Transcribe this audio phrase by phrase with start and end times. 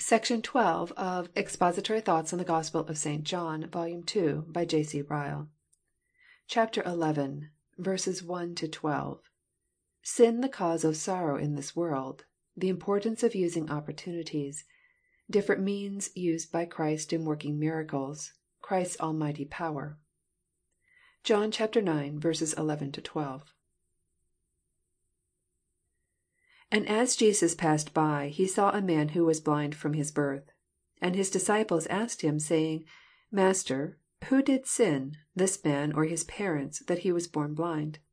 [0.00, 3.22] Section 12 of Expository Thoughts on the Gospel of St.
[3.22, 4.02] John, Vol.
[4.06, 4.82] 2, by J.
[4.82, 5.02] C.
[5.02, 5.50] Ryle.
[6.46, 8.24] CHAPTER XI.
[8.24, 9.20] 1 12.
[10.02, 12.24] Sin the cause of sorrow in this world.
[12.56, 14.64] The importance of using opportunities.
[15.30, 18.32] Different means used by Christ in working miracles.
[18.62, 19.98] Christ's almighty power.
[21.24, 22.52] John ix.
[22.54, 23.54] 11 12.
[26.70, 30.52] And as Jesus passed by, he saw a man who was blind from his birth.
[31.02, 32.84] And his disciples asked him, saying,
[33.32, 33.98] Master,
[34.28, 37.94] who did sin, this man or his parents, that he was born blind?
[37.94, 38.04] 12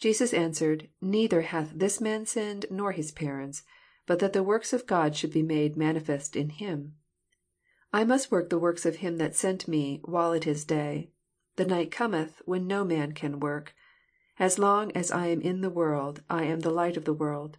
[0.00, 3.62] Jesus answered, Neither hath this man sinned, nor his parents:
[4.06, 6.94] but that the works of God should be made manifest in him.
[7.92, 11.12] 13 I must work the works of him that sent me, while it is day.
[11.56, 13.74] The night cometh, when no man can work.
[14.38, 17.58] As long as I am in the world, I am the light of the world.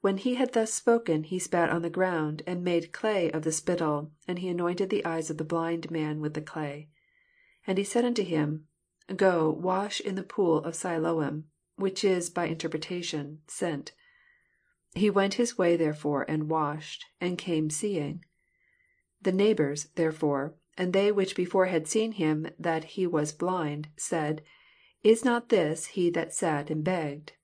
[0.00, 3.52] When he had thus spoken, he spat on the ground, and made clay of the
[3.52, 6.88] spittle, and he anointed the eyes of the blind man with the clay.
[7.66, 8.66] And he said unto him,
[9.14, 11.44] Go, wash in the pool of Siloam,
[11.76, 13.92] which is by interpretation, Sent.
[14.94, 18.24] He went his way therefore, and washed, and came seeing.
[19.20, 24.42] The neighbours, therefore, and they which before had seen him that he was blind, said,
[25.02, 27.30] Is not this he that sat and begged?
[27.30, 27.36] 18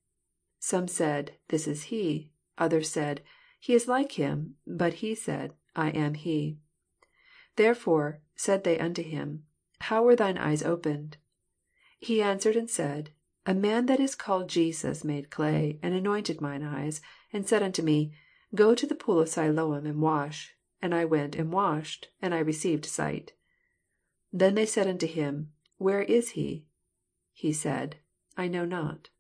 [0.61, 2.31] Some said, This is he.
[2.57, 3.23] Others said,
[3.59, 4.55] He is like him.
[4.67, 6.59] But he said, I am he.
[6.59, 6.61] 19
[7.57, 9.45] Therefore said they unto him,
[9.81, 11.17] How were thine eyes opened?
[12.01, 13.11] 20 He answered and said,
[13.45, 17.01] A man that is called Jesus made clay, and anointed mine eyes,
[17.33, 18.13] and said unto me,
[18.55, 20.55] Go to the pool of Siloam, and wash.
[20.81, 23.33] And I went and washed, and I received sight.
[24.31, 26.68] 21 Then said they unto him, Where is he?
[27.39, 27.99] He said,
[28.37, 29.11] I know not.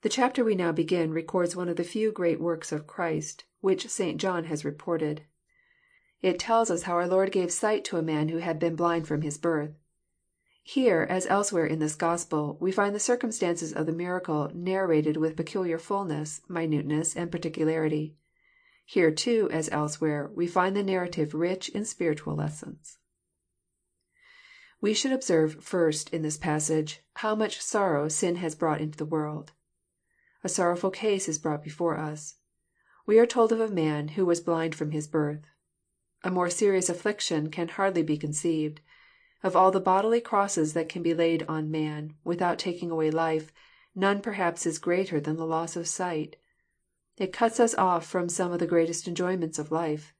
[0.00, 3.90] The chapter we now begin records one of the few great works of Christ, which
[3.90, 4.18] St.
[4.18, 5.24] John has reported.
[6.22, 9.06] It tells us how our Lord gave sight to a man who had been blind
[9.06, 9.74] from his birth.
[10.62, 15.36] Here, as elsewhere in this Gospel, we find the circumstances of the miracle narrated with
[15.36, 18.16] peculiar fulness, minuteness, and particularity.
[18.86, 22.96] Here, too, as elsewhere, we find the narrative rich in spiritual lessons.
[24.86, 29.04] We should observe, first, in this passage, how much sorrow sin has brought into the
[29.04, 29.50] world.
[30.44, 32.36] A sorrowful case is brought before us.
[33.04, 35.40] We are told of a man who was blind from his birth.
[36.22, 38.80] A more serious affliction can hardly be conceived.
[39.42, 43.52] Of all the bodily crosses that can be laid on man, without taking away life,
[43.92, 46.36] none perhaps is greater than the loss of sight.
[47.16, 50.14] It cuts us off from some of the greatest enjoyments of life.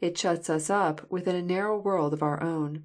[0.00, 2.82] It shuts us up within a narrow world of our own.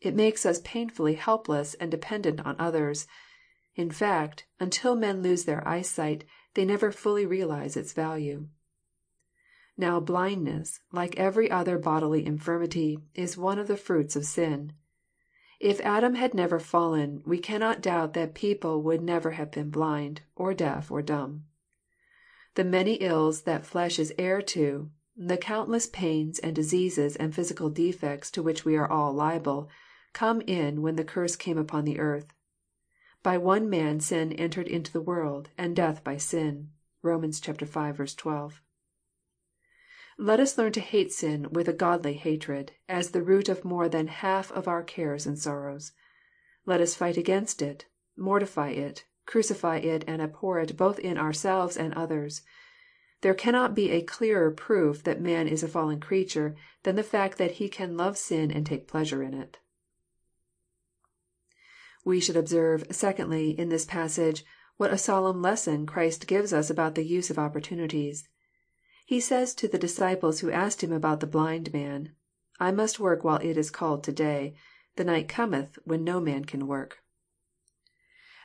[0.00, 3.06] It makes us painfully helpless and dependent on others.
[3.74, 6.24] In fact, until men lose their eyesight,
[6.54, 8.48] they never fully realize its value.
[9.76, 14.72] Now blindness, like every other bodily infirmity, is one of the fruits of sin.
[15.60, 20.22] If Adam had never fallen, we cannot doubt that people would never have been blind,
[20.34, 21.44] or deaf, or dumb.
[22.54, 27.70] The many ills that flesh is heir to, the countless pains and diseases and physical
[27.70, 29.68] defects to which we are all liable,
[30.16, 32.32] come in when the curse came upon the earth.
[33.22, 36.70] By one man sin entered into the world, and death by sin."
[37.02, 37.20] (Rom.
[37.20, 38.06] v.
[38.16, 38.62] 12.)
[40.16, 43.90] Let us learn to hate sin with a godly hatred, as the root of more
[43.90, 45.92] than half of our cares and sorrows.
[46.64, 47.84] Let us fight against it,
[48.16, 52.40] mortify it, crucify it, and abhor it both in ourselves and others.
[53.20, 57.36] There cannot be a clearer proof that man is a fallen creature than the fact
[57.36, 59.58] that he can love sin and take pleasure in it.
[62.06, 64.44] We should observe, secondly, in this passage,
[64.76, 68.28] what a solemn lesson Christ gives us about the use of opportunities.
[69.04, 72.12] He says to the disciples who asked Him about the blind man,"
[72.60, 74.54] I must work while it is called to day:
[74.94, 76.98] the night cometh, when no man can work."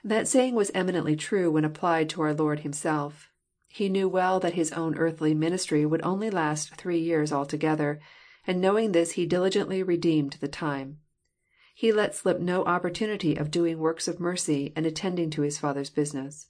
[0.03, 3.29] That saying was eminently true when applied to our Lord Himself.
[3.67, 8.01] He knew well that His own earthly ministry would only last three years altogether,
[8.47, 10.97] and knowing this He diligently redeemed the time.
[11.73, 15.89] He let slip no opportunity of doing works of mercy and attending to His Father's
[15.89, 16.47] business.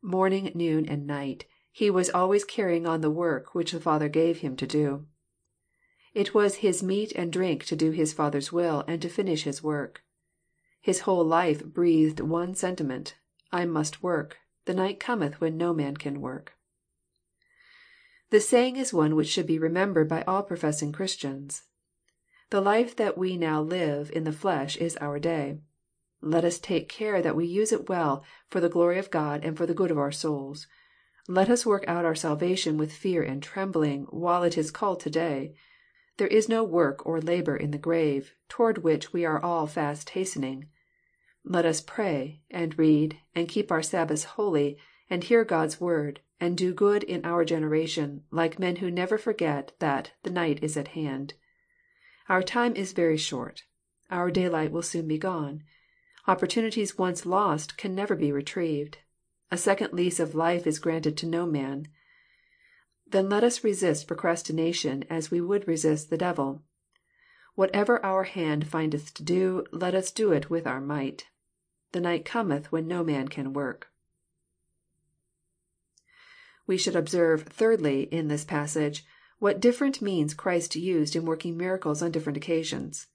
[0.00, 1.44] Morning, noon, and night.
[1.70, 5.06] He was always carrying on the work which the Father gave Him to do.
[6.14, 9.62] It was His meat and drink to do His Father's will and to finish His
[9.62, 10.02] work.
[10.80, 13.16] His whole life breathed one sentiment,"
[13.52, 16.54] I must work: the night cometh when no man can work."
[18.30, 21.64] The saying is one which should be remembered by all professing Christians.
[22.50, 25.58] The life that we now live in the flesh is our day.
[26.22, 29.54] Let us take care that we use it well, for the glory of God and
[29.54, 30.66] for the good of our souls.
[31.28, 35.10] Let us work out our salvation with fear and trembling, while it is called to
[35.10, 35.56] day.
[36.16, 40.10] There is no work or labour in the grave, toward which we are all fast
[40.10, 40.70] hastening.
[41.44, 44.78] Let us pray, and read, and keep our Sabbaths holy,
[45.10, 49.72] and hear God's word, and do good in our generation, like men who never forget
[49.80, 51.34] that the night is at hand."
[52.28, 53.62] Our time is very short.
[54.10, 55.62] Our daylight will soon be gone.
[56.26, 58.98] Opportunities once lost can never be retrieved.
[59.50, 61.88] A second lease of life is granted to no man.
[63.06, 66.62] Then let us resist procrastination as we would resist the devil.
[67.54, 71.26] Whatever our hand findeth to do, let us do it with our might.
[71.92, 73.88] The night cometh when no man can work.
[76.66, 79.06] We should observe, thirdly, in this passage,
[79.38, 83.06] what different means Christ used in working miracles on different occasions.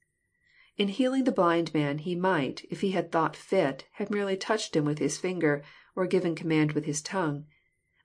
[0.76, 4.74] In healing the blind man He might, if He had thought fit, have merely touched
[4.74, 5.62] him with His finger,
[5.94, 7.46] or given command with His tongue.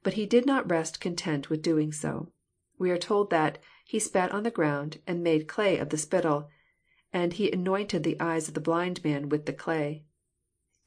[0.03, 2.31] But He did not rest content with doing so.
[2.77, 6.49] We are told that He spat on the ground, and made clay of the spittle,
[7.11, 10.03] and He anointed the eyes of the blind man with the clay.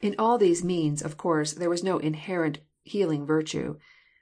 [0.00, 3.78] In all these means, of course, there was no inherent healing virtue.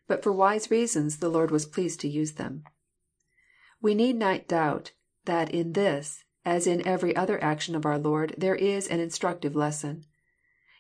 [0.07, 2.65] But for wise reasons the Lord was pleased to use them.
[3.83, 4.93] We need not doubt
[5.25, 9.57] that in this, as in every other action of our Lord, there is an instructive
[9.57, 10.05] lesson.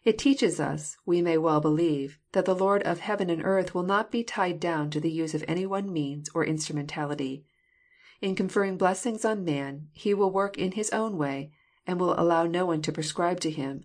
[0.05, 3.83] It teaches us, we may well believe, that the Lord of heaven and earth will
[3.83, 7.45] not be tied down to the use of any one means or instrumentality.
[8.21, 11.53] In conferring blessings on man, He will work in His own way,
[11.87, 13.85] and will allow no one to prescribe to Him.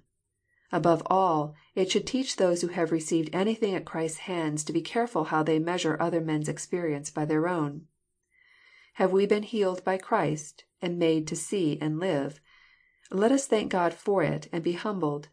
[0.71, 4.81] Above all, it should teach those who have received anything at Christ's hands to be
[4.81, 7.87] careful how they measure other men's experience by their own.
[8.95, 12.39] Have we been healed by Christ, and made to see and live?
[13.11, 15.27] Let us thank God for it, and be humbled.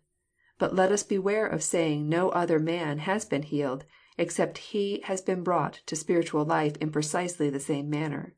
[0.59, 3.85] But let us beware of saying no other man has been healed,
[4.19, 8.35] except he has been brought to spiritual life in precisely the same manner.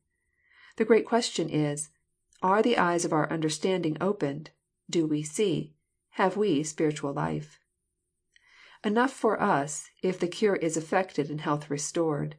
[0.76, 1.88] The great question is,
[2.42, 4.50] Are the eyes of our understanding opened?
[4.90, 5.72] Do we see?
[6.10, 7.58] Have we spiritual life?
[8.84, 12.36] Enough for us, if the cure is effected and health restored.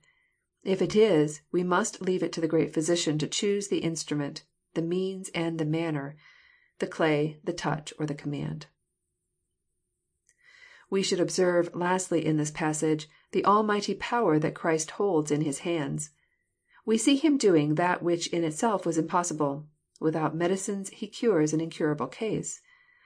[0.65, 4.43] If it is, we must leave it to the great Physician to choose the instrument,
[4.73, 6.17] the means, and the manner,
[6.79, 8.65] the clay, the touch, or the command.
[10.89, 15.59] We should observe, lastly, in this passage, the almighty power that Christ holds in His
[15.59, 16.09] hands.
[16.83, 19.67] We see Him doing that which in itself was impossible.
[19.99, 22.61] Without medicines He cures an incurable case.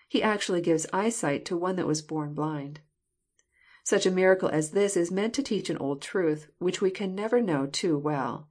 [0.07, 2.79] He actually gives eyesight to one that was born blind.
[3.89, 7.15] Such a miracle as this is meant to teach an old truth, which we can
[7.15, 8.47] never know too well.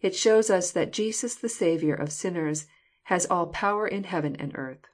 [0.00, 2.66] It shows us that Jesus the Saviour of sinners
[3.04, 4.84] has all power in heaven and earth.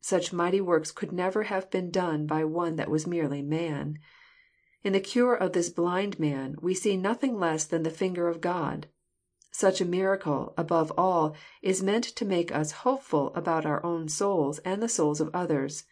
[0.00, 4.00] Such mighty works could never have been done by one that was merely man.
[4.82, 8.40] In the cure of this blind man we see nothing less than the finger of
[8.40, 8.88] God.
[9.52, 14.58] Such a miracle, above all, is meant to make us hopeful about our own souls
[14.64, 15.84] and the souls of others.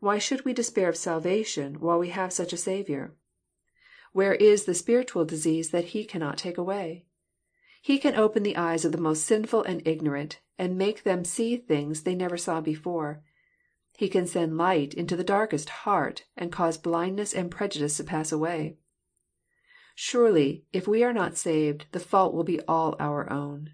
[0.00, 3.14] Why should we despair of salvation while we have such a Saviour?
[4.12, 7.04] Where is the spiritual disease that He cannot take away?
[7.82, 11.56] He can open the eyes of the most sinful and ignorant, and make them see
[11.56, 13.22] things they never saw before.
[13.96, 18.32] He can send light into the darkest heart, and cause blindness and prejudice to pass
[18.32, 18.78] away.
[19.94, 23.72] Surely, if we are not saved, the fault will be all our own.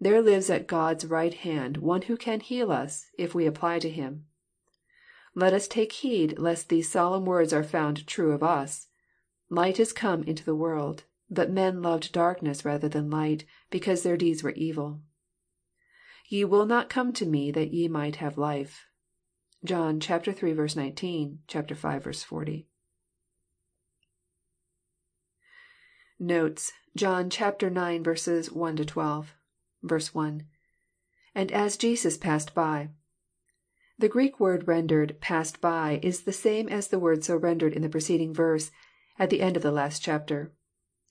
[0.00, 3.90] There lives at God's right hand One who can heal us, if we apply to
[3.90, 4.25] Him.
[5.38, 8.86] Let us take heed lest these solemn words are found true of us.
[9.50, 14.16] Light is come into the world, but men loved darkness rather than light, because their
[14.16, 15.02] deeds were evil.
[16.26, 18.86] Ye will not come to me that ye might have life.
[19.62, 22.66] John chapter 3 verse 19, chapter 5 verse 40.
[26.18, 26.72] Notes.
[26.96, 29.34] John chapter 9 verses 1 to 12.
[29.82, 30.46] Verse 1.
[31.34, 32.88] And as Jesus passed by.
[33.98, 37.80] The Greek word rendered passed by is the same as the word so rendered in
[37.80, 38.70] the preceding verse
[39.18, 40.52] at the end of the last chapter.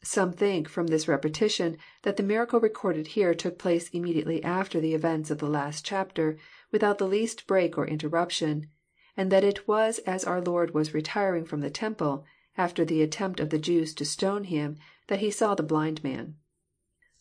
[0.04, 4.94] Some think from this repetition that the miracle recorded here took place immediately after the
[4.94, 6.38] events of the last chapter,
[6.72, 8.70] without the least break or interruption,
[9.18, 12.24] and that it was as our Lord was retiring from the temple,
[12.56, 14.78] after the attempt of the Jews to stone Him,
[15.08, 16.36] that He saw the blind man.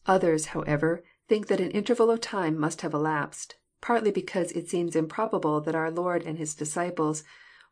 [0.06, 4.96] Others, however, think that an interval of time must have elapsed, partly because it seems
[4.96, 7.22] improbable that our Lord and His disciples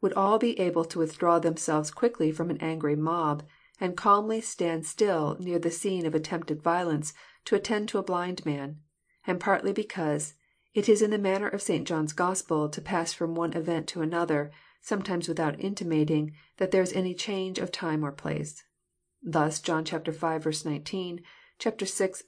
[0.02, 3.42] would all be able to withdraw themselves quickly from an angry mob,
[3.80, 7.14] and calmly stand still near the scene of attempted violence
[7.46, 8.76] to attend to a blind man,
[9.26, 10.34] and partly because
[10.74, 11.88] it is in the manner of St.
[11.88, 14.50] John's Gospel to pass from one event to another,
[14.82, 18.64] sometimes without intimating that there is any change of time or place.
[19.22, 19.96] Thus John v.
[19.96, 21.20] 19,
[21.58, 21.88] ch.
[21.88, 22.22] 6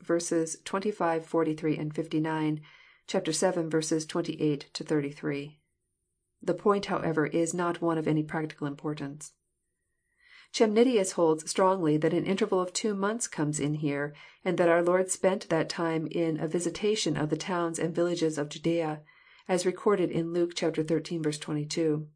[0.64, 2.60] 25, 43, 59, ch.
[3.06, 5.60] 7 28 33.
[6.42, 9.32] The point, however, is not one of any practical importance.
[10.52, 14.82] Chemnitius holds strongly that an interval of two months comes in here, and that our
[14.82, 19.02] Lord spent that time in a visitation of the towns and villages of Judaea,
[19.48, 20.70] as recorded in Luke xiii.
[20.70, 22.06] 22.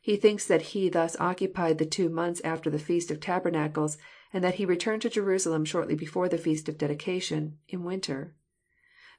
[0.00, 3.98] He thinks that He thus occupied the two months after the feast of tabernacles,
[4.32, 8.36] and that He returned to Jerusalem shortly before the feast of dedication, in winter.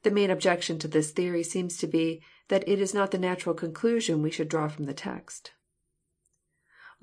[0.04, 3.54] The main objection to this theory seems to be that it is not the natural
[3.54, 5.52] conclusion we should draw from the text.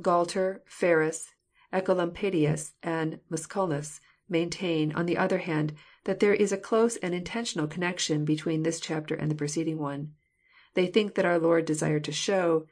[0.01, 1.29] Gualter, Ferus,
[1.73, 5.75] Ecolampadius, and Musculus maintain, on the other hand,
[6.05, 10.15] that there is a close and intentional connection between this chapter and the preceding one.
[10.75, 12.67] They think that our Lord desired to show,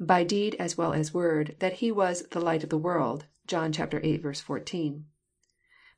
[0.00, 3.72] by deed as well as word, that He was the light of the world." (John
[3.72, 4.18] viii.
[4.18, 5.06] 14.)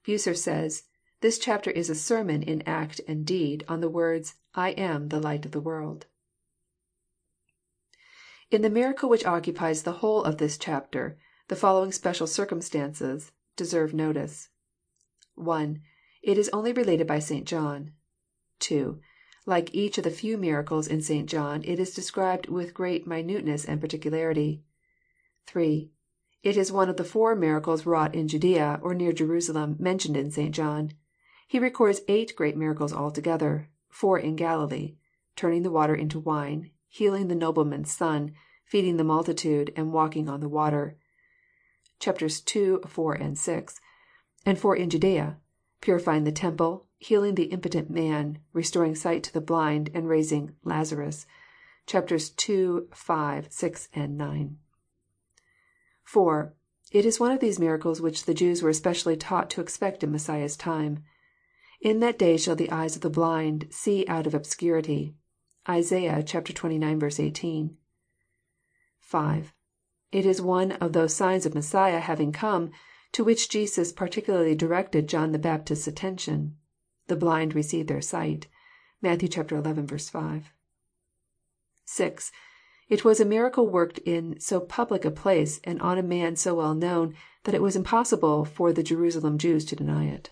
[0.04, 0.84] Bucer says,"
[1.22, 5.10] This chapter is a sermon in act and deed on the words, * I am
[5.10, 6.06] the light of the world.'
[8.50, 13.92] In the miracle which occupies the whole of this chapter, the following special circumstances deserve
[13.92, 14.48] notice.
[15.34, 15.82] (1)
[16.22, 17.46] It is only related by St.
[17.46, 17.92] John.
[18.60, 18.98] (2)
[19.44, 21.28] Like each of the few miracles in St.
[21.28, 24.64] John, it is described with great minuteness and particularity.
[25.44, 25.92] (3)
[26.42, 30.30] It is one of the four miracles wrought in Judaea, or near Jerusalem, mentioned in
[30.30, 30.54] St.
[30.54, 30.92] John.
[31.50, 34.95] He records eight great miracles altogether, four in Galilee,—
[35.35, 40.38] turning the water into wine, healing the nobleman's son, feeding the multitude, and walking on
[40.38, 40.97] the water,
[42.07, 43.80] (ii, 4, 6,)
[44.47, 45.40] and four in Judaea,—
[45.80, 51.26] purifying the temple, healing the impotent man, restoring sight to the blind, and raising Lazarus.
[51.92, 54.59] (ii, 5, 6, 9.)
[56.04, 56.54] (4)
[56.92, 60.12] It is one of these miracles which the Jews were especially taught to expect in
[60.12, 61.02] Messiah's time."
[61.82, 65.16] In that day shall the eyes of the blind see out of obscurity."
[65.66, 67.18] (Isaiah xxix.
[67.18, 67.76] 18.)
[68.99, 69.54] (5)
[70.12, 72.70] It is one of those signs of Messiah having come,
[73.12, 76.58] to which Jesus particularly directed John the Baptist's attention.
[77.06, 78.46] The blind receive their sight."
[79.00, 79.22] (Matt.
[79.22, 79.28] xi.
[79.30, 80.52] 5.)
[81.87, 82.32] (6)
[82.90, 86.54] It was a miracle worked in so public a place, and on a man so
[86.56, 90.28] well known, that it was impossible for the Jerusalem Jews to deny it.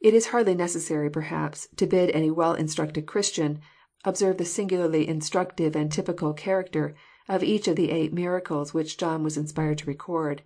[0.00, 3.60] It is hardly necessary, perhaps, to bid any well instructed Christian
[4.04, 6.94] observe the singularly instructive and typical character
[7.28, 10.42] of each of the eight miracles which John was inspired to record.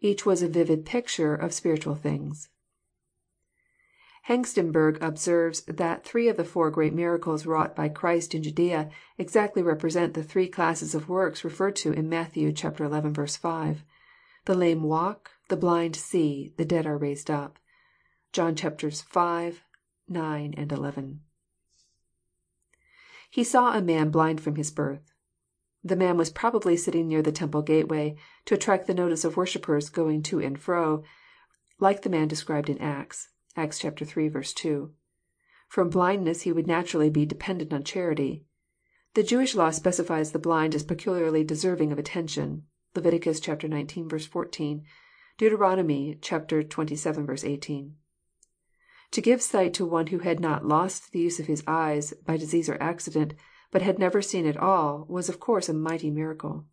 [0.00, 2.50] Each was a vivid picture of spiritual things.
[4.28, 9.62] Hengstenberg observes that three of the four great miracles wrought by Christ in Judaea exactly
[9.62, 12.34] represent the three classes of works referred to in Matt.
[12.34, 12.52] xi.
[12.52, 13.84] 5.
[14.44, 17.58] The lame walk, the blind see, the dead are raised up.
[18.30, 19.04] (John v., ix,
[20.10, 21.20] 11.)
[23.30, 25.14] He saw a man blind from his birth.
[25.82, 29.88] The man was probably sitting near the temple gateway, to attract the notice of worshippers
[29.88, 31.04] going to and fro,
[31.78, 33.30] like the man described in Acts.
[33.56, 34.30] (Acts iii.
[34.30, 34.92] 2.)
[35.66, 38.44] From blindness he would naturally be dependent on charity.
[39.14, 42.66] The Jewish law specifies the blind as peculiarly deserving of attention.
[42.94, 43.22] (Lev.
[43.24, 44.26] xix.
[44.26, 44.84] 14;
[45.38, 46.20] Deut.
[46.22, 47.54] xxvii.
[47.54, 47.96] 18.)
[49.12, 52.36] To give sight to one who had not lost the use of his eyes, by
[52.36, 53.34] disease or accident,
[53.70, 56.66] but had never seen at all, was of course a mighty miracle.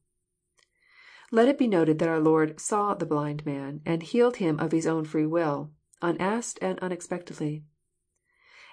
[1.31, 4.71] Let it be noted that our Lord saw the blind man, and healed him of
[4.71, 7.63] His own free will, unasked and unexpectedly.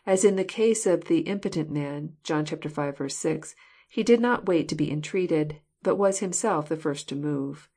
[0.04, 3.09] As in the case of the impotent man, (John v.
[3.09, 3.54] 6,)
[3.88, 7.69] He did not wait to be entreated, but was Himself the first to move.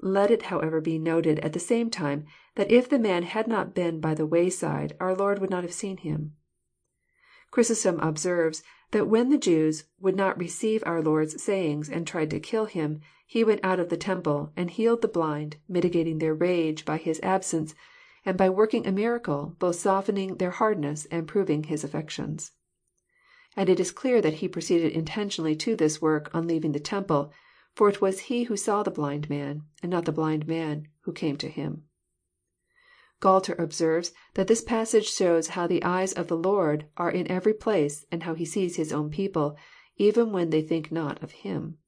[0.00, 2.24] Let it however be noted at the same time,
[2.56, 5.72] that if the man had not been by the wayside, our Lord would not have
[5.72, 6.34] seen him.
[7.54, 12.40] Chrysostom observes that when the Jews would not receive our Lord's sayings and tried to
[12.40, 16.84] kill Him, He went out of the temple, and healed the blind, mitigating their rage
[16.84, 17.76] by His absence,
[18.24, 22.50] and by working a miracle, both softening their hardness and proving His affections.
[23.56, 27.32] And it is clear that He proceeded intentionally to this work on leaving the temple,
[27.74, 31.12] for it was He who saw the blind man, and not the blind man who
[31.12, 31.84] came to Him.
[33.20, 37.54] Gualter observes that this passage shows how the eyes of the Lord are in every
[37.54, 39.56] place, and how He sees His own people,
[39.96, 41.78] even when they think not of Him.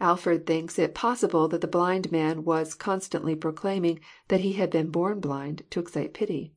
[0.00, 4.90] Alford thinks it possible that the blind man was constantly proclaiming that he had been
[4.90, 6.54] born blind, to excite pity.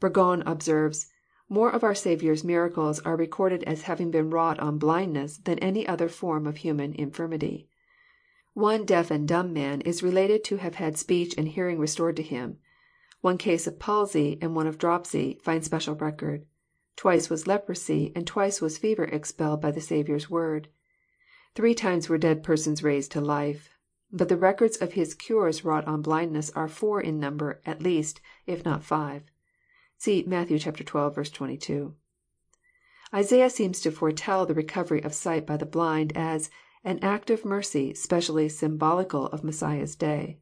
[0.00, 1.08] Burgon observes,"
[1.48, 5.86] More of our Saviour's miracles are recorded as having been wrought on blindness than any
[5.86, 7.68] other form of human infirmity."
[8.54, 12.22] One deaf and dumb man is related to have had speech and hearing restored to
[12.22, 12.58] him.
[13.20, 16.46] One case of palsy and one of dropsy find special record.
[16.96, 20.68] Twice was leprosy, and twice was fever expelled by the Saviour's word.
[21.54, 23.70] Three times were dead persons raised to life.
[24.12, 28.20] But the records of His cures wrought on blindness are four in number, at least,
[28.46, 29.24] if not five.
[30.06, 30.48] (See Matt.
[30.48, 30.58] xii.
[30.60, 31.94] 22.)
[33.14, 36.50] Isaiah seems to foretell the recovery of sight by the blind as
[36.84, 40.40] an act of mercy specially symbolical of Messiah's day.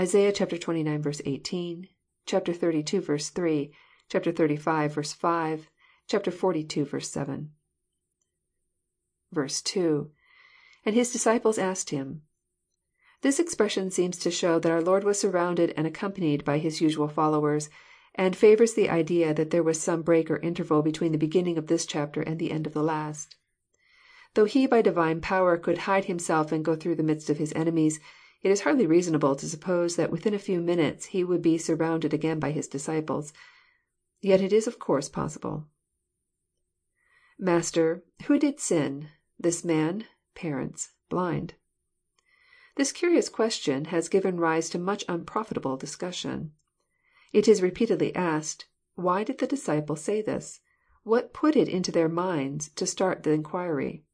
[0.00, 0.30] (Isa.
[0.30, 1.20] xxix.
[1.24, 1.88] 18;
[2.24, 3.32] xxxii.
[3.32, 3.72] 3;
[4.08, 5.14] xxxv.
[5.16, 5.70] 5;
[6.08, 7.00] xlii.
[7.00, 7.52] 7.)
[9.34, 10.10] 2.—
[10.86, 12.22] lAnd his disciples asked him.']
[13.22, 17.08] This expression seems to show that our Lord was surrounded and accompanied by His usual
[17.08, 17.68] followers,
[18.14, 21.66] and favours the idea that there was some break or interval between the beginning of
[21.66, 23.36] this chapter and the end of the last.
[24.34, 27.52] Though He by Divine power could hide Himself and go through the midst of His
[27.54, 28.00] enemies,
[28.42, 32.12] it is hardly reasonable to suppose that within a few minutes He would be surrounded
[32.12, 33.32] again by His disciples.
[34.20, 35.66] Yet it is of course possible.
[37.38, 40.04] [Master, who did sin, this man,
[40.34, 41.54] parents, blind?]
[42.76, 46.52] This curious question has given rise to much unprofitable discussion.
[47.32, 50.60] It is repeatedly asked, Why did the disciples say this?
[51.02, 54.04] What put it into their minds to start the inquiry?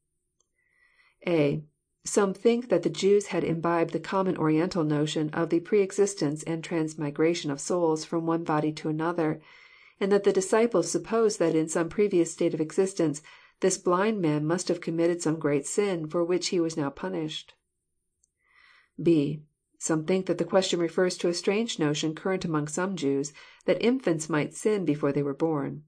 [1.27, 1.65] (a)
[2.05, 6.43] Some think that the Jews had imbibed the common Oriental notion of the pre existence
[6.43, 9.41] and transmigration of souls from one body to another,
[9.99, 13.21] and that the disciples supposed that in some previous state of existence
[13.59, 17.53] this blind man must have committed some great sin for which he was now punished.
[19.03, 19.43] (b)
[19.81, 23.31] Some think that the question refers to a strange notion current among some Jews,
[23.63, 25.83] that infants might sin before they were born.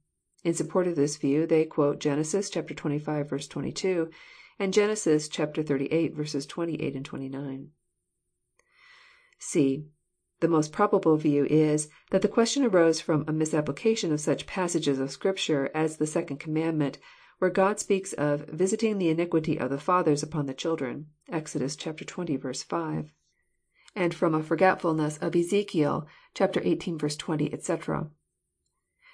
[0.46, 3.50] In support of this view they quote Genesis xxv.
[3.50, 4.10] 22,
[4.58, 6.48] and Genesis xxxviii.
[6.48, 7.72] 28, 29.
[9.40, 9.86] (c)
[10.40, 15.00] The most probable view is, that the question arose from a misapplication of such passages
[15.00, 16.98] of Scripture as the second commandment,
[17.40, 21.62] where God speaks of" visiting the iniquity of the fathers upon the children." (Exod.
[21.64, 22.64] xx.
[22.64, 23.12] 5.)
[23.96, 26.76] And from a forgetfulness of Ezekiel xviii.
[26.78, 28.08] 20, etc.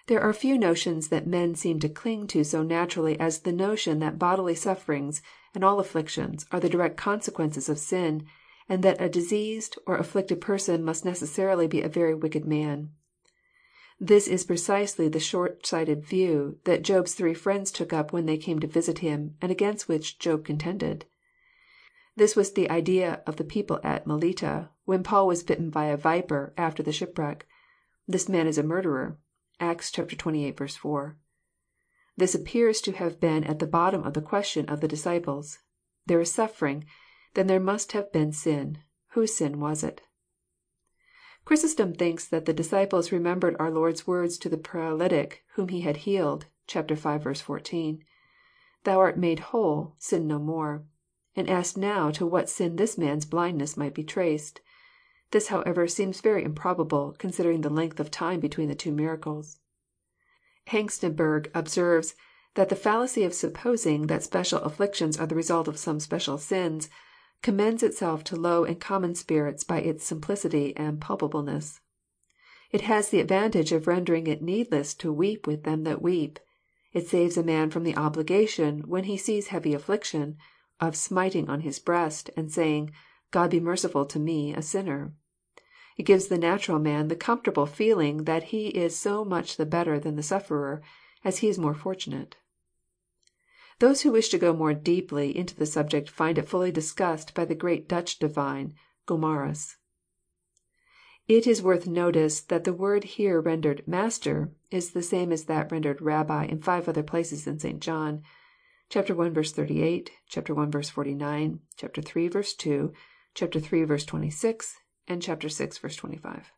[0.08, 4.00] There are few notions that men seem to cling to so naturally as the notion
[4.00, 5.22] that bodily sufferings
[5.54, 8.26] and all afflictions are the direct consequences of sin,
[8.70, 12.92] and that a diseased or afflicted person must necessarily be a very wicked man.
[14.00, 18.38] This is precisely the short sighted view that Job's three friends took up when they
[18.38, 21.06] came to visit him, and against which Job contended.
[22.18, 25.96] This was the idea of the people at Melita, when Paul was bitten by a
[25.96, 27.46] viper after the shipwreck.
[28.08, 29.20] This man is a murderer."
[29.60, 30.52] (Acts xxviii.
[30.52, 31.16] 4.)
[32.18, 35.60] This appears to have been at the bottom of the question of the disciples.
[36.08, 36.86] There is suffering.
[37.36, 38.80] Then there must have been sin.
[39.10, 40.02] Whose sin was it?
[41.46, 45.98] Chrysostom thinks that the disciples remembered our Lord's words to the paralytic whom He had
[45.98, 46.82] healed, (v.
[47.36, 48.04] 14,)
[48.86, 50.84] Thou art made whole: sin no more,"
[51.38, 54.60] and asked now to what sin this man's blindness might be traced.
[55.32, 59.60] This, however, seems very improbable, considering the length of time between the two miracles.
[60.70, 62.16] Hengstenberg observes
[62.56, 66.90] that the fallacy of supposing that special afflictions are the result of some special sins,
[67.44, 71.82] commends itself to low and common spirits by its simplicity and palpableness.
[72.72, 76.40] It has the advantage of rendering it needless to weep with them that weep.
[76.94, 80.38] It saves a man from the obligation, when he sees heavy affliction,
[80.80, 82.92] of smiting on his breast, and saying,
[83.32, 85.14] God be merciful to me a sinner."
[85.98, 90.00] It gives the natural man the comfortable feeling that he is so much the better
[90.00, 90.84] than the sufferer,
[91.24, 92.36] as he is more fortunate.
[93.80, 97.46] Those who wish to go more deeply into the subject find it fully discussed by
[97.46, 98.76] the great Dutch divine,
[99.08, 99.78] Gomarus.
[101.28, 105.72] It is worth notice that the word here rendered" Master" is the same as that
[105.72, 107.82] rendered Rabbi in five other places in St.
[107.82, 108.22] John.
[108.96, 109.02] (I.
[109.02, 110.42] 38; i.
[110.82, 112.30] 49; iii.
[112.30, 112.94] 2;
[113.44, 113.98] iii.
[113.98, 115.36] 26; and vi.
[115.90, 116.52] 25.)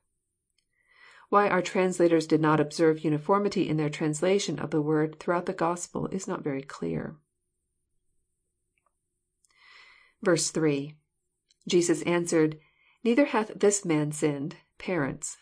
[1.30, 5.54] Why our translators did not observe uniformity in their translation of the word throughout the
[5.54, 7.18] Gospel is not very clear.
[10.24, 10.96] 3.—
[11.68, 12.60] [Jesus answered,
[13.04, 15.38] Neither hath this man sinned, parents.]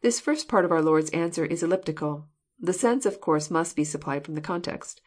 [0.00, 2.26] This first part of our Lord's answer is elliptical.
[2.58, 5.02] The sense of course must be supplied from the context.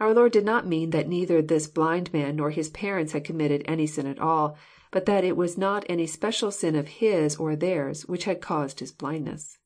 [0.00, 3.64] Our Lord did not mean that neither this blind man nor his parents had committed
[3.64, 4.56] any sin at all,
[4.92, 8.78] but that it was not any special sin of his or theirs which had caused
[8.80, 9.58] his blindness.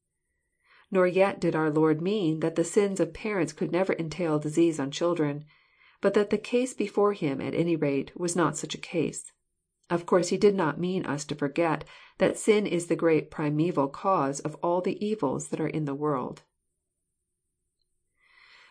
[0.90, 4.80] Nor yet did our Lord mean that the sins of parents could never entail disease
[4.80, 5.44] on children,
[6.00, 9.32] but that the case before Him, at any rate, was not such a case.
[9.88, 11.84] Of course He did not mean us to forget
[12.18, 15.94] that sin is the great primeval cause of all the evils that are in the
[15.94, 16.42] world.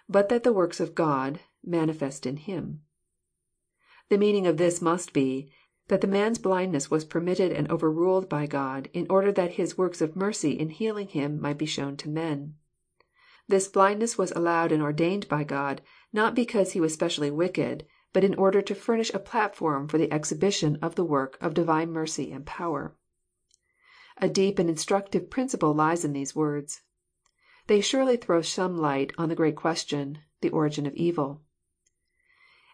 [0.09, 1.39] {But that the works of God...
[1.63, 2.81] manifest in him.]
[4.09, 5.51] The meaning of this must be,
[5.87, 10.01] that the man's blindness was permitted and overruled by God, in order that His works
[10.01, 12.55] of mercy in healing him might be shown to men.
[13.47, 15.81] This blindness was allowed and ordained by God,
[16.13, 20.11] not because he was specially wicked, but in order to furnish a platform for the
[20.11, 22.95] exhibition of the work of Divine mercy and power.
[24.17, 26.81] A deep and instructive principle lies in these words.
[27.67, 31.41] They surely throw some light on the great question, the origin of evil.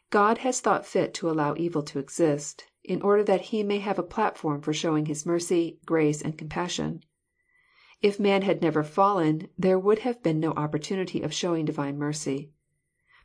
[0.10, 4.00] God has thought fit to allow evil to exist, in order that He may have
[4.00, 7.04] a platform for showing His mercy, grace, and compassion.
[8.02, 12.52] If man had never fallen, there would have been no opportunity of showing Divine mercy.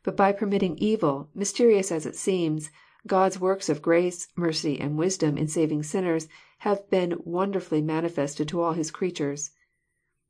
[0.03, 2.69] But by permitting evil, mysterious as it seems,
[3.07, 6.27] God's works of grace, mercy, and wisdom in saving sinners
[6.59, 9.51] have been wonderfully manifested to all His creatures.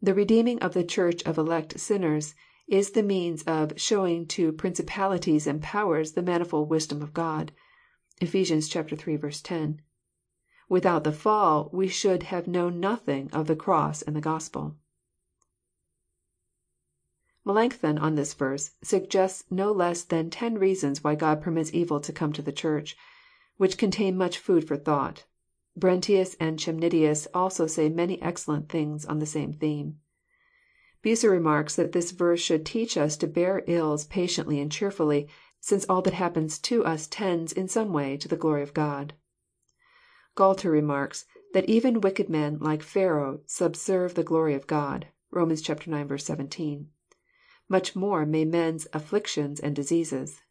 [0.01, 2.35] The redeeming of the Church of elect sinners
[2.69, 7.51] is the means of showing to principalities and powers the manifold wisdom of God."
[8.21, 8.73] (Ephes.
[8.73, 9.17] iii.
[9.17, 9.81] 10.)
[10.69, 14.77] Without the fall we should have known nothing of the cross and the Gospel.
[17.45, 22.13] Melancthon, on this verse, suggests no less than ten reasons why God permits evil to
[22.13, 22.95] come to the Church,
[23.57, 25.25] which contain much food for thought.
[25.77, 29.99] Brentius and Chemnitius also say many excellent things on the same theme.
[31.03, 35.27] Bucer remarks that this verse should teach us to bear ills patiently and cheerfully,
[35.59, 39.13] since all that happens to us tends, in some way, to the glory of God.
[40.35, 45.07] Gualter remarks that even wicked men like Pharaoh subserve the glory of God.
[45.29, 45.51] (Rom.
[45.51, 45.61] ix.
[45.61, 46.89] 17.)
[47.67, 50.41] Much more may men's afflictions and diseases.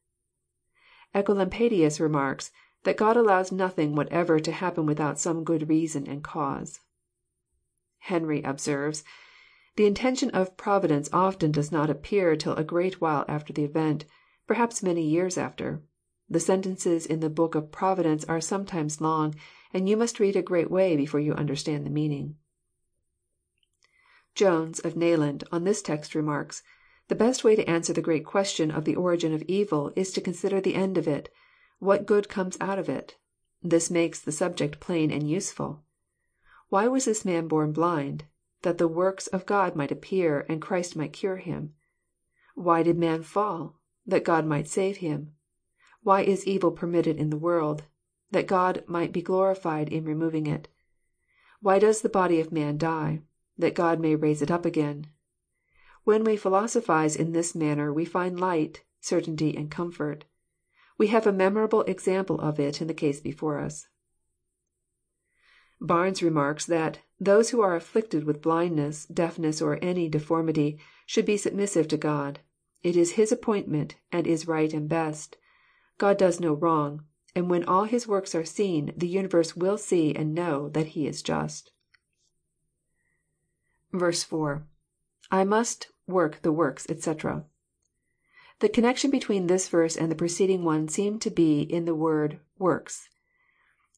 [1.15, 2.51] Ecolampadius remarks
[2.85, 6.81] that God allows nothing whatever to happen without some good reason and cause.
[7.99, 9.03] Henry observes,
[9.77, 14.05] The intention of Providence often does not appear till a great while after the event,
[14.47, 15.83] perhaps many years after.
[16.29, 19.35] The sentences in the book of Providence are sometimes long,
[19.73, 22.37] and you must read a great way before you understand the meaning."
[24.35, 26.63] Jones, of Nayland, on this text remarks,
[27.09, 30.21] The best way to answer the great question of the origin of evil is to
[30.21, 31.29] consider the end of it,
[31.79, 33.17] what good comes out of it.
[33.63, 35.83] This makes the subject plain and useful.
[36.69, 38.25] Why was this man born blind?
[38.63, 41.75] That the works of God might appear, and Christ might cure him.
[42.55, 43.81] Why did man fall?
[44.07, 45.33] That God might save him.
[46.03, 47.85] Why is evil permitted in the world?
[48.33, 50.69] that God might be glorified in removing it.
[51.61, 53.21] Why does the body of man die?
[53.57, 55.07] That God may raise it up again.
[56.05, 60.25] When we philosophize in this manner we find light, certainty, and comfort.
[60.99, 63.87] We have a memorable example of it in the case before us.
[65.81, 71.37] Barnes remarks that those who are afflicted with blindness, deafness, or any deformity, should be
[71.37, 72.41] submissive to God.
[72.83, 75.37] It is His appointment, and is right and best.
[75.99, 77.05] God does no wrong
[77.35, 81.07] and when all His works are seen, the universe will see and know that He
[81.07, 81.71] is just.
[83.99, 84.67] 4.—
[85.31, 87.47] [I must work the works, etc.']
[88.61, 92.41] The connection between this verse and the preceding one seems to be in the word"
[92.59, 93.09] works."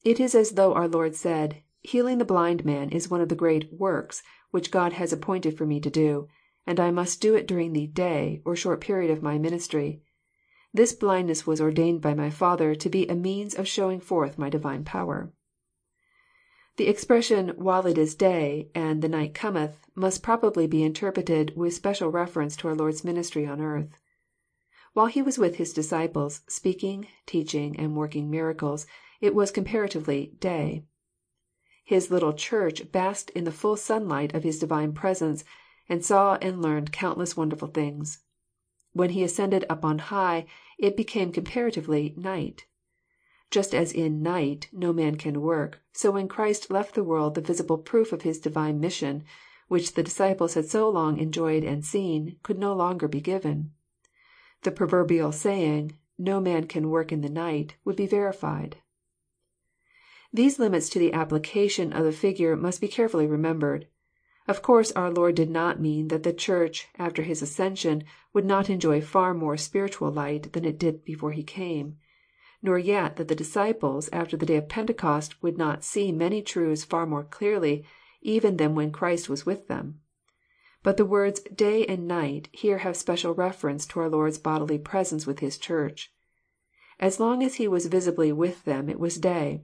[0.03, 3.35] It is as though our Lord said," Healing the blind man is one of the
[3.35, 6.27] great works which God has appointed for Me to do,
[6.65, 10.01] and I must do it during the day, or short period of My ministry.
[10.73, 14.49] This blindness was ordained by my Father to be a means of showing forth my
[14.49, 15.31] Divine power."
[16.77, 21.75] The expression," while it is day," and the night cometh," must probably be interpreted with
[21.75, 23.95] special reference to our Lord's ministry on earth.
[24.93, 28.87] While He was with His disciples, speaking, teaching, and working miracles,
[29.21, 30.83] it was comparatively day."
[31.85, 35.43] His little Church basked in the full sunlight of His Divine presence,
[35.87, 38.23] and saw and learned countless wonderful things.
[38.93, 40.47] When He ascended up on high,
[40.79, 42.65] it became comparatively night.
[43.51, 47.41] Just as in night no man can work, so when Christ left the world the
[47.41, 49.23] visible proof of His Divine mission,
[49.67, 53.73] which the disciples had so long enjoyed and seen, could no longer be given.
[54.63, 58.77] The proverbial saying," No man can work in the night," would be verified.
[60.35, 63.87] These limits to the application of the figure must be carefully remembered.
[64.49, 68.69] Of course our Lord did not mean that the Church, after His ascension, would not
[68.69, 71.99] enjoy far more spiritual light than it did before He came;
[72.61, 76.83] nor yet that the disciples, after the day of Pentecost, would not see many truths
[76.83, 77.85] far more clearly
[78.21, 80.01] even than when Christ was with them.
[80.83, 85.25] But the words day and night here have special reference to our Lord's bodily presence
[85.25, 86.11] with His Church.
[86.99, 89.63] As long as He was visibly with them it was day.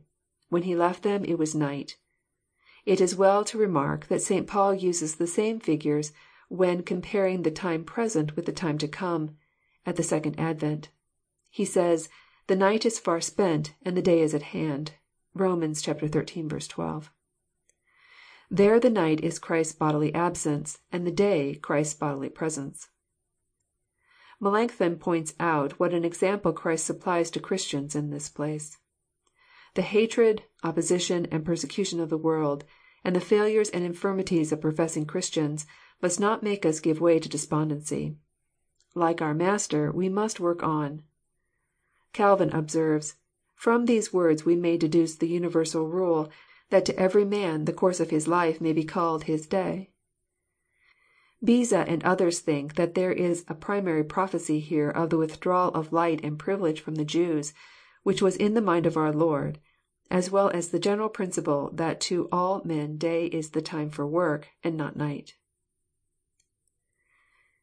[0.52, 1.96] When He left them it was night.
[2.86, 4.46] It is well to remark that St.
[4.46, 6.12] Paul uses the same figures
[6.50, 9.38] when comparing the time present with the time to come,
[9.86, 10.90] at the second advent.
[11.50, 12.10] He says,"
[12.48, 14.96] The night is far spent, and the day is at hand."
[15.34, 15.74] (Rom.
[15.74, 15.94] xiii.
[15.96, 17.12] 12.)
[18.50, 22.90] There the night is Christ's bodily absence, and the day Christ's bodily presence.
[24.42, 28.80] Melancthon points out what an example Christ supplies to Christians in this place.
[29.74, 32.66] The hatred, opposition, and persecution of the world,
[33.06, 35.66] and the failures and infirmities of professing Christians,
[36.02, 38.18] must not make us give way to despondency.
[38.96, 41.04] Like our Master, we must work on.
[42.12, 43.16] Calvin observes,"
[43.56, 46.30] From these words we may deduce the universal rule,
[46.70, 49.92] that to every man the course of his life may be called his day."
[51.42, 55.94] Beza and others think that there is a primary prophecy here of the withdrawal of
[55.94, 57.54] light and privilege from the Jews,
[58.04, 59.60] which was in the mind of our Lord,
[60.10, 64.08] as well as the general principle that to all men day is the time for
[64.08, 65.36] work, and not night.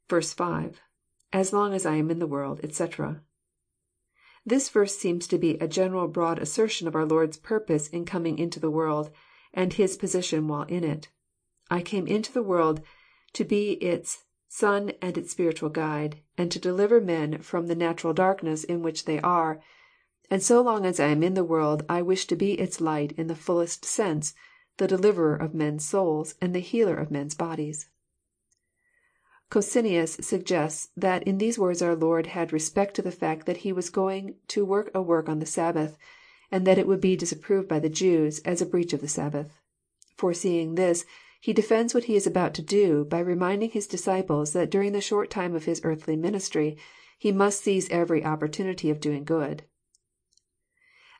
[0.08, 0.80] 5.—
[1.32, 3.20] [As long as I am in the world, etc.']
[4.46, 8.38] This verse seems to be a general broad assertion of our Lord's purpose in coming
[8.38, 9.10] into the world,
[9.52, 11.08] and His position while in it."
[11.68, 12.80] I came into the world
[13.32, 18.14] to be its sun and its spiritual guide, and to deliver men from the natural
[18.14, 19.60] darkness in which they are;
[20.30, 23.12] and so long as I am in the world I wish to be its light
[23.12, 24.34] in the fullest sense,
[24.76, 27.88] the deliverer of men's souls, and the healer of men's bodies."
[29.50, 33.72] Socinus suggests that in these words our Lord had respect to the fact that He
[33.72, 35.96] was going to work a work on the Sabbath,
[36.52, 39.58] and that it would be disapproved by the Jews, as a breach of the Sabbath.
[40.16, 41.06] Foreseeing this.
[41.40, 45.00] He defends what He is about to do, by reminding His disciples that during the
[45.00, 46.76] short time of His earthly ministry
[47.16, 49.62] He must seize every opportunity of doing good.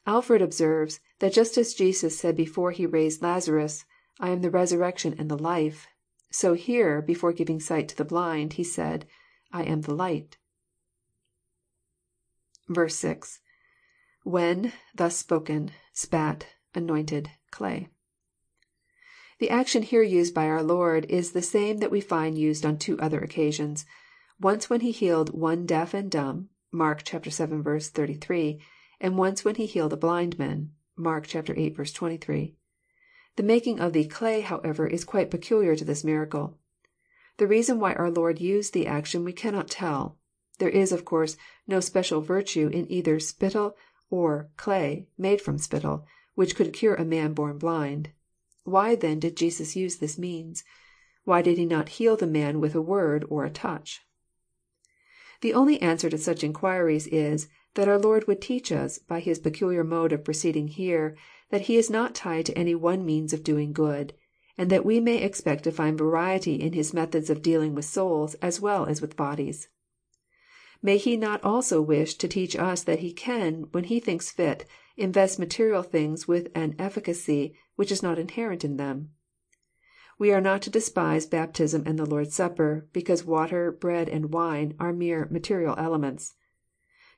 [0.09, 4.51] Alford observes, that just as Jesus said before He raised Lazarus, *' I am the
[4.51, 5.87] resurrection and the life,"
[6.31, 9.07] so here, before giving sight to the blind, He said,"
[9.53, 10.38] I am the light."
[12.75, 13.40] 6.—
[14.25, 17.88] [When...thus spoken...spat...anointed...clay.']
[19.40, 22.79] The action here used by our Lord is the same that we find used on
[22.79, 23.85] two other occasions,
[24.40, 27.21] once when He healed one deaf and dumb, (Mark vii.
[27.21, 28.62] 33,) and once when He healed
[29.00, 30.72] a blind man.
[30.96, 31.70] (Mark viii.
[31.70, 32.56] 23.)
[33.37, 36.58] The making of the *' clay," however, is quite peculiar to this miracle.
[37.37, 40.18] The reason why our Lord used the action we cannot tell.
[40.58, 41.37] There is, of course,
[41.68, 43.76] no special virtue in either spittle
[44.11, 48.11] or clay, made from spittle, which could cure a man born blind.
[48.64, 50.64] Why then did Jesus use this means?
[51.22, 54.00] Why did He not heal the man with a word or a touch?
[55.40, 59.38] The only answer to such inquiries is, that our Lord would teach us, by His
[59.38, 61.16] peculiar mode of proceeding here,
[61.50, 64.14] that He is not tied to any one means of doing good,
[64.57, 68.35] and that we may expect to find variety in His methods of dealing with souls
[68.37, 69.68] as well as with bodies.
[70.83, 74.64] May He not also wish to teach us that He can, when He thinks fit,
[74.96, 79.11] invest material things with an efficacy which is not inherent in them?
[80.18, 84.74] We are not to despise baptism and the Lord's Supper, because water, bread, and wine
[84.81, 86.35] are mere material elements.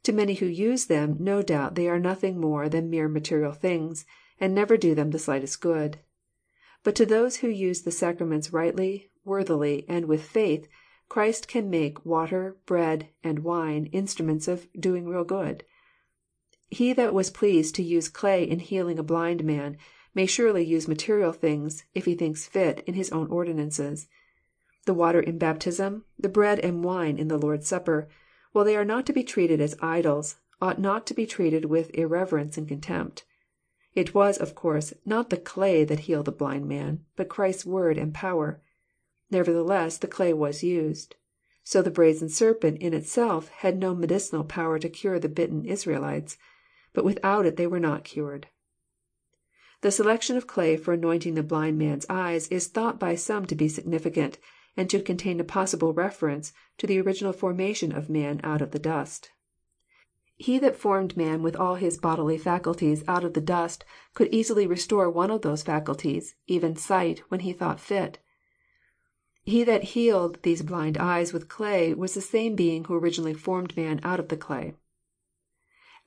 [0.04, 4.06] To many who use them no doubt they are nothing more than mere material things,
[4.40, 5.98] and never do them the slightest good.
[6.82, 10.66] But to those who use the sacraments rightly, worthily, and with faith,
[11.10, 15.64] Christ can make water, bread, and wine instruments of doing real good.
[16.68, 19.76] He that was pleased to use clay in healing a blind man,
[20.14, 24.08] may surely use material things, if He thinks fit, in His own ordinances.
[24.86, 28.08] The water in baptism, the bread and wine in the Lord's Supper,
[28.52, 31.94] while they are not to be treated as idols, ought not to be treated with
[31.94, 33.24] irreverence and contempt.
[33.94, 37.98] It was, of course, not the clay that healed the blind man, but Christ's word
[37.98, 38.60] and power.
[39.30, 41.16] Nevertheless the clay was used.
[41.62, 46.36] So the brazen serpent in itself had no medicinal power to cure the bitten Israelites.
[46.92, 48.48] But without it they were not cured.
[49.82, 53.54] The selection of clay for anointing the blind man's eyes is thought by some to
[53.54, 54.38] be significant,
[54.76, 58.78] and to contain a possible reference to the original formation of man out of the
[58.78, 59.30] dust.
[60.36, 64.66] He that formed man with all his bodily faculties out of the dust could easily
[64.66, 68.18] restore one of those faculties, even sight, when He thought fit.
[69.42, 73.76] He that healed these blind eyes with clay was the same being who originally formed
[73.76, 74.74] man out of the clay.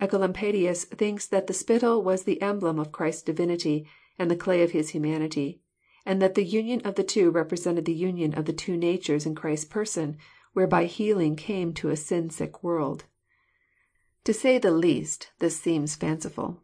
[0.01, 4.71] Ecolampadius thinks that the spittle was the emblem of Christ's divinity, and the clay of
[4.71, 5.61] His humanity,
[6.05, 9.35] and that the union of the two represented the union of the two natures in
[9.35, 10.17] Christ's person,
[10.53, 13.05] whereby healing came to a sin sick world.
[14.25, 16.63] To say the least, this seems fanciful.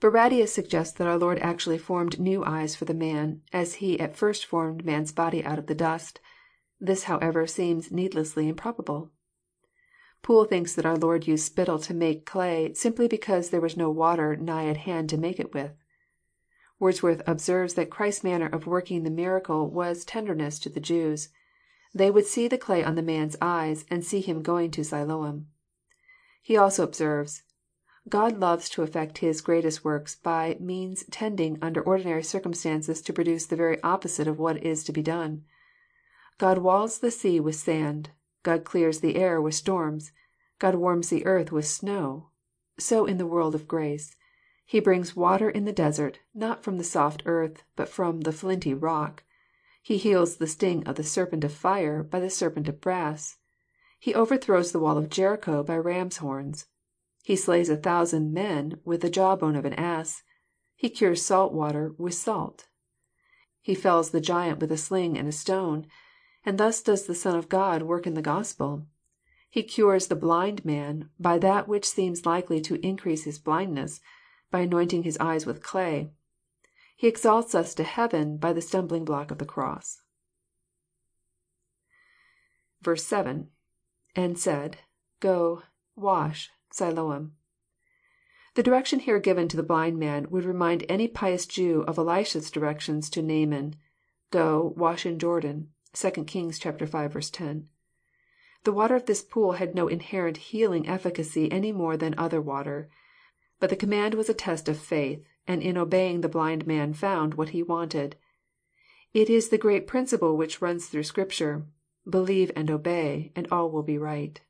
[0.00, 4.16] Barradius suggests that our Lord actually formed new eyes for the man, as He at
[4.16, 6.20] first formed man's body out of the dust.
[6.80, 9.10] This, however, seems needlessly improbable.
[10.22, 13.90] Poole thinks that our Lord used spittle to make clay, simply because there was no
[13.90, 15.72] water nigh at hand to make it with.
[16.80, 21.28] Wordsworth observes that Christ's manner of working the miracle was tenderness to the Jews.
[21.94, 25.46] They would see the clay on the man's eyes, and see him going to Siloam.
[26.40, 27.42] He also observes,
[28.08, 33.44] God loves to effect His greatest works by means tending under ordinary circumstances to produce
[33.46, 35.44] the very opposite of what is to be done.
[36.38, 38.10] God walls the sea with sand.
[38.42, 40.12] God clears the air with storms.
[40.58, 42.30] God warms the earth with snow.
[42.78, 44.14] So in the world of grace.
[44.70, 48.74] He brings water in the desert, not from the soft earth, but from the flinty
[48.74, 49.24] rock.
[49.80, 53.38] He heals the sting of the serpent of fire by the serpent of brass.
[53.98, 56.66] He overthrows the wall of Jericho by ram's horns.
[57.22, 60.22] He slays a thousand men with the jawbone of an ass.
[60.76, 62.66] He cures salt water with salt.
[63.62, 65.86] He fells the giant with a sling and a stone.
[66.44, 68.86] And thus does the Son of God work in the Gospel.
[69.48, 74.02] He cures the blind man by that which seems likely to increase his blindness,
[74.50, 76.10] by anointing his eyes with clay.
[76.96, 80.00] He exalts us to heaven by the stumbling block of the cross.
[82.82, 83.50] 7.—
[84.16, 84.78] [And said,
[85.20, 85.62] Go,
[85.94, 87.36] wash, Siloam.]
[88.54, 92.50] The direction here given to the blind man would remind any pious Jew of Elisha's
[92.50, 93.76] directions to Naaman,"
[94.30, 96.72] Go, wash in Jordan." (2 Kings v.
[96.72, 97.68] 10.)
[98.64, 102.88] The water of this pool had no inherent healing efficacy any more than other water.
[103.60, 107.34] But the command was a test of faith, and in obeying the blind man found
[107.34, 108.16] what he wanted.
[109.12, 111.66] It is the great principle which runs through Scripture,—
[112.08, 114.40] believe and obey, and all will be right."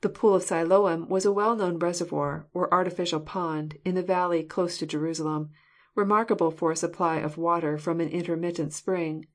[0.00, 4.42] The pool of Siloam was a well known reservoir, or artificial pond, in the valley
[4.42, 5.50] close to Jerusalem,
[5.94, 9.26] remarkable for a supply of water from an intermittent spring.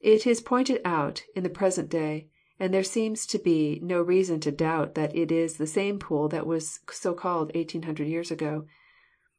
[0.00, 4.40] It is pointed out in the present day, and there seems to be no reason
[4.40, 8.30] to doubt that it is the same pool that was so called eighteen hundred years
[8.30, 8.66] ago.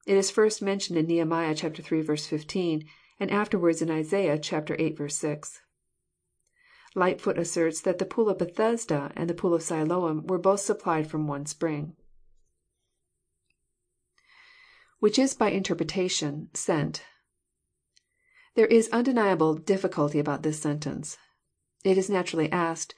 [0.05, 2.03] It is first mentioned in Nehemiah iii.
[2.17, 2.85] 15,
[3.19, 5.09] and afterwards in Isaiah viii.
[5.09, 5.61] 6.
[6.95, 11.09] Lightfoot asserts that the pool of Bethesda and the pool of Siloam were both supplied
[11.09, 11.95] from one spring.
[14.99, 16.49] [Which is by interpretation...
[16.53, 17.03] sent.]
[18.55, 21.17] There is undeniable difficulty about this sentence.
[21.83, 22.95] It is naturally asked,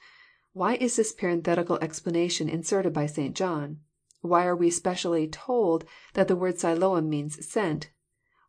[0.52, 3.36] Why is this parenthetical explanation inserted by St.
[3.36, 3.80] John?
[4.20, 5.84] Why are we specially told
[6.14, 7.90] that the word Siloam means sent,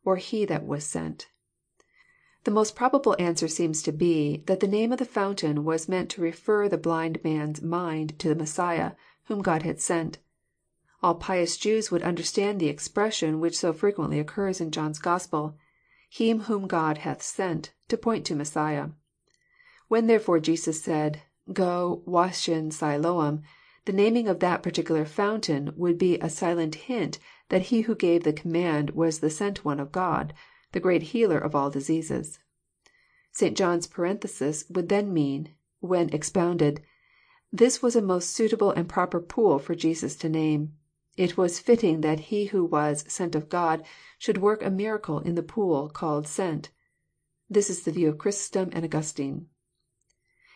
[0.04, 1.30] or he that was sent?
[2.44, 6.10] The most probable answer seems to be, that the name of the fountain was meant
[6.12, 8.94] to refer the blind man's mind to the Messiah,
[9.26, 10.18] whom God had sent.
[11.04, 15.56] All pious Jews would understand the expression which so frequently occurs in John's Gospel,
[16.10, 18.90] Him whom God hath sent," to point to Messiah.
[19.88, 23.42] When therefore Jesus said, Go, wash in Siloam,"
[23.86, 27.18] the naming of that particular fountain would be a silent hint
[27.50, 30.36] that He who gave the command was the sent One of God,
[30.72, 32.38] the great healer of all diseases.
[33.32, 33.58] St.
[33.58, 36.80] John's parenthesis would then mean, when expounded,
[37.52, 40.74] This was a most suitable and proper pool for Jesus to name.
[41.18, 43.84] It was fitting that He who was sent of God
[44.20, 46.70] should work a miracle in the pool called sent."
[47.50, 49.48] This is the view of Chrysostom and Augustine.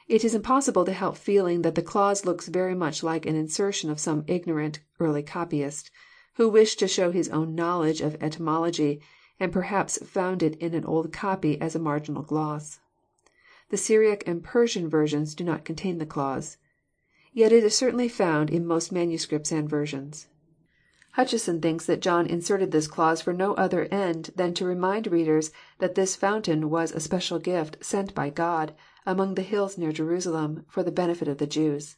[0.07, 3.89] It is impossible to help feeling that the clause looks very much like an insertion
[3.89, 5.89] of some ignorant early copyist,
[6.35, 9.01] who wished to show his own knowledge of etymology,
[9.39, 12.79] and perhaps found it in an old copy as a marginal gloss.
[13.69, 16.57] The Syriac and Persian versions do not contain the clause.
[17.33, 20.27] Yet it is certainly found in most manuscripts and versions.
[21.17, 25.51] Hutcheson thinks that John inserted this clause for no other end than to remind readers
[25.79, 30.65] that this fountain was a special gift sent by God, among the hills near Jerusalem,
[30.67, 31.97] for the benefit of the Jews.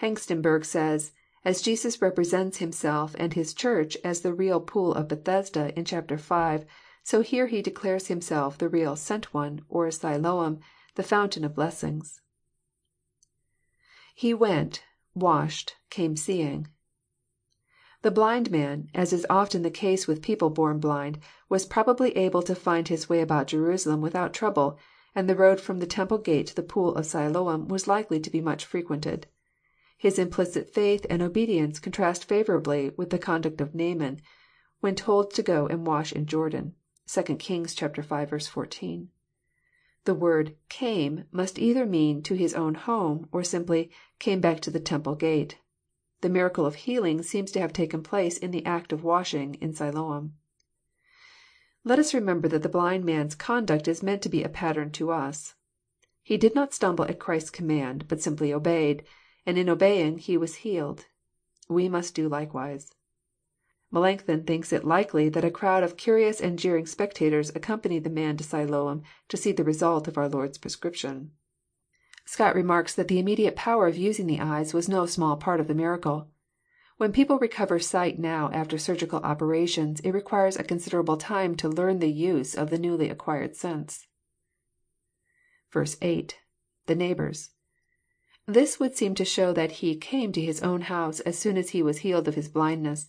[0.00, 1.12] Hengstenberg says,
[1.44, 6.16] as Jesus represents Himself and His Church as the real pool of Bethesda in chapter
[6.16, 6.64] 5,
[7.02, 10.60] so here He declares Himself the real Sent One, or Siloam,
[10.94, 12.20] the fountain of blessings.
[14.14, 14.84] [He went,
[15.14, 16.68] washed, came seeing.]
[18.02, 22.42] The blind man, as is often the case with people born blind, was probably able
[22.42, 24.78] to find his way about Jerusalem without trouble,
[25.14, 28.30] and the road from the temple gate to the pool of Siloam was likely to
[28.30, 29.26] be much frequented.
[29.98, 34.22] His implicit faith and obedience contrast favourably with the conduct of Naaman,
[34.80, 36.76] when told to go and wash in Jordan.
[37.08, 37.88] (2 Kings v.
[37.90, 39.10] 14.)
[40.04, 44.70] The word" came" must either mean to his own home, or simply" came back to
[44.70, 45.58] the temple gate."
[46.22, 49.74] The miracle of healing seems to have taken place in the act of washing in
[49.74, 50.32] Siloam.
[51.84, 55.10] Let us remember that the blind man's conduct is meant to be a pattern to
[55.10, 55.54] us.
[56.22, 59.02] He did not stumble at Christ's command, but simply obeyed,
[59.44, 61.06] and in obeying he was healed.
[61.68, 62.92] We must do likewise.
[63.92, 68.36] Melancthon thinks it likely that a crowd of curious and jeering spectators accompanied the man
[68.36, 71.32] to Siloam to see the result of our Lord's prescription.
[72.24, 75.66] Scott remarks that the immediate power of using the eyes was no small part of
[75.66, 76.28] the miracle.
[77.02, 81.98] When people recover sight now after surgical operations it requires a considerable time to learn
[81.98, 84.06] the use of the newly acquired sense.
[85.74, 86.38] 8.—
[86.86, 87.50] [The neighbours.]
[88.46, 91.70] This would seem to show that he came to his own house as soon as
[91.70, 93.08] he was healed of his blindness.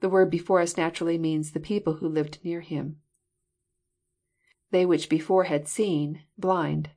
[0.00, 3.00] The word before us naturally means the people who lived near him.
[4.72, 6.22] [They which before had seen...
[6.36, 6.90] blind.]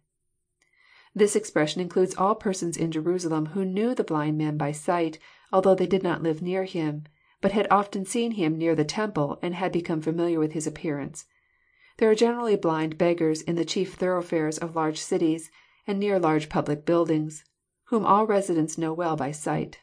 [1.13, 5.19] This expression includes all persons in Jerusalem who knew the blind man by sight,
[5.51, 7.03] although they did not live near him,
[7.41, 11.25] but had often seen him near the temple, and had become familiar with his appearance.
[11.97, 15.51] There are generally blind beggars in the chief thoroughfares of large cities,
[15.85, 17.43] and near large public buildings,
[17.85, 19.79] whom all residents know well by sight.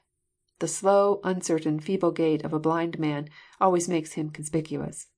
[0.60, 3.28] The slow, uncertain, feeble gait of a blind man
[3.60, 5.08] always makes him conspicuous.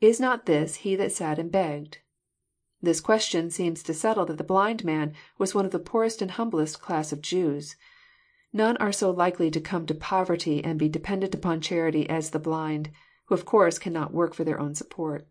[0.00, 1.98] [Is not this he that sat and begged?]
[2.80, 6.30] This question seems to settle that the blind man was one of the poorest and
[6.30, 7.74] humblest class of Jews.
[8.52, 12.38] None are so likely to come to poverty and be dependent upon charity as the
[12.38, 12.90] blind,
[13.26, 15.28] who of course cannot work for their own support.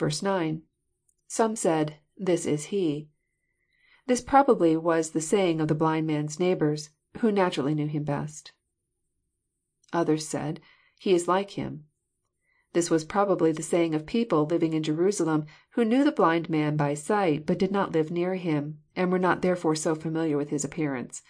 [0.00, 0.62] 9.—
[1.26, 1.96] [Some said.
[2.16, 3.08] This is he.]
[4.06, 8.52] This probably was the saying of the blind man's neighbours, who naturally knew him best.
[9.92, 10.60] [Others said.
[10.98, 11.86] He is like him.]
[12.74, 16.76] This was probably the saying of people living in Jerusalem, who knew the blind man
[16.76, 20.50] by sight, but did not live near him, and were not therefore so familiar with
[20.50, 21.22] his appearance.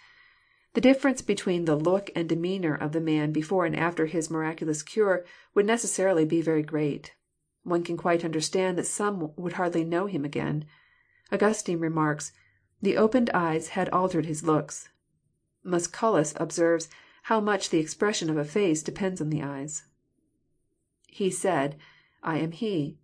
[0.73, 4.81] The difference between the look and demeanour of the man before and after his miraculous
[4.81, 5.23] cure
[5.53, 7.13] would necessarily be very great.
[7.61, 10.65] One can quite understand that some would hardly know him again.
[11.31, 12.31] Augustine remarks,
[12.81, 14.89] The opened eyes had altered his looks."
[15.63, 16.89] Musculus observes
[17.23, 19.83] how much the expression of a face depends on the eyes.
[21.17, 21.77] [He said,
[22.23, 22.97] I am he.]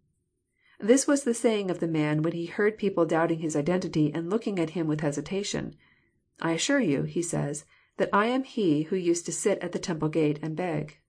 [0.82, 4.30] This was the saying of the man when he heard people doubting his identity and
[4.30, 5.78] looking at him with hesitation."
[6.42, 7.64] I assure you," he says,"
[7.96, 11.00] that I am he who used to sit at the temple gate and beg."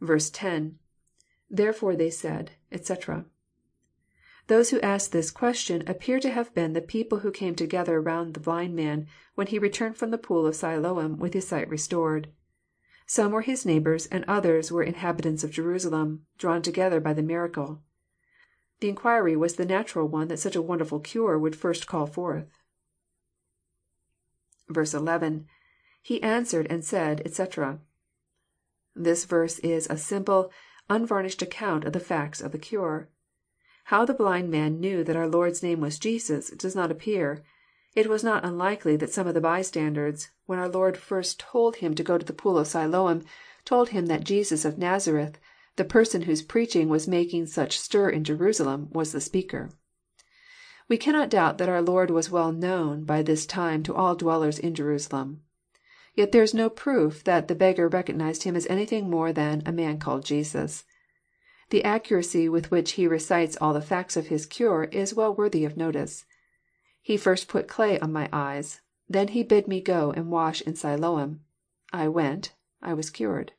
[0.00, 0.78] 10.—
[1.50, 3.26] [Therefore they said, etc.']
[4.46, 8.34] Those who asked this question appear to have been the people who came together round
[8.34, 12.28] the blind man when he returned from the pool of Siloam with his sight restored.
[13.06, 17.80] Some were his neighbours, and others were inhabitants of Jerusalem, drawn together by the miracle.
[18.80, 22.48] The inquiry was the natural one that such a wonderful cure would first call forth.
[24.68, 25.46] 11.—
[26.02, 27.80] [He answered and said, etc.']
[28.94, 30.50] This verse is a simple,
[30.90, 33.08] unvarnished account of the facts of the cure.
[33.84, 37.44] How the blind man knew that our Lord's name was Jesus does not appear.
[37.96, 41.94] It was not unlikely that some of the bystanders, when our Lord first told him
[41.94, 43.24] to go to the pool of Siloam,
[43.64, 45.38] told him that Jesus of Nazareth,
[45.76, 49.70] the person whose preaching was making such stir in Jerusalem, was the speaker.
[50.88, 54.58] We cannot doubt that our Lord was well known by this time to all dwellers
[54.58, 55.40] in Jerusalem.
[56.14, 59.66] Yet there is no proof that the beggar recognized Him as anything more than '*
[59.66, 60.84] a man called Jesus."
[61.70, 65.64] The accuracy with which he recites all the facts of his cure is well worthy
[65.64, 66.26] of notice.
[67.06, 68.80] He first put clay on my eyes.
[69.08, 71.38] Then he bid me go and wash in Siloam.
[71.92, 72.52] I went.
[72.82, 73.52] I was cured.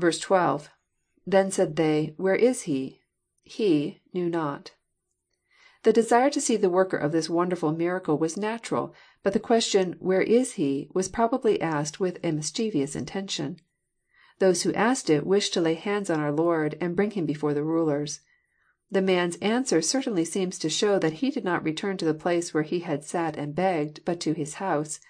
[0.00, 0.70] 12.—
[1.26, 2.14] [Then said they.
[2.16, 3.02] Where is he?
[3.42, 4.00] He...
[4.14, 4.72] knew not.]
[5.82, 9.96] The desire to see the worker of this wonderful miracle was natural, but the question,
[9.98, 13.58] Where is he?" was probably asked with a mischievous intention.
[14.38, 17.52] Those who asked it wished to lay hands on our Lord, and bring Him before
[17.52, 18.20] the rulers.
[18.94, 22.54] The man's answer certainly seems to show that he did not return to the place
[22.54, 25.00] where he had sat and begged, but to his house.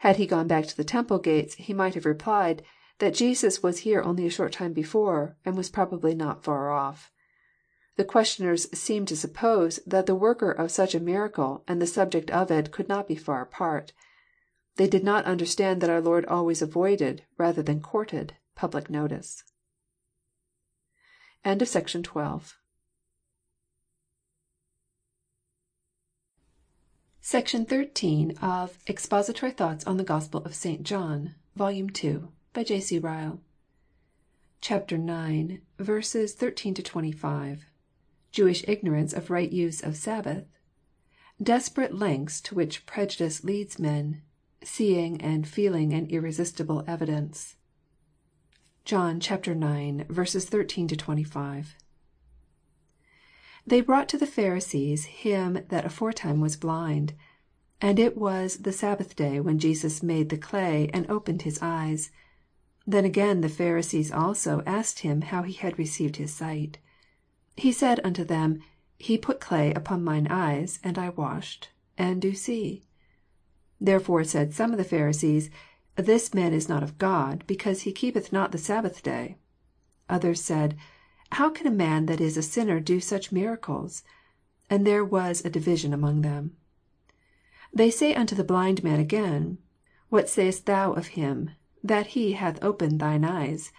[0.00, 2.62] Had he gone back to the temple gates, he might have replied
[2.98, 7.10] that Jesus was here only a short time before, and was probably not far off.
[7.96, 12.30] The questioners seemed to suppose that the worker of such a miracle and the subject
[12.30, 13.94] of it could not be far apart.
[14.76, 19.44] They did not understand that our Lord always avoided, rather than courted, public notice.
[21.42, 22.58] End of section 12.
[27.26, 30.82] Section 13 of Expository Thoughts on the Gospel of St.
[30.82, 32.80] John, Volume 2, by J.
[32.80, 32.98] C.
[32.98, 33.40] Ryle.
[34.60, 37.64] chapter 9, verses 13 to 25.
[38.30, 40.44] Jewish ignorance of right use of Sabbath.
[41.42, 44.20] Desperate lengths to which prejudice leads men.
[44.62, 47.56] Seeing and feeling an irresistible evidence.
[48.84, 51.74] John chapter 9, verses 13 to 25.
[53.66, 57.14] They brought to the Pharisees him that aforetime was blind.
[57.80, 62.10] And it was the Sabbath day when Jesus made the clay, and opened his eyes.
[62.86, 66.78] Then again the Pharisees also asked him how he had received his sight.
[67.56, 68.60] He said unto them,
[68.98, 72.84] He put clay upon mine eyes, and I washed, and do see.
[73.80, 75.50] Therefore said some of the Pharisees,
[75.96, 79.36] This man is not of God, because he keepeth not the Sabbath day.
[80.08, 80.76] Others said,
[81.34, 84.04] How can a man that is a sinner do such miracles?
[84.70, 86.54] And there was a division among them.
[87.72, 89.58] They say unto the blind man again,
[90.10, 91.50] What sayest thou of him?
[91.82, 93.72] that he hath opened thine eyes.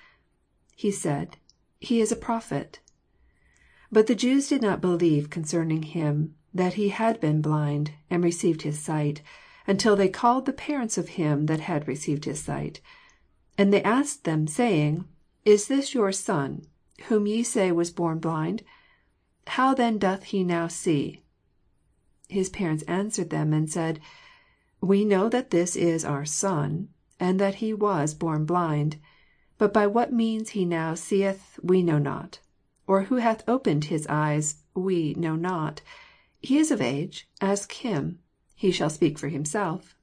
[0.75, 1.37] He said,
[1.79, 2.81] He is a prophet.
[3.89, 8.63] But the Jews did not believe concerning him that he had been blind, and received
[8.63, 9.21] his sight,
[9.65, 12.81] until they called the parents of him that had received his sight.
[13.57, 15.05] And they asked them, saying,
[15.45, 16.67] Is this your son,
[17.03, 18.63] whom ye say was born blind?
[19.47, 21.23] How then doth he now see?
[22.27, 23.99] His parents answered them and said,
[24.81, 26.89] We know that this is our son,
[27.19, 28.97] and that he was born blind.
[29.57, 32.39] But by what means he now seeth, we know not.
[32.87, 35.81] Or who hath opened his eyes, we know not.
[36.41, 38.19] He is of age, ask him.
[38.55, 39.95] He shall speak for himself.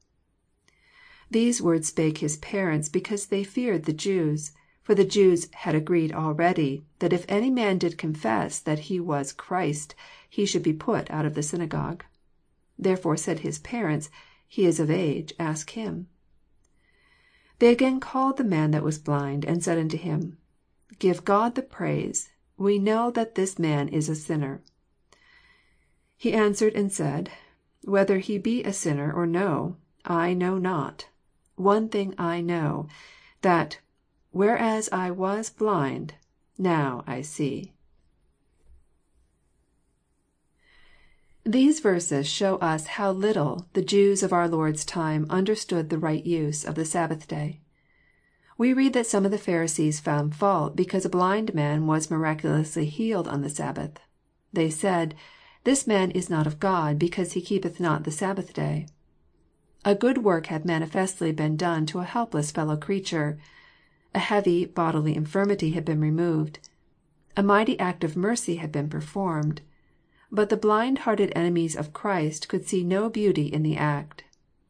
[1.31, 4.53] These words spake his parents, because they feared the Jews.
[4.83, 9.33] For the Jews had agreed already, that if any man did confess that he was
[9.33, 9.95] Christ,
[10.29, 12.05] he should be put out of the synagogue.
[12.77, 14.11] Therefore said his parents,
[14.49, 16.09] He is of age, ask him.
[17.61, 20.37] They again called the man that was blind, and said unto him,
[20.99, 24.63] Give God the praise: we know that this man is a sinner.
[26.17, 27.31] He answered and said,
[27.85, 31.07] Whether he be a sinner or no, I know not.
[31.55, 32.89] One thing I know,
[33.43, 33.79] that,
[34.33, 36.15] whereas I was blind,
[36.59, 37.73] now I see.
[41.45, 46.25] These verses show us how little the Jews of our Lord's time understood the right
[46.25, 47.61] use of the Sabbath day.
[48.57, 52.87] We read that some of the Pharisees found fault because a blind man was miraculously
[52.87, 53.99] healed on the Sabbath.
[54.53, 55.17] They said,
[55.65, 58.87] This man is not of God, because he keepeth not the Sabbath day.
[59.85, 63.37] A good work had manifestly been done to a helpless fellow creature.
[64.15, 66.59] A heavy bodily infirmity had been removed.
[67.37, 69.63] A mighty act of mercy had been performed.
[70.31, 74.25] But the blind hearted enemies of Christ could see no beauty in the act.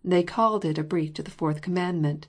[0.04, 2.28] They called it a breach of the fourth commandment.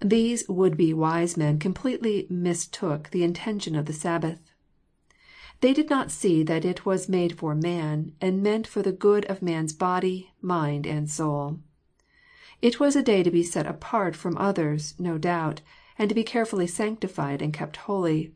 [0.00, 4.40] These would be wise men completely mistook the intention of the Sabbath.
[5.60, 9.24] They did not see that it was made for man, and meant for the good
[9.26, 11.60] of man's body, mind, and soul.
[12.60, 15.60] It was a day to be set apart from others, no doubt,
[15.98, 18.34] and to be carefully sanctified and kept holy.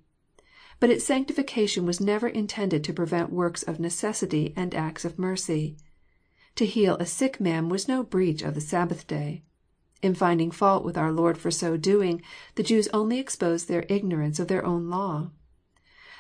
[0.79, 5.77] But its sanctification was never intended to prevent works of necessity and acts of mercy.
[6.57, 9.43] To heal a sick man was no breach of the Sabbath day.
[10.03, 12.23] In finding fault with our Lord for so doing,
[12.55, 15.31] the Jews only exposed their ignorance of their own law.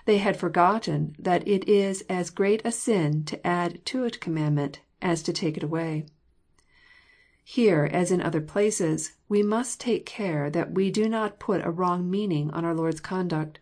[0.06, 4.80] They had forgotten that it is as great a sin to add to a commandment
[5.02, 6.06] as to take it away.
[7.48, 11.70] Here, as in other places, we must take care that we do not put a
[11.70, 13.60] wrong meaning on our Lord's conduct.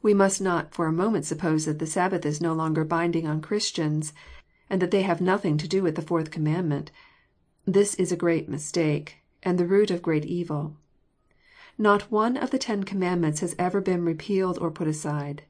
[0.00, 3.42] We must not for a moment suppose that the Sabbath is no longer binding on
[3.42, 4.12] Christians,
[4.70, 6.92] and that they have nothing to do with the fourth commandment.
[7.66, 10.76] This is a great mistake, and the root of great evil.
[11.76, 15.42] Not one of the Ten Commandments has ever been repealed or put aside.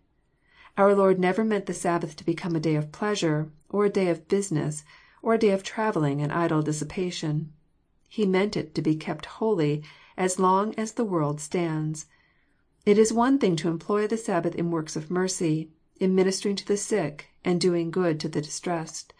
[0.78, 4.08] Our Lord never meant the Sabbath to become a day of pleasure, or a day
[4.08, 4.84] of business,
[5.20, 7.52] or a day of travelling and idle dissipation.
[8.08, 9.82] He meant it to be kept holy
[10.16, 12.06] as long as the world stands.
[12.86, 16.66] It is one thing to employ the Sabbath in works of mercy, in ministering to
[16.66, 19.12] the sick, and doing good to the distressed.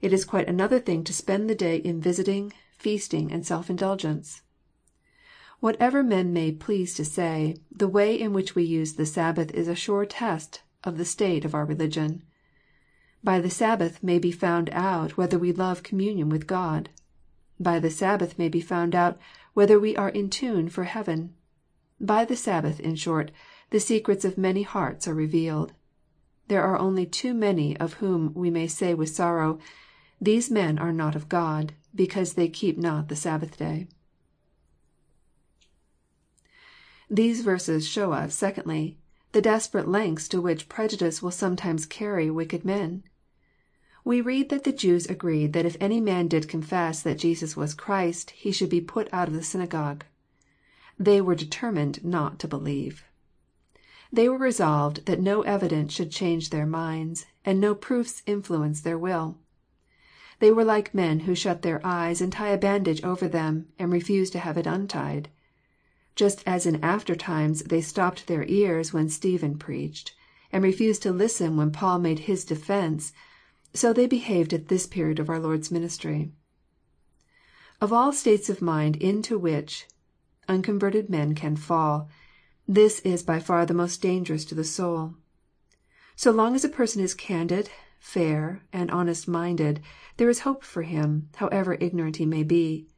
[0.00, 4.42] It is quite another thing to spend the day in visiting, feasting, and self indulgence.
[5.60, 9.66] Whatever men may please to say, the way in which we use the Sabbath is
[9.66, 12.22] a sure test of the state of our religion.
[13.24, 16.90] By the Sabbath may be found out whether we love communion with God.
[17.60, 19.18] By the Sabbath may be found out
[19.54, 21.34] whether we are in tune for heaven.
[22.00, 23.30] By the Sabbath, in short,
[23.70, 25.72] the secrets of many hearts are revealed.
[26.46, 29.58] There are only too many of whom we may say with sorrow,
[30.20, 33.88] These men are not of God, because they keep not the Sabbath day.
[37.10, 38.98] These verses show us, secondly,
[39.32, 43.02] the desperate lengths to which prejudice will sometimes carry wicked men.
[44.08, 47.74] We read that the Jews agreed that if any man did confess that Jesus was
[47.74, 50.02] Christ, he should be put out of the synagogue.
[50.98, 53.04] They were determined not to believe.
[54.10, 58.96] They were resolved that no evidence should change their minds, and no proofs influence their
[58.96, 59.36] will.
[60.38, 63.92] They were like men who shut their eyes and tie a bandage over them, and
[63.92, 65.28] refuse to have it untied.
[66.16, 70.14] Just as in after times they stopped their ears when Stephen preached,
[70.50, 73.12] and refused to listen when Paul made his defence,
[73.74, 76.32] so they behaved at this period of our Lord's ministry.
[77.80, 79.86] Of all states of mind into which
[80.48, 82.08] unconverted men can fall,
[82.66, 85.14] this is by far the most dangerous to the soul.
[86.16, 89.80] So long as a person is candid, fair, and honest minded,
[90.16, 92.88] there is hope for him, however ignorant he may be.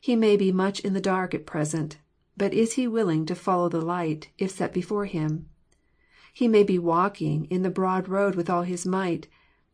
[0.00, 1.98] He may be much in the dark at present,
[2.36, 5.48] but is he willing to follow the light, if set before him?
[6.32, 9.26] He may be walking in the broad road with all his might,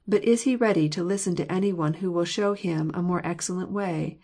[0.07, 3.25] but is he ready to listen to any one who will show him a more
[3.25, 4.19] excellent way?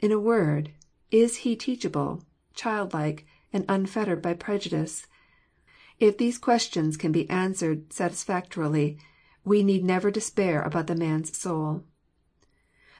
[0.00, 0.72] In a word,
[1.10, 5.06] is he teachable, childlike, and unfettered by prejudice?
[5.98, 8.98] If these questions can be answered satisfactorily,
[9.44, 11.84] we need never despair about the man's soul.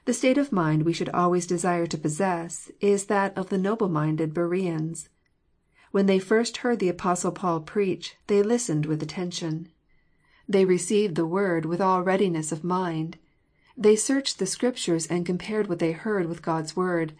[0.05, 3.89] The state of mind we should always desire to possess is that of the noble
[3.89, 5.09] minded Bereans.
[5.91, 9.69] When they first heard the Apostle Paul preach, they listened with attention.
[10.49, 13.17] They received the word with all readiness of mind.
[13.75, 17.13] They searched the Scriptures and compared what they heard with God's word,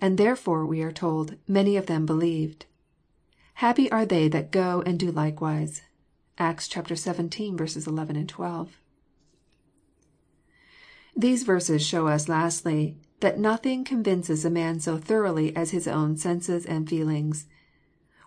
[0.00, 2.66] and therefore, we are told, many of them believed.
[3.54, 5.82] Happy are they that go and do likewise.
[6.38, 7.84] (Acts xvii.
[7.86, 8.80] 11, 12.)
[11.14, 16.16] These verses show us, lastly, that nothing convinces a man so thoroughly as his own
[16.16, 17.46] senses and feelings.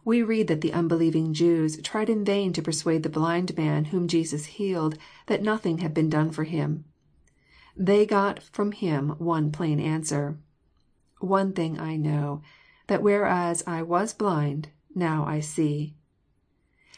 [0.05, 4.07] We read that the unbelieving Jews tried in vain to persuade the blind man whom
[4.07, 6.85] Jesus healed that nothing had been done for him.
[7.75, 10.37] They got from him one plain answer,"
[11.19, 12.43] One thing I know,
[12.85, 15.95] that whereas I was blind, now I see."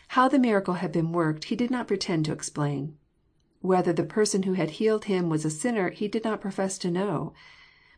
[0.10, 2.98] How the miracle had been worked he did not pretend to explain.
[3.62, 6.92] Whether the person who had healed him was a sinner he did not profess to
[6.92, 7.34] know.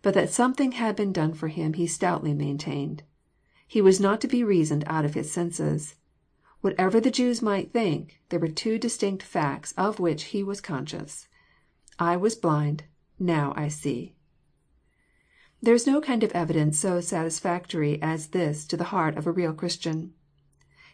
[0.03, 3.01] But that something had been done for him he stoutly maintained.
[3.71, 5.93] He was not to be reasoned out of his senses.
[6.61, 11.27] Whatever the Jews might think, there were two distinct facts of which he was conscious.
[11.99, 12.85] I was blind:
[13.19, 14.15] now I see."
[15.61, 19.31] There is no kind of evidence so satisfactory as this to the heart of a
[19.31, 20.15] real Christian.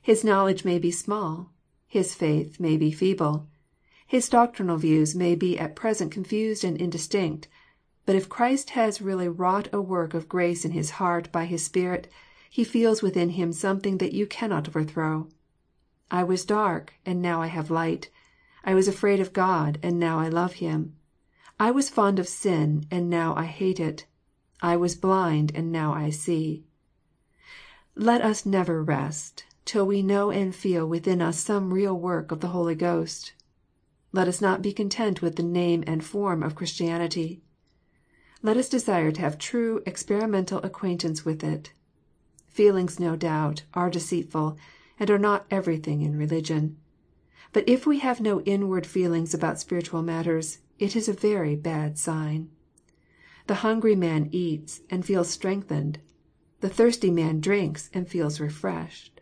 [0.01, 1.53] His knowledge may be small.
[1.87, 3.47] His faith may be feeble.
[4.05, 7.47] His doctrinal views may be at present confused and indistinct.
[8.05, 11.63] But if Christ has really wrought a work of grace in his heart by His
[11.63, 12.11] Spirit,
[12.55, 15.27] he feels within him something that you cannot overthrow.
[16.09, 18.09] I was dark, and now I have light.
[18.63, 20.95] I was afraid of God, and now I love Him.
[21.59, 24.05] I was fond of sin, and now I hate it.
[24.61, 26.63] I was blind, and now I see.
[27.93, 32.39] Let us never rest till we know and feel within us some real work of
[32.39, 33.33] the Holy Ghost.
[34.13, 37.41] Let us not be content with the name and form of Christianity.
[38.41, 41.73] Let us desire to have true experimental acquaintance with it.
[42.55, 44.57] Feelings, no doubt, are deceitful,
[44.97, 46.77] and are not everything in religion.
[47.51, 51.97] But if we have no inward feelings about spiritual matters, it is a very bad
[51.97, 52.49] sign.
[53.47, 55.99] The hungry man eats, and feels strengthened.
[56.61, 59.19] The thirsty man drinks, and feels refreshed.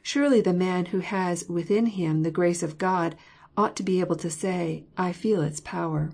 [0.00, 3.16] Surely the man who has within him the grace of God
[3.56, 6.12] ought to be able to say," I feel its power."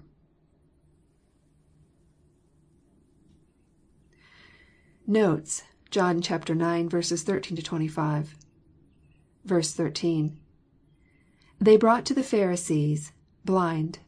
[5.06, 5.64] Notes.
[5.90, 6.28] John IX.
[6.28, 8.26] 13—25.
[9.46, 10.38] 13.—
[11.60, 13.98] [They brought to the Pharisees,..blind.]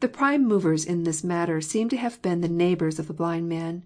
[0.00, 3.48] The prime movers in this matter seem to have been the neighbours of the blind
[3.48, 3.84] man.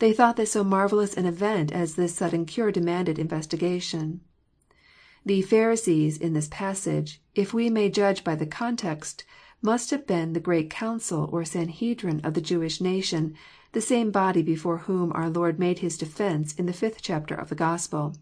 [0.00, 4.20] They thought that so marvellous an event as this sudden cure demanded investigation.
[5.24, 9.24] The Pharisees" in this passage, if we may judge by the context,
[9.62, 13.34] must have been the great council or Sanhedrim of the Jewish nation,
[13.76, 17.50] the same body before whom our Lord made His defence in the fifth chapter of
[17.50, 18.16] the Gospel.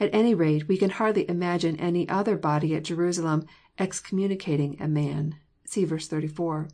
[0.00, 3.44] At any rate we can hardly imagine any other body at Jerusalem
[3.78, 5.34] excommunicating a man.
[5.66, 6.68] (See verse 34.)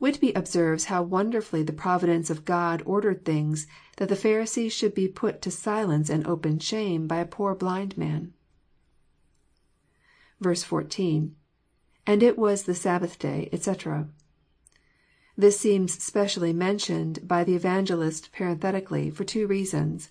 [0.00, 5.06] Whitby observes how wonderfully the providence of God ordered things that the Pharisees should be
[5.06, 8.34] put to silence and open shame by a poor blind man.
[10.42, 11.36] 14.—
[12.08, 14.08] [And it was the Sabbath day, etc.']
[15.40, 20.10] This seems specially mentioned by the Evangelist parenthetically, for two reasons.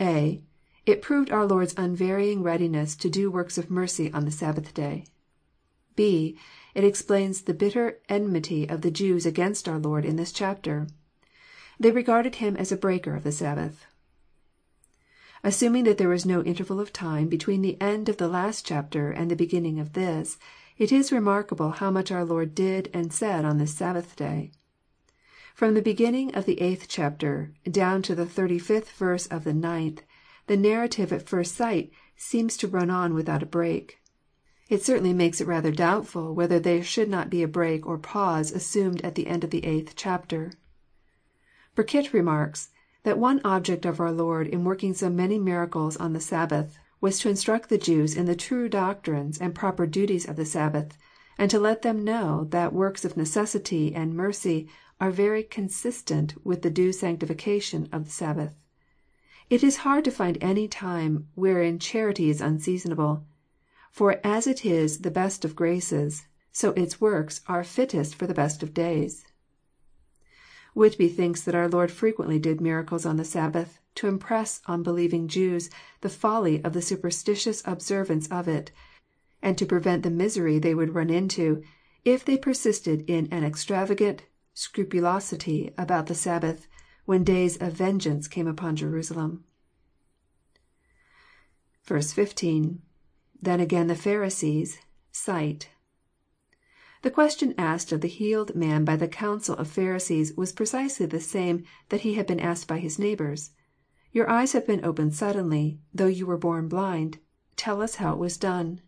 [0.00, 0.42] (a)
[0.84, 5.04] It proved our Lord's unvarying readiness to do works of mercy on the Sabbath day.
[5.94, 6.36] (b)
[6.74, 10.88] It explains the bitter enmity of the Jews against our Lord in this chapter.
[11.78, 13.86] They regarded Him as a breaker of the Sabbath.
[15.44, 19.12] Assuming that there was no interval of time between the end of the last chapter
[19.12, 20.36] and the beginning of this,
[20.78, 24.52] it is remarkable how much our Lord did and said on this Sabbath day.
[25.54, 29.52] From the beginning of the eighth chapter, down to the thirty fifth verse of the
[29.52, 30.02] ninth,
[30.46, 33.98] the narrative at first sight seems to run on without a break.
[34.68, 38.50] It certainly makes it rather doubtful whether there should not be a break or pause
[38.50, 40.52] assumed at the end of the eighth chapter.
[41.76, 42.70] Burkitt remarks,
[43.02, 47.18] that one object of our Lord in working so many miracles on the Sabbath was
[47.18, 50.96] to instruct the Jews in the true doctrines and proper duties of the Sabbath,
[51.36, 54.68] and to let them know that works of necessity and mercy
[55.00, 58.54] are very consistent with the due sanctification of the Sabbath.
[59.50, 63.26] It is hard to find any time wherein charity is unseasonable;
[63.90, 68.32] for as it is the best of graces, so its works are fittest for the
[68.32, 69.26] best of days.
[70.74, 75.28] Whitby thinks that our Lord frequently did miracles on the Sabbath, to impress on believing
[75.28, 75.68] Jews
[76.00, 78.72] the folly of the superstitious observance of it,
[79.42, 81.62] and to prevent the misery they would run into,
[82.04, 84.22] if they persisted in an extravagant
[84.54, 86.66] scrupulosity about the Sabbath,
[87.04, 89.44] when days of vengeance came upon Jerusalem.
[91.84, 92.80] 15.—
[93.42, 94.76] [Then again the Pharisees
[95.12, 95.68] Pharisees...sight.]
[97.02, 101.20] The question asked of the healed man by the council of Pharisees was precisely the
[101.20, 103.50] same that he had been asked by his neighbours."
[104.14, 107.16] Your eyes have been opened suddenly, though you were born blind.
[107.56, 108.82] Tell us how it was done."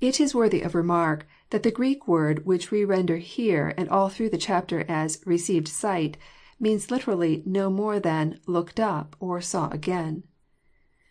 [0.00, 4.08] It is worthy of remark that the Greek word which we render here and all
[4.08, 6.16] through the chapter as" received sight,"
[6.60, 10.22] means literally no more than" looked up," or saw again."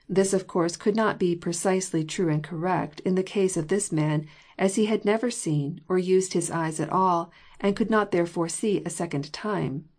[0.07, 3.91] This of course could not be precisely true and correct in the case of this
[3.91, 4.25] man,
[4.57, 8.47] as he had never seen, or used his eyes at all, and could not therefore
[8.47, 9.89] see a second time.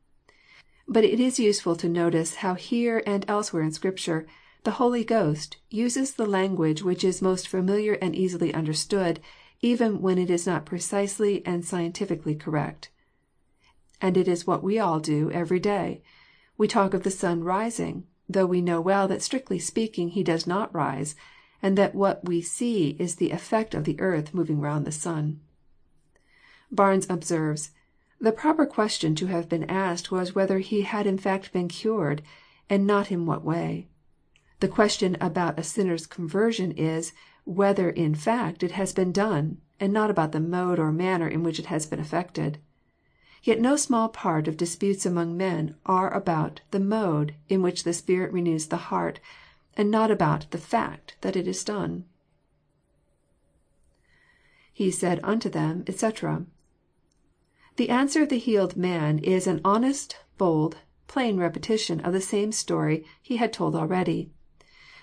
[0.88, 4.26] But it is useful to notice how here and elsewhere in Scripture
[4.64, 9.20] the Holy Ghost uses the language which is most familiar and easily understood,
[9.60, 12.90] even when it is not precisely and scientifically correct.
[14.00, 16.02] And it is what we all do every day.
[16.56, 20.46] We talk of the sun rising, though we know well that strictly speaking he does
[20.46, 21.14] not rise,
[21.60, 25.40] and that what we see is the effect of the earth moving round the sun.
[26.70, 27.70] Barnes observes,
[28.22, 32.22] The proper question to have been asked was whether he had in fact been cured,
[32.70, 33.88] and not in what way.
[34.60, 37.12] The question about a sinner's conversion is,
[37.44, 41.42] whether in fact it has been done, and not about the mode or manner in
[41.42, 42.58] which it has been effected.
[43.42, 47.92] Yet no small part of disputes among men are about the mode in which the
[47.92, 49.18] Spirit renews the heart,
[49.76, 52.04] and not about the fact that it is done.
[54.72, 56.46] [He said unto them, etc.']
[57.76, 62.52] The answer of the healed man is an honest, bold, plain repetition of the same
[62.52, 64.30] story he had told already.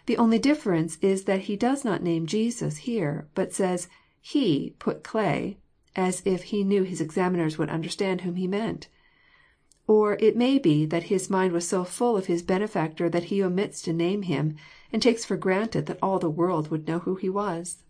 [0.06, 3.88] The only difference is that he does not name Jesus here, but says,"
[4.22, 5.58] He put clay,"
[5.96, 8.88] as if he knew his examiners would understand whom he meant.
[9.88, 13.42] Or it may be that his mind was so full of his benefactor that he
[13.42, 14.56] omits to name him,
[14.94, 17.84] and takes for granted that all the world would know who he was.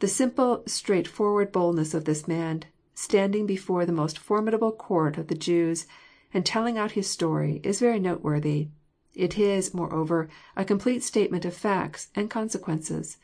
[0.00, 2.64] The simple, straightforward boldness of this man,
[2.96, 5.86] standing before the most formidable court of the Jews,
[6.32, 8.68] and telling out his story, is very noteworthy.
[9.14, 13.18] It is, moreover, a complete statement of facts and consequences.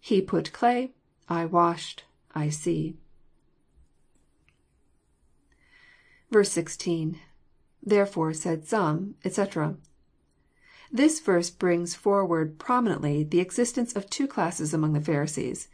[0.00, 0.94] He put clay,
[1.28, 2.04] I washed,
[2.34, 2.96] I see.
[6.32, 7.20] 16.—
[7.82, 9.76] [Therefore said some, etc.']
[10.90, 15.68] This verse brings forward prominently the existence of two classes among the Pharisees.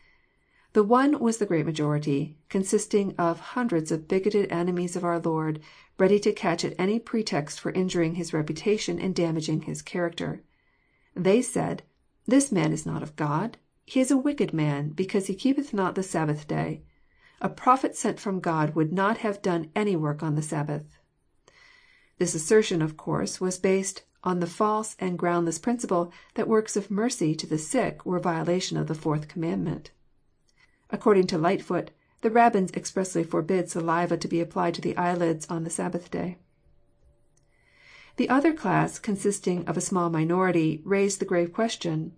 [0.76, 5.58] The one was the great majority, consisting of hundreds of bigoted enemies of our Lord,
[5.98, 10.42] ready to catch at any pretext for injuring His reputation and damaging His character.
[11.14, 11.82] They said,"
[12.26, 13.56] This man is not of God.
[13.86, 16.82] He is a wicked man, because he keepeth not the Sabbath day.
[17.40, 20.98] A prophet sent from God would not have done any work on the Sabbath."
[22.18, 26.90] This assertion, of course, was based on the false and groundless principle that works of
[26.90, 29.90] mercy to the sick were a violation of the fourth commandment.
[30.96, 31.90] According to Lightfoot,
[32.22, 36.38] the Rabbins expressly forbid saliva to be applied to the eyelids on the Sabbath day.
[38.16, 42.14] The other class, consisting of a small minority, raised the grave question,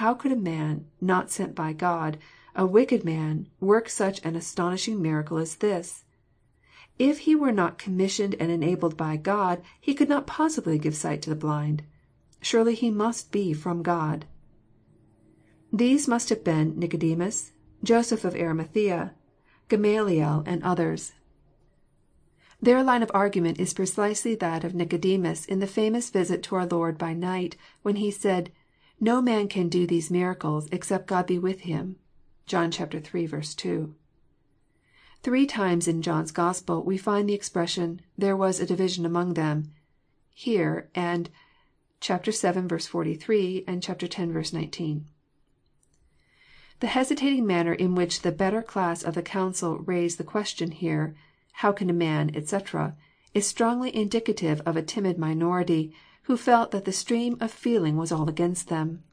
[0.00, 2.16] How could a man, not sent by God,
[2.56, 6.06] a wicked man, work such an astonishing miracle as this?
[6.98, 11.20] If he were not commissioned and enabled by God, he could not possibly give sight
[11.22, 11.82] to the blind.
[12.40, 14.24] Surely he must be from God."
[15.70, 17.52] These must have been Nicodemus,
[17.84, 19.14] Joseph of Arimathea,
[19.68, 21.12] Gamaliel, and others.
[22.60, 26.64] Their line of argument is precisely that of Nicodemus in the famous visit to our
[26.64, 28.50] Lord by night, when he said,"
[29.00, 31.96] No man can do these miracles except God be with him."
[32.46, 33.42] (John iii.
[33.42, 33.94] 2.)
[35.22, 39.72] Three times in John's Gospel we find the expression," There was a division among them."
[40.32, 41.28] Here, and
[42.02, 42.78] vii.
[42.78, 44.52] 43, and x.
[44.54, 45.06] 19.
[46.80, 51.14] The hesitating manner in which the better class of the council raise the question here,"
[51.62, 52.96] How can a man," etc.,
[53.32, 58.10] is strongly indicative of a timid minority, who felt that the stream of feeling was
[58.10, 59.04] all against them.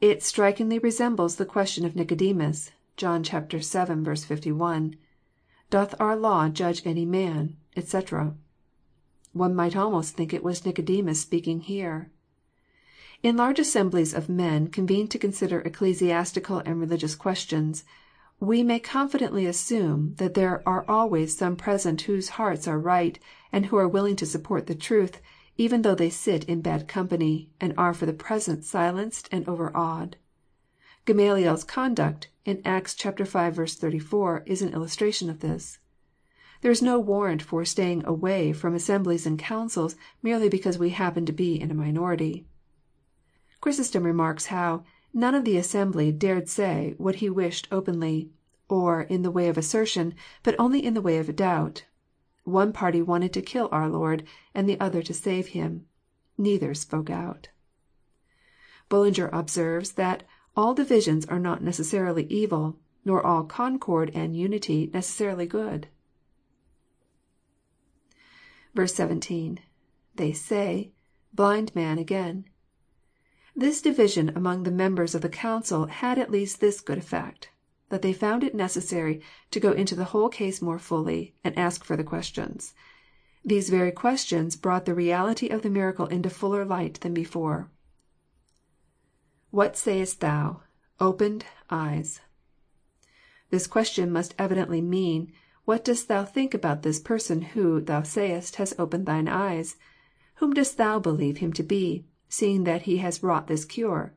[0.00, 4.16] It strikingly resembles the question of Nicodemus, (John vii.
[4.24, 4.94] 51,)"
[5.70, 8.36] Doth our law judge any man," etc.
[9.32, 12.11] One might almost think it was Nicodemus speaking here.
[13.22, 17.84] In large assemblies of men convened to consider ecclesiastical and religious questions,
[18.40, 23.20] we may confidently assume that there are always some present whose hearts are right,
[23.52, 25.20] and who are willing to support the truth,
[25.56, 30.16] even though they sit in bad company, and are for the present silenced and overawed.
[31.04, 33.12] Gamaliel's conduct, in Acts v.
[33.12, 35.78] 34, is an illustration of this.
[36.60, 39.94] There is no warrant for staying away from assemblies and councils
[40.24, 42.46] merely because we happen to be in a minority.
[43.62, 44.82] Chrysostom remarks how"
[45.14, 48.28] none of the assembly dared say what he wished openly,
[48.68, 51.84] or in the way of assertion, but only in the way of doubt.
[52.42, 55.86] One party wanted to kill our Lord, and the other to save Him.
[56.36, 57.50] Neither spoke out."
[58.88, 60.24] Bullinger observes that"
[60.56, 65.86] all divisions are not necessarily evil, nor all concord and unity necessarily good."
[68.74, 69.60] 17.—
[70.16, 70.90] [They say..,
[71.32, 72.46] blind man again.]
[73.54, 77.50] This division among the members of the council had at least this good effect,
[77.90, 81.84] that they found it necessary to go into the whole case more fully, and ask
[81.84, 82.74] further questions.
[83.44, 87.70] These very questions brought the reality of the miracle into fuller light than before.
[89.50, 90.62] [What sayest thou?
[90.98, 91.44] opened...
[91.68, 92.20] eyes.]
[93.50, 95.30] This question must evidently mean,
[95.66, 99.76] What dost thou think about this person who, thou sayest, has opened thine eyes?
[100.36, 104.14] Whom dost thou believe him to be, seeing that he has wrought this cure?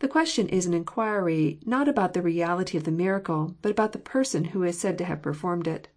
[0.00, 3.98] The question is an inquiry not about the reality of the miracle, but about the
[3.98, 5.88] person who is said to have performed it.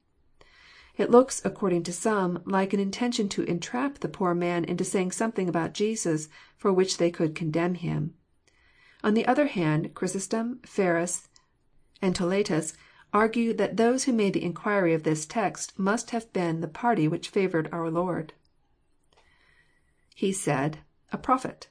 [0.95, 5.11] It looks, according to some, like an intention to entrap the poor man into saying
[5.11, 8.13] something about Jesus for which they could condemn him.
[9.03, 11.27] On the other hand, Chrysostom, Ferns,
[12.01, 12.73] and Toletus
[13.13, 17.07] argue that those who made the inquiry of this text must have been the party
[17.07, 18.31] which favoured our Lord.
[20.15, 20.79] [He said,
[21.13, 21.69] A prophet.]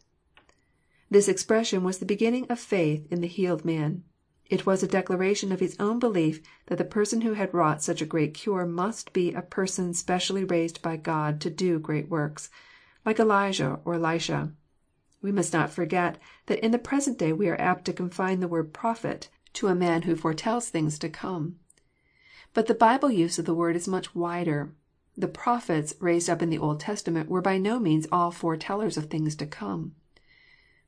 [1.10, 4.02] This expression was the beginning of faith in the healed man.
[4.46, 8.00] It was a declaration of his own belief that the person who had wrought such
[8.00, 12.48] a great cure must be a person specially raised by God to do great works,
[13.04, 14.54] like Elijah or Elisha.
[15.20, 16.16] We must not forget
[16.46, 19.74] that in the present day we are apt to confine the word prophet" to a
[19.74, 21.56] man who foretells things to come.
[22.54, 24.72] But the Bible use of the word is much wider.
[25.16, 29.06] The prophets raised up in the Old Testament were by no means all foretellers of
[29.06, 29.94] things to come.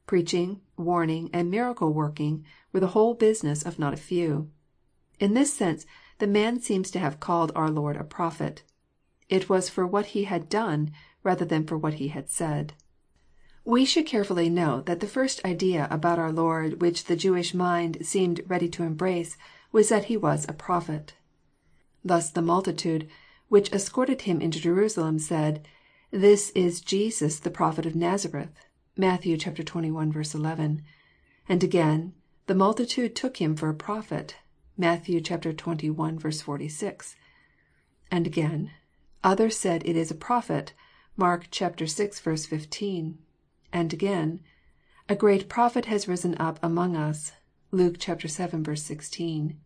[0.07, 4.51] Preaching, warning, and miracle working were the whole business of not a few.
[5.19, 5.87] In this sense
[6.19, 8.65] the man seems to have called our Lord a prophet.
[9.29, 10.91] It was for what He had done,
[11.23, 12.75] rather than for what He had said.
[13.65, 17.99] We should carefully note that the first idea about our Lord which the Jewish mind
[18.03, 19.37] seemed ready to embrace
[19.73, 21.15] was that He was a prophet.
[22.05, 23.09] Thus the multitude
[23.49, 25.67] which escorted him into Jerusalem said,"
[26.11, 28.53] This is Jesus the prophet of Nazareth."
[28.95, 29.23] (Matt.
[29.23, 30.35] xxi.
[30.35, 30.83] 11.)
[31.49, 32.13] And again,
[32.47, 34.37] the multitude took Him for a prophet."
[34.77, 35.05] (Matt.
[35.05, 36.43] xxi.
[36.43, 37.17] 46.)
[38.11, 38.71] And again,
[39.25, 40.75] others said it is a prophet."
[41.17, 41.77] (Mark vi.
[41.79, 43.19] 15.)
[43.73, 44.41] And again,
[45.09, 47.33] "A great prophet has risen up among us."
[47.71, 48.75] (Luke vii.
[48.77, 49.59] 16.)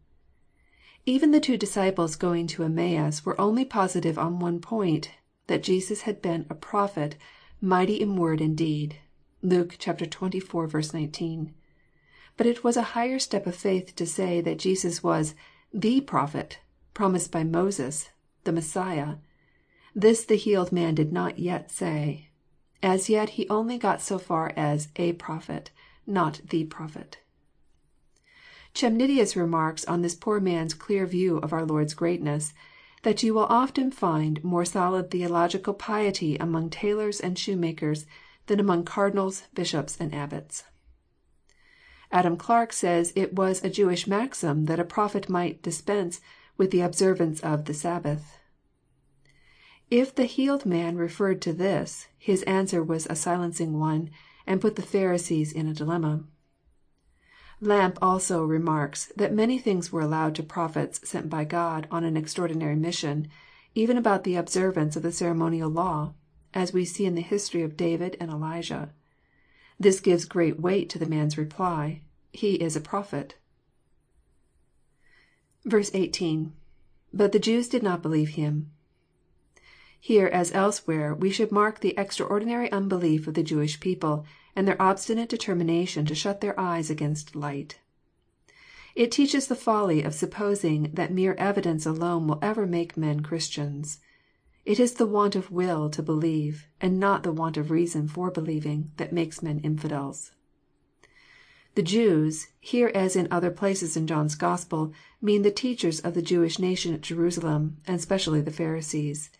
[1.04, 5.10] Even the two disciples going to Emmaus were only positive on one point,
[5.48, 7.16] that Jesus had been a prophet,
[7.60, 8.98] mighty in word and deed."
[9.42, 10.94] (Luke xxiv.
[10.94, 11.54] 19.)
[12.36, 15.34] But it was a higher step of faith to say that Jesus was"
[15.84, 16.60] the prophet,"
[16.94, 18.10] promised by Moses,
[18.44, 19.16] the Messiah.
[19.96, 22.28] This the healed man did not yet say.
[22.80, 25.72] As yet he only got so far as" a prophet,"
[26.06, 27.18] not the prophet."
[28.74, 32.54] Chemnitius remarks on this poor man's clear view of our Lord's greatness,
[33.02, 38.06] that you will often find more solid theological piety among tailors and shoemakers
[38.46, 40.64] than among cardinals, bishops, and abbots.
[42.10, 46.20] Adam Clarke says it was a Jewish maxim that a prophet might dispense
[46.56, 48.38] with the observance of the Sabbath.
[49.90, 54.10] If the healed man referred to this, his answer was a silencing one,
[54.46, 56.24] and put the Pharisees in a dilemma.
[57.62, 62.16] Lampe also remarks that many things were allowed to prophets sent by God on an
[62.16, 63.28] extraordinary mission,
[63.72, 66.12] even about the observance of the ceremonial law,
[66.52, 68.92] as we see in the history of David and Elijah.
[69.78, 72.02] This gives great weight to the man's reply,
[72.32, 73.36] He is a prophet."
[75.64, 76.52] 18.—
[77.14, 78.72] [But the Jews did not believe him.]
[80.00, 84.80] Here, as elsewhere, we should mark the extraordinary unbelief of the Jewish people, and their
[84.80, 87.78] obstinate determination to shut their eyes against light.
[88.94, 94.00] It teaches the folly of supposing that mere evidence alone will ever make men Christians.
[94.66, 98.30] It is the want of will to believe, and not the want of reason for
[98.30, 100.32] believing, that makes men infidels.
[101.74, 104.92] The Jews, here as in other places in John's Gospel,
[105.22, 109.30] mean the teachers of the Jewish nation at Jerusalem, and specially the Pharisees.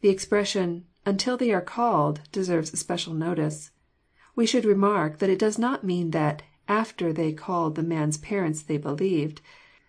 [0.00, 3.70] The expression, until they are called," deserves special notice.
[4.34, 8.62] We should remark that it does not mean that after they called the man's parents
[8.62, 9.42] they believed,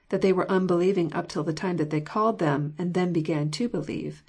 [0.10, 3.50] that they were unbelieving up till the time that they called them, and then began
[3.52, 4.24] to believe.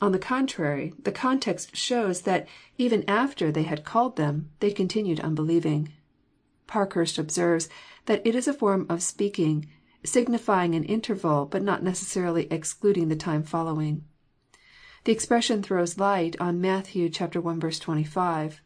[0.00, 5.20] On the contrary, the context shows that even after they had called them, they continued
[5.20, 5.92] unbelieving.
[6.66, 7.68] Parkhurst observes
[8.06, 9.68] that it is a form of speaking,
[10.04, 14.04] signifying an interval, but not necessarily excluding the time following.
[15.04, 16.90] The expression throws light on Matt.
[16.96, 17.08] i.
[17.08, 18.60] 25.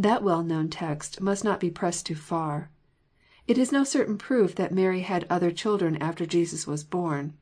[0.00, 2.70] That well known text must not be pressed too far.
[3.48, 7.34] It is no certain proof that Mary had other children after Jesus was born.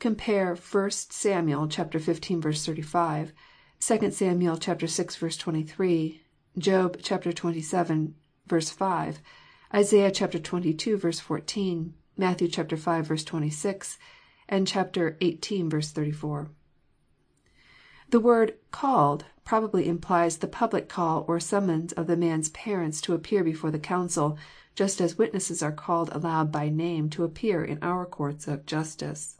[0.00, 1.46] Compare 1 Sam.
[1.46, 2.56] xv.
[2.56, 3.32] 35,
[3.78, 4.40] 2 Sam.
[4.40, 5.28] vi.
[5.28, 6.20] 23,
[6.58, 8.14] Job xxvii.
[8.48, 9.20] 5,
[9.74, 11.12] Isaiah xxii.
[11.12, 13.16] 14, Matthew v.
[13.24, 13.98] 26,
[14.48, 15.70] and xviii.
[15.80, 16.50] 34.
[18.12, 23.14] The word" called" probably implies the public call or summons of the man's parents to
[23.14, 24.36] appear before the council,
[24.74, 29.38] just as witnesses are called aloud by name to appear in our courts of justice.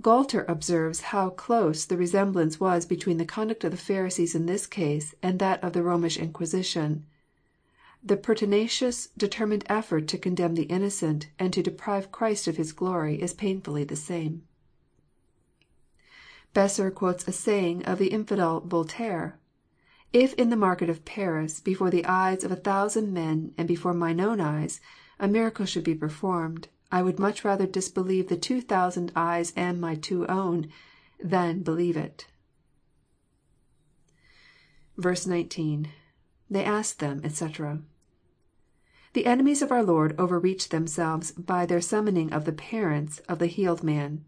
[0.00, 4.66] Gualter observes how close the resemblance was between the conduct of the Pharisees in this
[4.66, 7.04] case and that of the Romish Inquisition.
[8.02, 13.20] The pertinacious, determined effort to condemn the innocent, and to deprive Christ of His glory,
[13.20, 14.45] is painfully the same.
[16.56, 19.38] Besser quotes a saying of the infidel Voltaire:"
[20.24, 23.92] If in the market of Paris, before the eyes of a thousand men, and before
[23.92, 24.80] mine own eyes,
[25.20, 29.78] a miracle should be performed, I would much rather disbelieve the two thousand eyes and
[29.78, 30.68] my two own,
[31.22, 32.26] than believe it."
[34.96, 35.90] 19.—
[36.50, 37.82] [They asked them, etc.']
[39.12, 43.46] The enemies of our Lord overreached themselves by their summoning of the parents of the
[43.46, 44.24] healed man.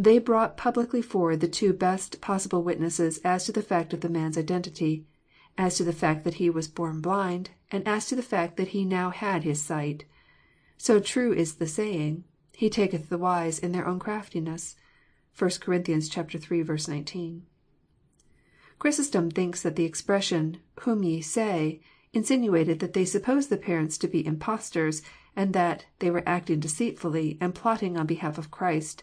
[0.00, 4.08] They brought publicly forward the two best possible witnesses as to the fact of the
[4.08, 5.04] man's identity,
[5.58, 8.68] as to the fact that he was born blind, and as to the fact that
[8.68, 10.04] he now had his sight.
[10.76, 12.22] So true is the saying,"
[12.52, 14.76] He taketh the wise in their own craftiness."
[15.36, 15.74] (1 Cor.
[15.74, 16.62] iii.
[16.62, 17.46] 19.)
[18.78, 21.80] Chrysostom thinks that the expression," whom ye say,"
[22.12, 25.02] insinuated that they supposed the parents to be impostors,
[25.34, 29.02] and that they were acting deceitfully, and plotting on behalf of Christ,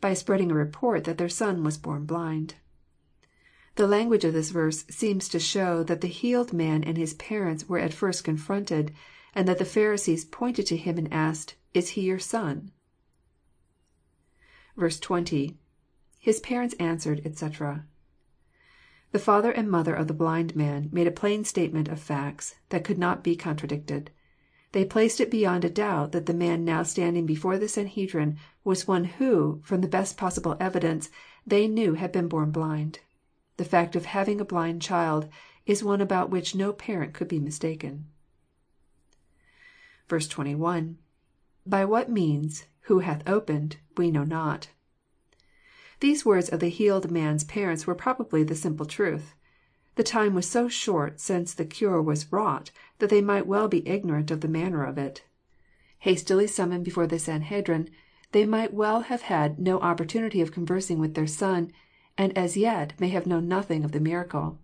[0.00, 2.54] by spreading a report that their son was born blind.
[3.76, 7.68] The language of this verse seems to show that the healed man and his parents
[7.68, 8.92] were at first confronted,
[9.34, 12.70] and that the Pharisees pointed to him and asked," Is he your son?"
[14.78, 15.58] 20.—
[16.18, 17.86] [His parents answered, etc.']
[19.12, 22.84] The father and mother of the blind man made a plain statement of facts, that
[22.84, 24.10] could not be contradicted.
[24.76, 28.86] They placed it beyond a doubt that the man now standing before the Sanhedrim was
[28.86, 31.08] one who, from the best possible evidence,
[31.46, 32.98] they knew had been born blind.
[33.56, 35.30] The fact of having a blind child
[35.64, 38.04] is one about which no parent could be mistaken.
[40.10, 40.98] 21.—
[41.66, 44.68] [By what means, who hath opened, we know not.]
[46.00, 49.32] These words of the healed man's parents were probably the simple truth.
[49.94, 53.86] The time was so short since the cure was wrought that they might well be
[53.86, 55.24] ignorant of the manner of it.
[56.00, 57.88] Hastily summoned before the Sanhedrim,
[58.32, 61.70] they might well have had no opportunity of conversing with their son,
[62.18, 64.58] and as yet may have known nothing of the miracle.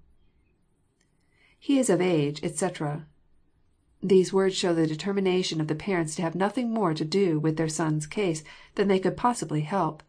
[1.58, 3.06] [He is of age, etc.']
[4.02, 7.56] These words show the determination of the parents to have nothing more to do with
[7.56, 8.42] their son's case
[8.74, 10.02] than they could possibly help.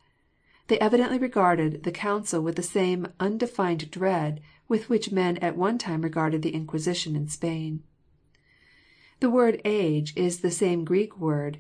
[0.68, 5.78] They evidently regarded the council with the same undefined dread with which men at one
[5.78, 7.84] time regarded the Inquisition in Spain.
[9.24, 11.60] The word" age" is the same Greek word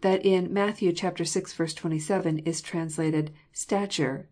[0.00, 0.78] that in Matt.
[0.78, 0.92] vi.
[0.92, 4.30] 27, is translated" stature."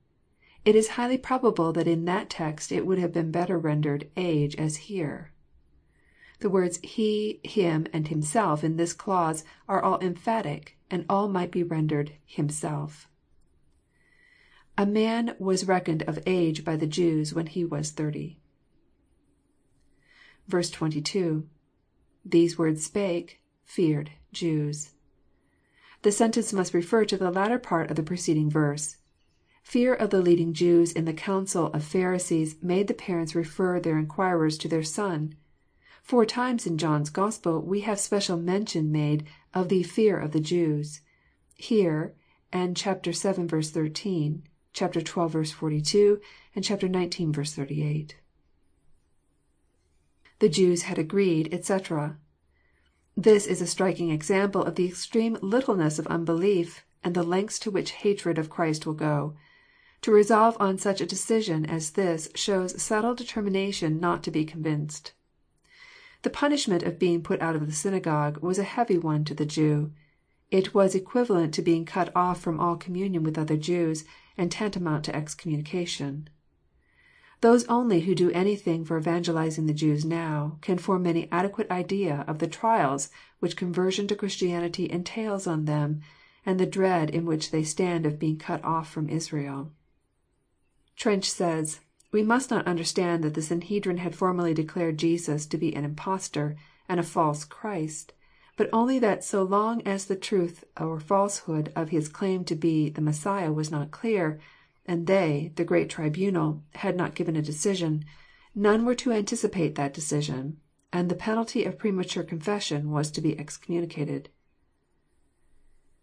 [0.64, 4.56] It is highly probable that in that text it would have been better rendered" age,"
[4.56, 5.30] as here.
[6.38, 11.52] The words He, Him, and Himself in this clause are all emphatic, and all might
[11.52, 13.10] be rendered Himself.
[14.78, 18.38] A man was reckoned of age by the Jews when he was thirty.
[20.48, 21.46] 22.—
[22.24, 24.90] [These words spake...feared...Jews.]
[26.02, 28.96] The sentence must refer to the latter part of the preceding verse.
[29.62, 33.98] Fear of the leading Jews in the council of Pharisees made the parents refer their
[33.98, 35.34] inquirers to their son.
[36.02, 40.40] Four times in John's Gospel we have special mention made of the fear of the
[40.40, 41.00] Jews."
[41.54, 42.14] Here,
[42.52, 43.62] and vii.
[43.62, 44.42] 13;
[44.74, 45.04] xii.
[45.04, 46.20] 42;
[46.54, 47.54] and xix.
[47.54, 48.16] 38.
[50.41, 52.16] [The Jews had agreed, etc.']
[53.14, 57.70] This is a striking example of the extreme littleness of unbelief, and the lengths to
[57.70, 59.36] which hatred of Christ will go.
[60.01, 65.12] To resolve on such a decision as this shows settled determination not to be convinced.
[66.22, 69.45] The punishment of being put out of the synagogue was a heavy one to the
[69.45, 69.93] Jew.
[70.51, 74.07] It was equivalent to being cut off from all communion with other Jews,
[74.38, 76.30] and tantamount to excommunication.
[77.41, 82.24] Those only who do anything for evangelizing the Jews now, can form any adequate idea
[82.28, 86.03] of the trials which conversion to Christianity entails on them,
[86.45, 89.72] and the dread in which they stand of being cut off from Israel.
[90.97, 91.80] Trench says:"
[92.12, 96.57] We must not understand that the Sanhedrim had formally declared Jesus to be an impostor,
[96.91, 98.12] and a false Christ,
[98.59, 102.91] but only that so long as the truth or falsehood of His claim to be
[102.91, 104.38] the Messiah was not clear,
[104.91, 108.05] and they, the great tribunal, had not given a decision,
[108.57, 110.57] none were to anticipate that decision,
[110.93, 114.28] and the penalty of premature confession was to be excommunicated."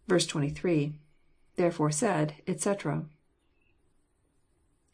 [0.07, 0.93] 23.—
[1.57, 3.05] [Therefore said, etc.']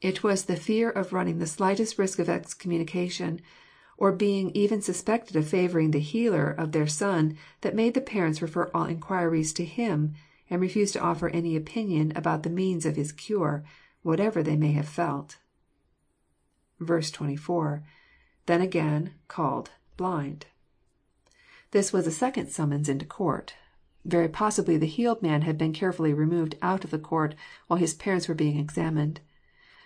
[0.01, 3.41] It was the fear of running the slightest risk of excommunication,
[3.95, 8.41] or being even suspected of favouring the Healer of their son, that made the parents
[8.41, 10.15] refer all inquiries to Him,
[10.49, 13.63] and refuse to offer any opinion about the means of His cure,
[14.03, 15.37] whatever they may have felt.
[16.85, 17.83] 24.—
[18.45, 19.13] [Then again...
[19.27, 19.71] called...
[19.97, 20.45] blind.']
[21.71, 23.55] This was a second summons into court.
[24.05, 27.35] Very possibly the healed man had been carefully removed out of the court
[27.67, 29.21] while his parents were being examined.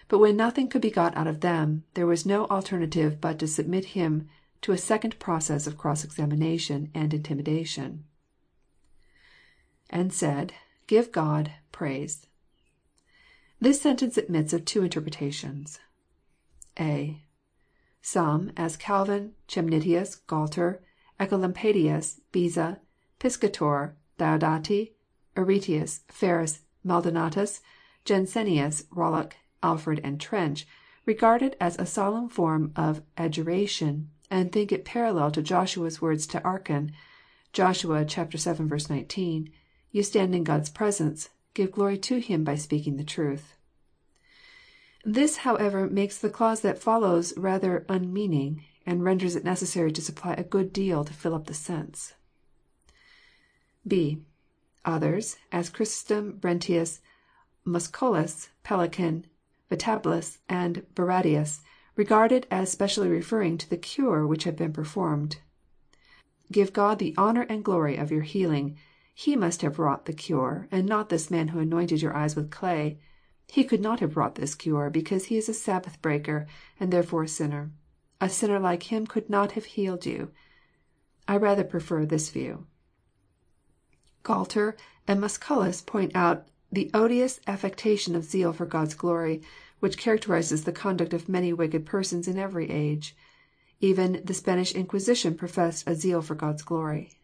[0.07, 3.47] But when nothing could be got out of them, there was no alternative but to
[3.47, 4.27] submit him
[4.61, 8.05] to a second process of cross examination and intimidation.
[9.91, 10.53] [^And said.
[10.87, 12.27] Give God...praise.']
[13.59, 15.79] This sentence admits of two interpretations.
[16.79, 17.23] (a)
[18.03, 20.83] Some, as Calvin, Chemnitius, Gualter,
[21.19, 22.79] Ecolampadius, Beza,
[23.17, 24.91] Piscator, Diodati,
[25.35, 27.61] Aretius, Ferus, Maldonatus,
[28.05, 29.33] Jansenius, Rollock,
[29.63, 30.67] Alford, and Trench,
[31.07, 36.27] regard it as a solemn form of adjuration, and think it parallel to Joshua's words
[36.27, 36.91] to Achan,
[37.53, 38.87] (Joshua vii.
[38.87, 39.51] 19,)
[39.89, 43.55] You stand in God's presence, give glory to Him by speaking the truth."
[45.03, 50.33] This, however, makes the clause that follows rather unmeaning, and renders it necessary to supply
[50.33, 52.13] a good deal to fill up the sense.
[53.87, 54.23] (b)
[54.85, 56.99] Others, as Chrysostom, Brentius,
[57.65, 59.25] Musculus, Pellican,
[59.69, 61.61] Vitablus, and Barradius,
[61.95, 65.37] regard it as specially referring to the cure which had been performed.
[66.51, 68.77] Give God the honour and glory of your healing.
[69.19, 72.51] He must have wrought the cure, and not this man who anointed your eyes with
[72.51, 72.99] clay.
[73.47, 76.45] He could not have wrought this cure, because he is a Sabbath breaker,
[76.79, 77.71] and therefore a sinner.
[78.21, 80.29] A sinner like him could not have healed you.
[81.27, 82.67] I rather prefer this view.
[84.21, 84.77] Gualter
[85.07, 89.41] and Musculus point out the odious affectation of zeal for God's glory,
[89.79, 93.15] which characterizes the conduct of many wicked persons in every age.
[93.79, 97.17] Even the Spanish Inquisition professed a zeal for God's glory.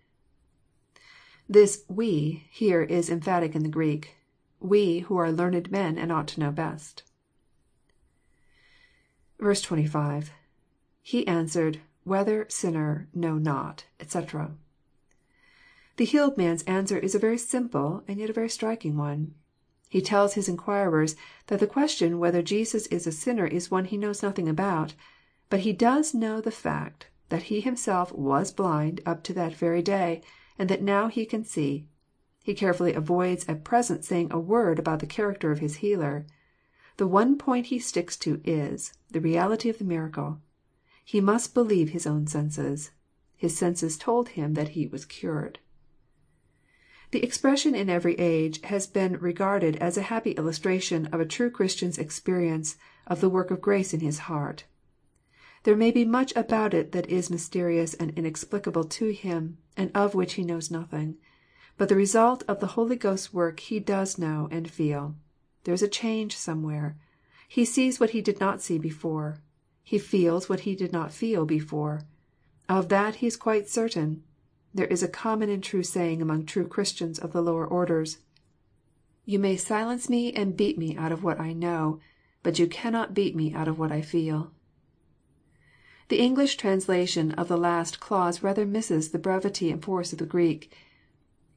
[1.50, 4.16] This "we" here is emphatic in the Greek.
[4.62, 7.04] We, who are learned men and ought to know best.
[9.40, 10.32] 25.—
[11.02, 14.56] [He answered, Whether, sinner, know not, etc.']
[15.98, 19.34] The healed man's answer is a very simple, and yet a very striking one.
[19.90, 21.18] He tells his inquirers
[21.48, 24.94] that the question whether Jesus is a sinner is one he knows nothing about.
[25.50, 29.82] But he does know the fact, that he himself was blind up to that very
[29.82, 30.22] day,
[30.64, 31.86] and that now he can see.
[32.42, 36.26] He carefully avoids at present saying a word about the character of his Healer.
[36.96, 40.40] The one point he sticks to is, the reality of the miracle.
[41.04, 42.92] He must believe his own senses.
[43.36, 45.60] His senses told him that he was cured.
[47.12, 51.50] The expression in every age has been regarded as a happy illustration of a true
[51.50, 54.64] Christian's experience of the work of grace in his heart.
[55.64, 60.14] There may be much about it that is mysterious and inexplicable to him, and of
[60.14, 61.16] which he knows nothing.
[61.78, 65.16] But the result of the Holy Ghost's work he does know and feel.
[65.64, 66.98] There is a change somewhere.
[67.48, 69.38] He sees what he did not see before.
[69.84, 72.02] He feels what he did not feel before.
[72.68, 74.24] Of that he is quite certain.
[74.74, 78.18] There is a common and true saying among true Christians of the lower orders,"
[79.26, 82.00] You may silence me and beat me out of what I know,
[82.42, 84.52] but you cannot beat me out of what I feel."
[86.10, 90.26] The English translation of the last clause rather misses the brevity and force of the
[90.26, 90.72] Greek.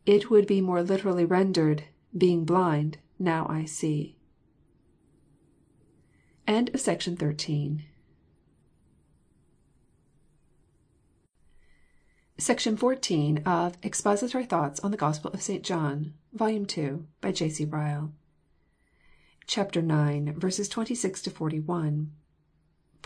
[0.06, 1.84] It would be more literally rendered,"
[2.16, 4.16] Being blind, now I see."
[12.38, 15.64] Section 14 of Expository Thoughts on the Gospel of St.
[15.64, 16.66] John, Vol.
[16.78, 17.48] II., by J.
[17.48, 17.64] C.
[17.64, 18.12] Ryle.
[19.46, 20.68] CHAPTER IX.
[20.68, 22.12] 26— 41.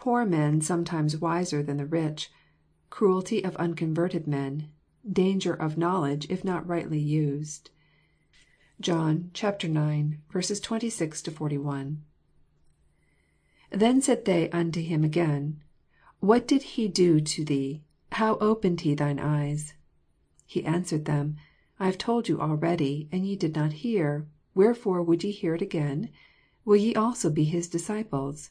[0.01, 2.33] Poor men sometimes wiser than the rich.
[2.89, 4.71] Cruelty of unconverted men.
[5.07, 7.69] Danger of knowledge if not rightly used.
[8.81, 10.61] John ix.
[10.61, 12.03] 26— 41.
[13.71, 15.61] Then said they unto him again,
[16.21, 17.83] What did he do to thee?
[18.13, 19.75] how opened he thine eyes?
[20.49, 21.37] 2 He answered them,
[21.79, 25.61] I have told you already, and ye did not hear: wherefore would ye hear it
[25.61, 26.09] again?
[26.65, 28.51] will ye also be his disciples?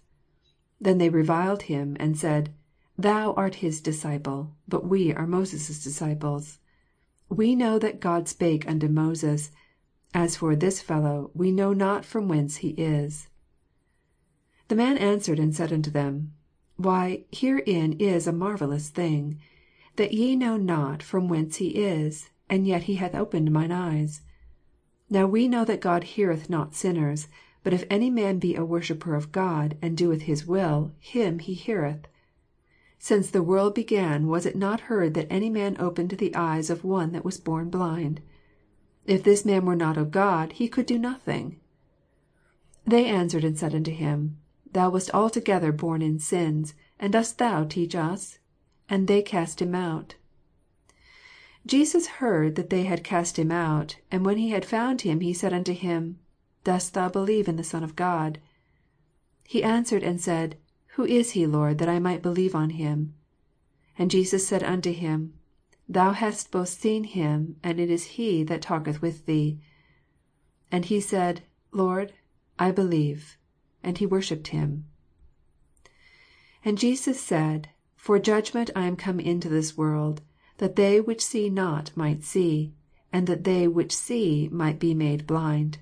[0.79, 2.53] 3 Then they reviled him, and said,
[2.97, 6.59] Thou art his disciple, but we are Moses' disciples.
[7.27, 9.51] 4 We know that God spake unto Moses:
[10.13, 13.23] as for this fellow, we know not from whence he is.
[13.23, 16.33] 5 The man answered and said unto them,
[16.77, 19.37] Why, herein is a marvellous thing,
[19.97, 24.21] that ye know not from whence he is, and yet he hath opened mine eyes.
[25.07, 27.27] 6 Now we know that God heareth not sinners:
[27.63, 31.53] but if any man be a worshipper of God, and doeth his will, him he
[31.53, 32.07] heareth.
[32.97, 36.83] Since the world began was it not heard that any man opened the eyes of
[36.83, 38.21] one that was born blind?
[39.05, 41.59] If this man were not of God, he could do nothing.
[42.85, 44.37] 8 They answered and said unto him,
[44.71, 48.39] Thou wast altogether born in sins, and dost thou teach us?
[48.87, 50.15] And they cast him out.
[50.89, 50.95] 9
[51.67, 55.33] Jesus heard that they had cast him out: and when he had found him, he
[55.33, 56.19] said unto him,
[56.63, 58.41] Dost thou believe in the Son of God 7
[59.47, 60.57] He answered and said,
[60.95, 63.13] Who is he, Lord, that I might believe on him?
[63.95, 65.33] 10 And Jesus said unto him,
[65.87, 69.59] Thou hast both seen him, and it is he that talketh with thee.
[70.71, 72.13] And he said, Lord,
[72.59, 73.37] I believe:
[73.81, 74.85] and he worshipped him.
[75.83, 80.21] 11 And Jesus said, For judgment I am come into this world,
[80.57, 82.73] that they which see not might see,
[83.13, 85.79] and that they which see might be made blind.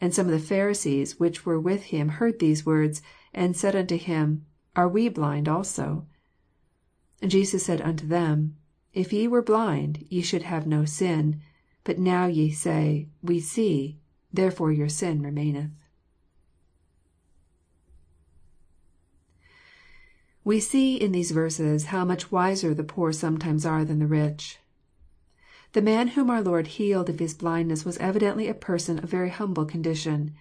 [0.00, 3.02] 12 And some of the Pharisees which were with him heard these words,
[3.34, 6.06] and said unto him, Are we blind also?
[7.20, 8.56] 13 And Jesus said unto them,
[8.94, 11.42] If ye were blind, ye should have no sin:
[11.84, 13.98] but now ye say, We see;
[14.32, 15.72] therefore your sin remaineth.
[20.44, 24.59] We see in these verses how much wiser the poor sometimes are than the rich.
[25.72, 29.28] The man whom our Lord healed of his blindness was evidently a person of very
[29.30, 30.34] humble condition.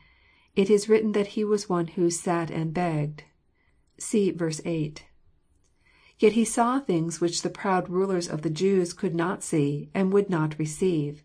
[0.55, 3.25] It is written that he was one who sat and begged."
[3.99, 5.05] (See verse 8.)
[6.17, 10.11] Yet he saw things which the proud rulers of the Jews could not see, and
[10.11, 11.23] would not receive.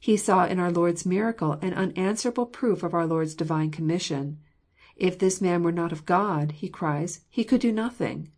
[0.00, 4.40] He saw in our Lord's miracle an unanswerable proof of our Lord's Divine commission.
[4.96, 8.32] If this man were not of God, he cries, he could do nothing.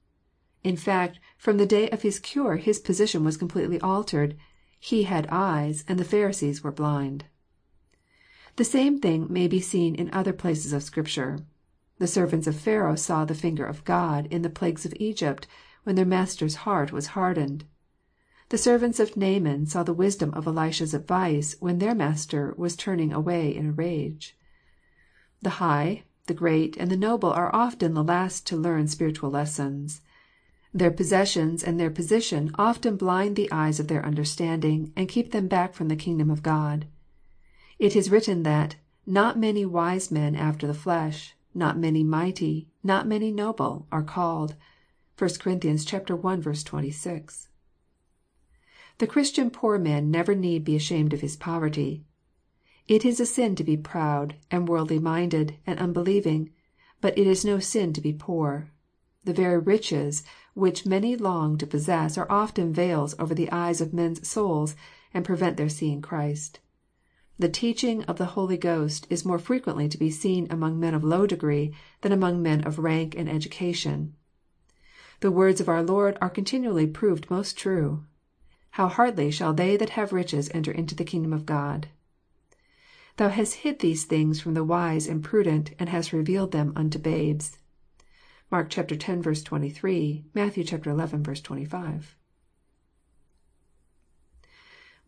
[0.63, 4.37] In fact, from the day of his cure his position was completely altered.
[4.85, 7.27] He had eyes, and the Pharisees were blind.
[8.57, 11.39] The same thing may be seen in other places of Scripture.
[11.99, 15.47] The servants of Pharaoh saw the finger of God in the plagues of Egypt,
[15.85, 17.65] when their master's heart was hardened.
[18.49, 23.13] The servants of Naaman saw the wisdom of Elisha's advice when their master was turning
[23.13, 24.37] away in a rage.
[25.43, 30.01] The high, the great, and the noble are often the last to learn spiritual lessons.
[30.75, 35.47] Their possessions and their position often blind the eyes of their understanding, and keep them
[35.47, 36.87] back from the kingdom of God.
[37.79, 38.77] It is written that"
[39.21, 44.55] not many wise men after the flesh, not many mighty, not many noble, are called."
[45.19, 45.53] (1 Cor.
[45.53, 45.57] i.
[45.59, 47.49] 26.)
[48.97, 52.03] The Christian poor man never need be ashamed of his poverty.
[52.89, 56.49] It is a sin to be proud, and worldly minded, and unbelieving;
[57.03, 58.71] but it is no sin to be poor.
[59.25, 60.25] The very riches
[60.55, 64.77] which many long to possess are often veils over the eyes of men's souls,
[65.15, 66.61] and prevent their seeing Christ.
[67.39, 71.03] The teaching of the Holy Ghost is more frequently to be seen among men of
[71.03, 71.73] low degree
[72.03, 74.15] than among men of rank and education.
[75.21, 78.05] The words of our Lord are continually proved most true,"
[78.73, 81.89] How hardly shall they that have riches enter into the kingdom of God."
[83.17, 86.99] Thou hast hid these things from the wise and prudent, and hast revealed them unto
[86.99, 87.57] babes."
[88.53, 89.43] (Mark x.
[89.45, 90.53] 23; Matt.
[90.57, 90.63] xi.
[90.67, 92.17] 25.)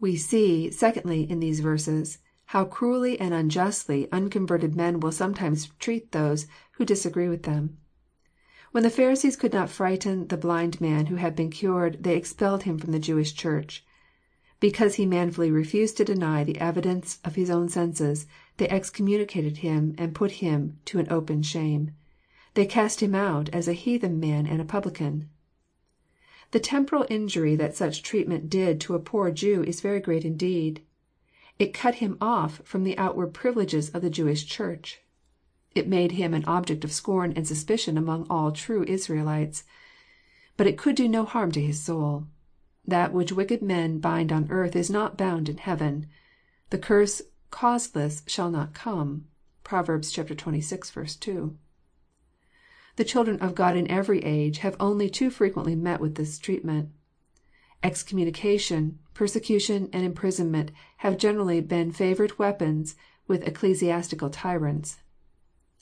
[0.00, 6.12] We see, secondly, in these verses, how cruelly and unjustly unconverted men will sometimes treat
[6.12, 6.46] those
[6.78, 7.76] who disagree with them.
[8.72, 12.62] When the Pharisees could not frighten the blind man who had been cured, they expelled
[12.62, 13.84] him from the Jewish Church.
[14.58, 18.26] Because he manfully refused to deny the evidence of his own senses,
[18.56, 21.90] they excommunicated him, and put him to an open shame.
[22.54, 25.28] They cast him out as a heathen man and a publican.
[26.52, 30.80] The temporal injury that such treatment did to a poor Jew is very great indeed.
[31.58, 35.00] It cut him off from the outward privileges of the Jewish Church.
[35.74, 39.64] It made him an object of scorn and suspicion among all true Israelites.
[40.56, 42.28] But it could do no harm to his soul.
[42.86, 46.06] That which wicked men bind on earth is not bound in heaven.
[46.70, 47.20] The curse"
[47.50, 49.26] causeless shall not come."
[49.64, 49.88] (Prov.
[49.88, 51.18] xxvi.
[51.18, 51.58] 2.)
[52.96, 56.90] The children of God in every age have only too frequently met with this treatment.
[57.82, 62.94] Excommunication, persecution, and imprisonment have generally been favourite weapons
[63.26, 65.00] with ecclesiastical tyrants.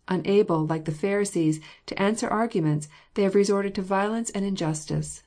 [0.08, 5.22] Unable, like the Pharisees, to answer arguments, they have resorted to violence and injustice.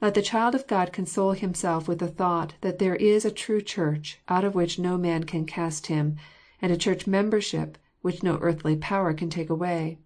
[0.00, 3.62] Let the child of God console himself with the thought that there is a true
[3.62, 6.16] Church, out of which no man can cast him,
[6.60, 9.98] and a Church membership which no earthly power can take away.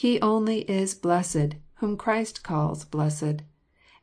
[0.00, 3.42] He only is blessed whom Christ calls blessed,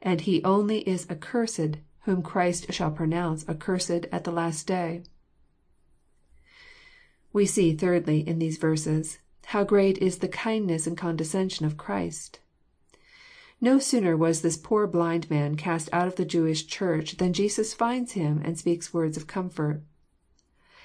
[0.02, 5.04] and he only is accursed whom Christ shall pronounce accursed at the last day.
[7.32, 12.42] We see, thirdly, in these verses, how great is the kindness and condescension of Christ.
[13.62, 17.74] No sooner was this poor blind man cast out of the Jewish Church than Jesus
[17.74, 19.82] finds him and speaks words of comfort.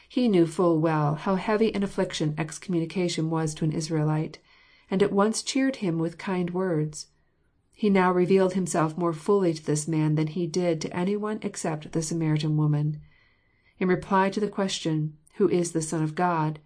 [0.09, 4.39] He knew full well how heavy an affliction excommunication was to an Israelite,
[4.91, 7.07] and at once cheered him with kind words.
[7.73, 11.39] He now revealed himself more fully to this man than he did to any one
[11.43, 13.01] except the Samaritan woman.
[13.79, 16.59] In reply to the question," Who is the Son of God?"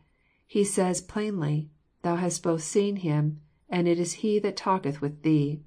[0.46, 1.70] he says plainly,"
[2.02, 5.62] Thou hast both seen Him, and it is He that talketh with thee."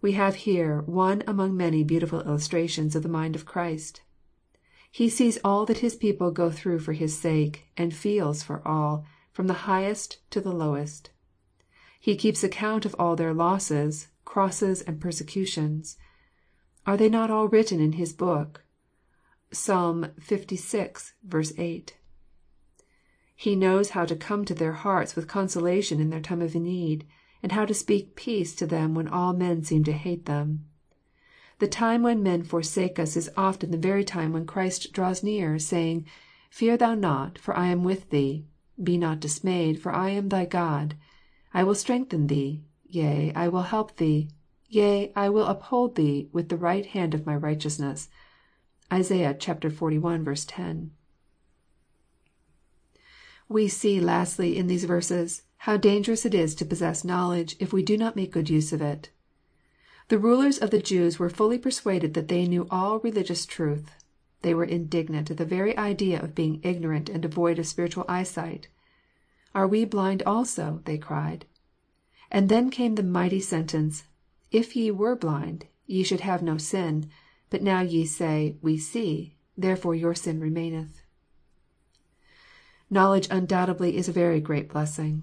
[0.00, 4.02] We have here one among many beautiful illustrations of the mind of Christ.
[4.90, 9.04] He sees all that His people go through for His sake, and feels for all,
[9.40, 11.08] from the highest to the lowest.
[11.98, 15.96] He keeps account of all their losses, crosses, and persecutions.
[16.86, 18.62] Are they not all written in His book?
[19.50, 21.52] (Psalm lvi.
[21.56, 21.96] 8.)
[23.34, 27.06] He knows how to come to their hearts with consolation in their time of need
[27.42, 30.66] and how to speak peace to them when all men seem to hate them.
[31.60, 35.58] The time when men forsake us is often the very time when Christ draws near,
[35.58, 36.04] saying,"
[36.50, 38.44] Fear thou not, for I am with thee:
[38.82, 40.96] be not dismayed, for I am thy God:
[41.52, 44.30] I will strengthen thee: yea, I will help thee:
[44.70, 48.08] yea, I will uphold thee with the right hand of my righteousness."
[48.90, 50.44] (Isaiah xli.
[50.48, 50.90] 10.)
[53.50, 57.82] We see, lastly, in these verses, how dangerous it is to possess knowledge, if we
[57.82, 59.10] do not make good use of it.
[60.08, 63.90] The rulers of the Jews were fully persuaded that they knew all religious truth.
[64.42, 68.68] They were indignant at the very idea of being ignorant and devoid of spiritual eyesight."
[69.54, 71.44] Are we blind also?" they cried.
[72.30, 74.04] And then came the mighty sentence,"
[74.50, 77.10] If ye were blind, ye should have no sin:
[77.50, 81.02] but now ye say, We see: therefore your sin remaineth."
[82.88, 85.22] Knowledge undoubtedly is a very great blessing.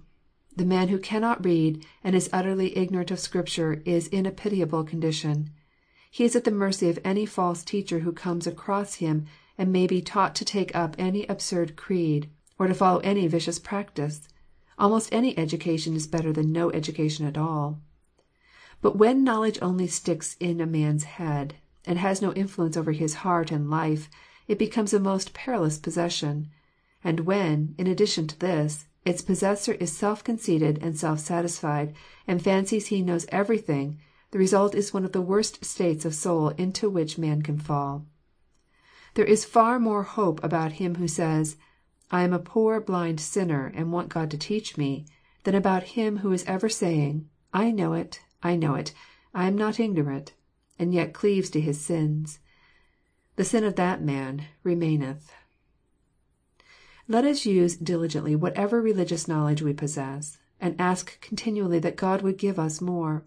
[0.55, 4.83] The man who cannot read, and is utterly ignorant of Scripture, is in a pitiable
[4.83, 5.49] condition.
[6.17, 9.85] He is at the mercy of any false teacher who comes across him, and may
[9.85, 12.27] be taught to take up any absurd creed,
[12.57, 14.27] or to follow any vicious practice.
[14.79, 17.79] Almost any education is better than no education at all.
[18.81, 21.53] But when knowledge only sticks in a man's head,
[21.85, 24.09] and has no influence over his heart and life,
[24.47, 26.49] it becomes a most perilous possession;
[27.03, 31.93] and when, in addition to this, its possessor is self conceited and self satisfied,
[32.25, 33.99] and fancies he knows everything,
[34.31, 38.05] the result is one of the worst states of soul into which man can fall.
[39.13, 41.55] There is far more hope about him who says,"
[42.11, 45.05] I am a poor blind sinner, and want God to teach me,"
[45.45, 47.29] than about him who is ever saying,"
[47.63, 48.93] I know it, I know it,
[49.33, 50.33] I am not ignorant,"
[50.77, 52.39] and yet cleaves to his sins.
[53.37, 55.31] The sin of that man remaineth."
[57.07, 62.37] Let us use diligently whatever religious knowledge we possess, and ask continually that God would
[62.37, 63.23] give us more.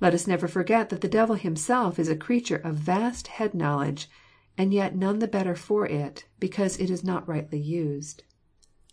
[0.00, 4.08] Let us never forget that the devil himself is a creature of vast head knowledge,
[4.56, 8.22] and yet none the better for it, because it is not rightly used.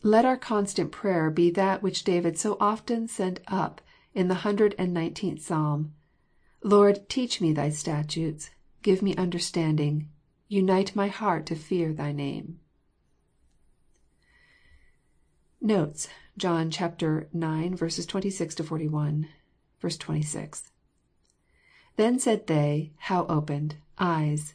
[0.01, 3.81] Let our constant prayer be that which David so often sent up
[4.13, 5.93] in the hundred and nineteenth Psalm,"
[6.63, 8.49] Lord, teach me thy statutes,
[8.81, 10.09] give me understanding,
[10.47, 12.59] unite my heart to fear thy name."
[15.61, 16.07] Notes.
[16.37, 18.05] John IX.
[18.05, 19.27] 26— 41.
[19.79, 20.71] 26.—
[21.97, 22.91] [Then said they.
[22.97, 23.77] How opened.
[23.97, 24.53] .eyes.']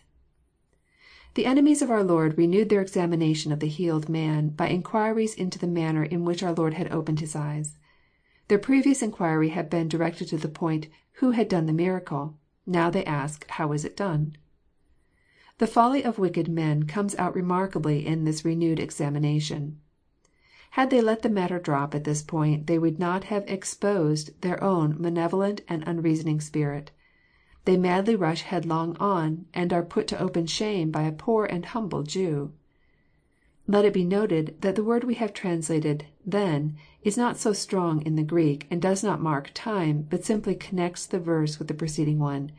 [1.32, 5.58] The enemies of our Lord renewed their examination of the healed man, by inquiries into
[5.58, 7.78] the manner in which our Lord had opened his eyes.
[8.48, 12.36] Their previous inquiry had been directed to the point, Who had done the miracle?
[12.66, 14.36] Now they ask, How was it done?
[15.56, 19.80] The folly of wicked men comes out remarkably in this renewed examination.
[20.72, 24.62] Had they let the matter drop at this point they would not have exposed their
[24.62, 26.90] own malevolent and unreasoning spirit.
[27.70, 31.64] They madly rush headlong on, and are put to open shame by a poor and
[31.64, 32.50] humble Jew.
[33.68, 36.06] Let it be noted that the word we have translated"
[36.36, 36.74] then"
[37.04, 41.06] is not so strong in the Greek, and does not mark time, but simply connects
[41.06, 42.50] the verse with the preceding one.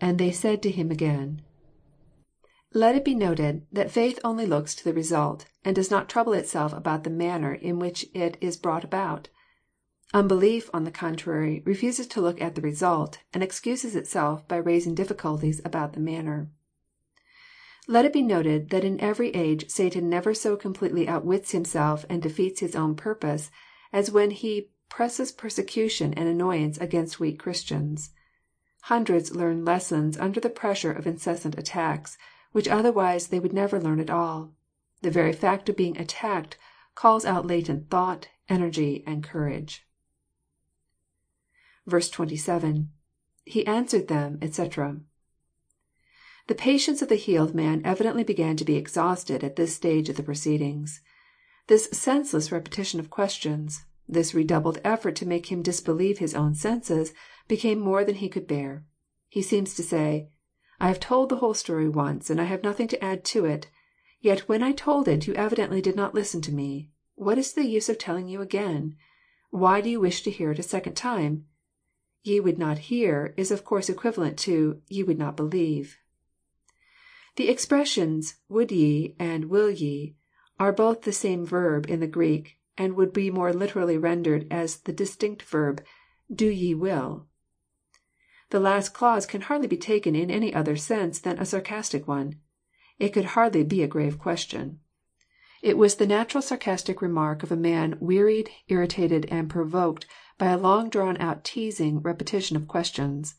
[0.00, 1.42] {And they said to him again.'}
[2.72, 6.34] Let it be noted that faith only looks to the result, and does not trouble
[6.34, 9.30] itself about the manner in which it is brought about.
[10.14, 14.94] Unbelief, on the contrary, refuses to look at the result, and excuses itself by raising
[14.94, 16.50] difficulties about the manner.
[17.88, 22.20] Let it be noted that in every age Satan never so completely outwits himself and
[22.20, 23.50] defeats his own purpose,
[23.90, 28.10] as when he presses persecution and annoyance against weak Christians.
[28.82, 32.18] Hundreds learn lessons under the pressure of incessant attacks,
[32.52, 34.52] which otherwise they would never learn at all.
[35.00, 36.58] The very fact of being attacked
[36.94, 39.86] calls out latent thought, energy, and courage.
[41.90, 42.92] 27.—
[43.44, 45.00] [He answered them, etc.']
[46.46, 50.14] The patience of the healed man evidently began to be exhausted at this stage of
[50.16, 51.00] the proceedings.
[51.66, 57.14] This senseless repetition of questions, this redoubled effort to make him disbelieve his own senses,
[57.48, 58.84] became more than he could bear.
[59.28, 60.28] He seems to say,"
[60.80, 63.66] I have told the whole story once, and I have nothing to add to it.
[64.20, 66.90] Yet when I told it you evidently did not listen to me.
[67.16, 68.94] What is the use of telling you again?
[69.50, 71.46] Why do you wish to hear it a second time?
[72.24, 75.98] Ye would not hear," is of course equivalent to ye would not believe."
[77.34, 80.14] The expressions would ye and will ye
[80.56, 84.82] are both the same verb in the Greek, and would be more literally rendered as
[84.82, 85.82] the distinct verb,
[86.32, 87.26] do ye will."
[88.50, 92.36] The last clause can hardly be taken in any other sense than a sarcastic one.
[93.00, 94.78] It could hardly be a grave question.
[95.60, 100.06] It was the natural sarcastic remark of a man wearied, irritated, and provoked
[100.38, 103.34] by a long drawn out teasing repetition of questions.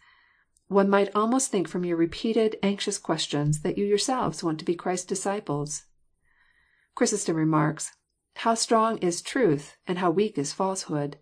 [0.67, 4.75] One might almost think from your repeated, anxious questions that you yourselves want to be
[4.75, 5.85] Christ's disciples.
[6.95, 7.91] Chrysostom remarks,"
[8.37, 11.17] How strong is truth, and how weak is falsehood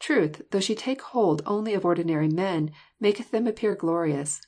[0.00, 4.40] Truth, though she take hold only of ordinary men, maketh them appear glorious.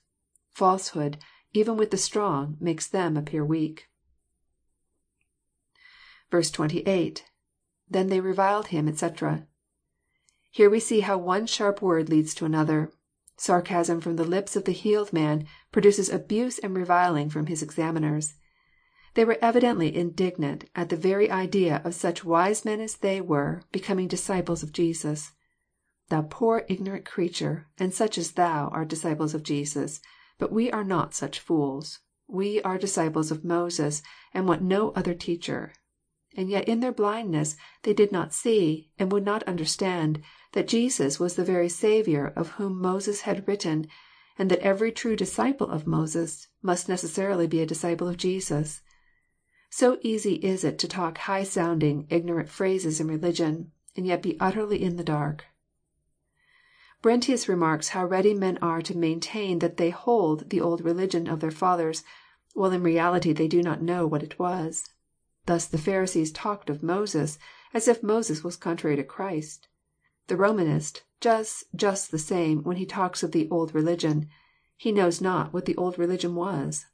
[0.51, 1.19] Falsehood,
[1.53, 3.91] even with the strong, makes them appear weak."
[6.31, 7.27] 28.—
[7.91, 9.47] [Then they reviled him, etc.']
[10.55, 12.93] Here we see how one sharp word leads to another.
[13.39, 18.35] Sarcasm from the lips of the healed man produces abuse and reviling from his examiners.
[19.15, 23.63] They were evidently indignant at the very idea of such wise men as they were
[23.73, 25.33] becoming disciples of Jesus.
[26.11, 30.03] Thou poor ignorant creature, and such as thou are disciples of Jesus,
[30.39, 32.01] but we are not such fools.
[32.29, 34.03] We are disciples of Moses,
[34.35, 35.73] and want no other teacher.
[36.37, 40.23] And yet in their blindness they did not see, and would not understand,
[40.53, 43.87] that Jesus was the very Saviour of whom Moses had written,
[44.39, 48.83] and that every true disciple of Moses must necessarily be a disciple of Jesus.
[49.71, 54.39] So easy is it to talk high sounding, ignorant phrases in religion, and yet be
[54.39, 55.45] utterly in the dark.
[57.03, 61.41] Brentius remarks how ready men are to maintain that they hold the old religion of
[61.41, 62.05] their fathers,
[62.55, 64.89] while in reality they do not know what it was.
[65.47, 67.39] Thus the Pharisees talked of Moses,
[67.75, 69.69] as if Moses was contrary to Christ.
[70.29, 74.29] The Romanist does just the same when he talks of the old religion.
[74.77, 76.87] He knows not what the old religion was.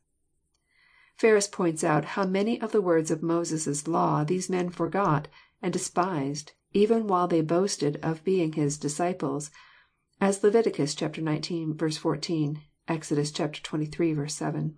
[1.16, 5.26] Ferus points out how many of the words of Moses' law these men forgot
[5.60, 9.50] and despised, even while they boasted of being his disciples,
[10.20, 10.76] as Levit.
[10.76, 11.98] xix.
[11.98, 13.26] 14; Exod.
[13.26, 14.28] xxiii.
[14.28, 14.76] 7.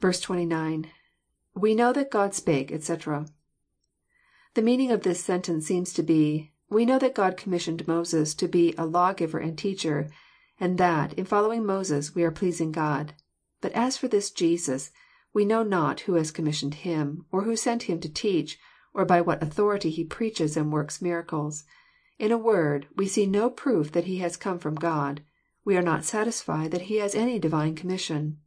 [0.00, 0.90] 29.—
[1.54, 3.26] [We know that God spake, etc.']
[4.58, 8.48] The meaning of this sentence seems to be, We know that God commissioned Moses to
[8.48, 10.10] be a lawgiver and teacher,
[10.58, 13.14] and that, in following Moses, we are pleasing God.
[13.60, 14.90] But as for this Jesus,
[15.32, 18.58] we know not who has commissioned Him, or who sent Him to teach,
[18.92, 21.62] or by what authority He preaches and works miracles.
[22.18, 25.22] In a word, we see no proof that He has come from God.
[25.64, 28.38] We are not satisfied that He has any divine commission.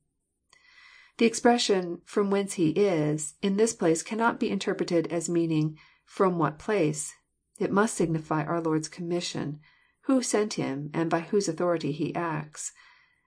[1.20, 5.78] The expression, from whence He is," in this place cannot be interpreted as meaning,
[6.12, 7.16] from what place."
[7.58, 9.62] It must signify our Lord's commission,
[10.02, 12.74] who sent Him, and by whose authority He acts.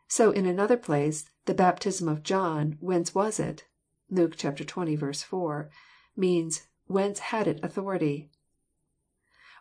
[0.07, 3.65] So in another place, the baptism of John, whence was it?
[4.11, 5.25] (Luke xx.
[5.25, 5.71] 4,)
[6.15, 8.31] means, whence had it authority?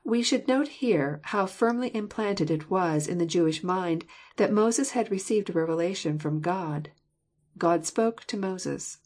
[0.04, 4.04] We should note here how firmly implanted it was in the Jewish mind
[4.36, 6.92] that Moses had received a revelation from God.
[7.58, 8.98] God spoke to Moses.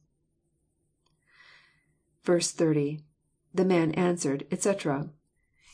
[2.23, 3.03] 30.—
[3.53, 5.09] [The man answered, etc.']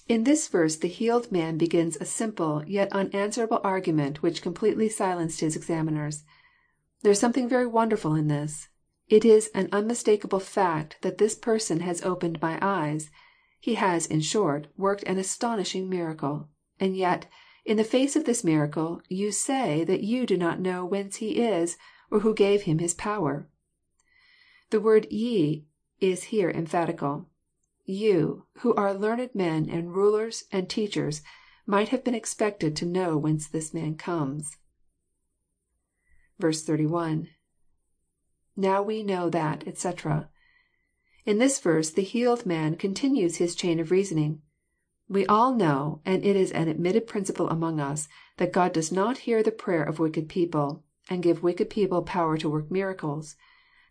[0.07, 5.39] In this verse the healed man begins a simple, yet unanswerable argument which completely silenced
[5.39, 6.23] his examiners.
[7.01, 8.69] There is something very wonderful in this.
[9.09, 13.09] It is an unmistakable fact that this person has opened my eyes.
[13.59, 16.49] He has, in short, worked an astonishing miracle.
[16.79, 17.25] And yet,
[17.65, 21.41] in the face of this miracle, you say that you do not know whence he
[21.41, 21.75] is,
[22.11, 23.49] or who gave him his power.
[24.69, 25.65] The word ye
[25.99, 27.29] is here emphatical.
[27.85, 31.21] You, who are learned men and rulers and teachers,
[31.65, 34.57] might have been expected to know whence this man comes.
[36.39, 37.29] 31.—
[38.55, 40.29] [Now we know that, etc.']
[41.25, 44.41] In this verse the healed man continues his chain of reasoning.
[45.09, 48.07] We all know, and it is an admitted principle among us,
[48.37, 52.37] that God does not hear the prayer of wicked people, and give wicked people power
[52.37, 53.35] to work miracles.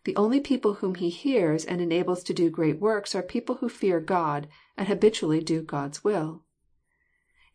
[0.05, 3.69] The only people whom He hears and enables to do great works are people who
[3.69, 6.43] fear God, and habitually do God's will.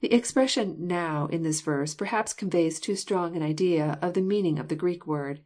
[0.00, 4.58] The expression" now," in this verse, perhaps conveys too strong an idea of the meaning
[4.58, 5.42] of the Greek word.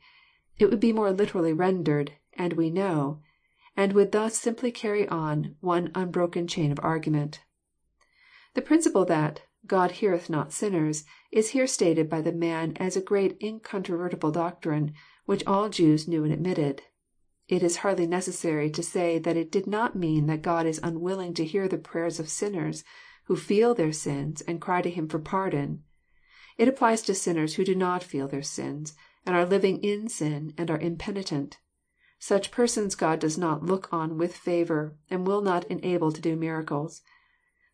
[0.60, 3.20] It would be more literally rendered," and we know,"
[3.76, 7.40] and would thus simply carry on one unbroken chain of argument.
[8.54, 13.02] The principle that" God heareth not sinners" is here stated by the man as a
[13.02, 14.94] great incontrovertible doctrine,
[15.26, 16.82] which all Jews knew and admitted.
[17.52, 21.34] It is hardly necessary to say that it did not mean that God is unwilling
[21.34, 22.82] to hear the prayers of sinners,
[23.24, 25.84] who feel their sins and cry to Him for pardon.
[26.56, 28.94] It applies to sinners who do not feel their sins,
[29.26, 31.58] and are living in sin, and are impenitent.
[32.18, 36.36] Such persons God does not look on with favour, and will not enable to do
[36.36, 37.02] miracles.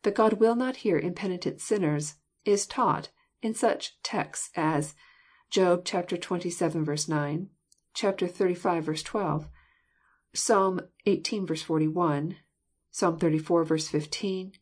[0.03, 3.11] That God will not hear impenitent sinners is taught
[3.43, 4.97] in such texts as
[5.51, 6.19] Job xxvii.
[6.19, 7.51] 9,
[7.95, 9.05] xxxv.
[9.05, 9.49] 12,
[10.39, 11.21] Psalm xviii.
[11.21, 12.37] 41,
[12.93, 13.91] Psalm xxxiv.
[13.91, 14.53] 15,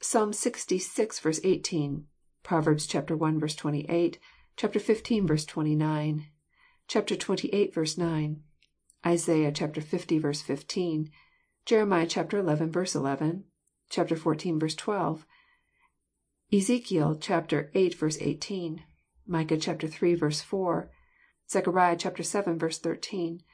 [0.00, 1.40] Psalm lxvi.
[1.44, 2.06] 18,
[2.42, 3.00] Proverbs i.
[3.00, 4.18] 28,
[4.56, 5.46] xv.
[5.46, 6.26] 29,
[6.88, 7.96] xxviii.
[7.96, 8.42] 9.
[9.06, 9.80] Isaiah l.
[9.80, 11.10] 15,
[11.64, 12.20] Jeremiah xi.
[12.32, 13.44] 11, verse eleven;
[13.88, 15.24] chapter 14, verse 12,
[16.52, 17.68] Ezekiel viii.
[17.72, 18.82] 18,
[19.24, 20.16] Micah iii.
[20.16, 20.90] 4,
[21.48, 22.70] Zechariah vii.
[22.70, 23.44] 13.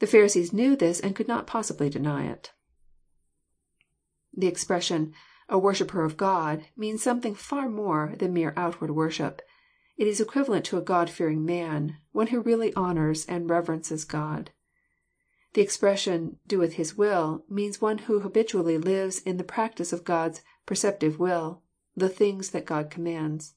[0.00, 2.52] The Pharisees knew this and could not possibly deny it.
[4.34, 5.12] The expression,
[5.48, 9.42] a worshipper of God," means something far more than mere outward worship.
[9.96, 14.50] It is equivalent to a God fearing man, one who really honours and reverences God.
[15.52, 20.40] The expression, doeth His will," means one who habitually lives in the practice of God's
[20.64, 21.62] preceptive will,
[21.94, 23.54] the things that God commands.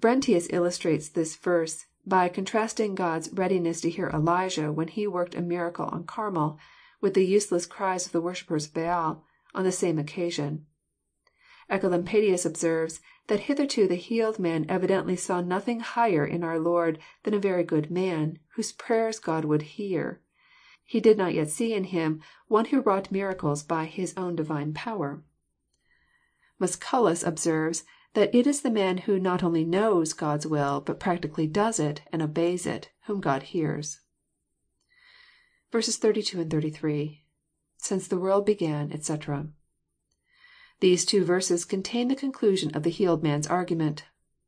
[0.00, 5.40] Brentius illustrates this verse by contrasting God's readiness to hear Elijah when he worked a
[5.42, 6.58] miracle on Carmel,
[7.00, 9.24] with the useless cries of the worshippers of Baal
[9.54, 10.66] on the same occasion.
[11.70, 17.32] Ecolampadius observes that hitherto the healed man evidently saw nothing higher in our Lord than
[17.32, 20.20] a very good man, whose prayers God would hear.
[20.84, 24.74] He did not yet see in Him one who wrought miracles by His own divine
[24.74, 25.22] power.
[26.60, 31.46] Musculus observes that it is the man who not only knows God's will, but practically
[31.46, 34.00] does it and obeys it, whom God hears.
[35.72, 37.24] 32, 33.—
[37.76, 39.48] [Since the world began, etc.
[40.78, 44.04] These two verses contain the conclusion of the healed man's argument.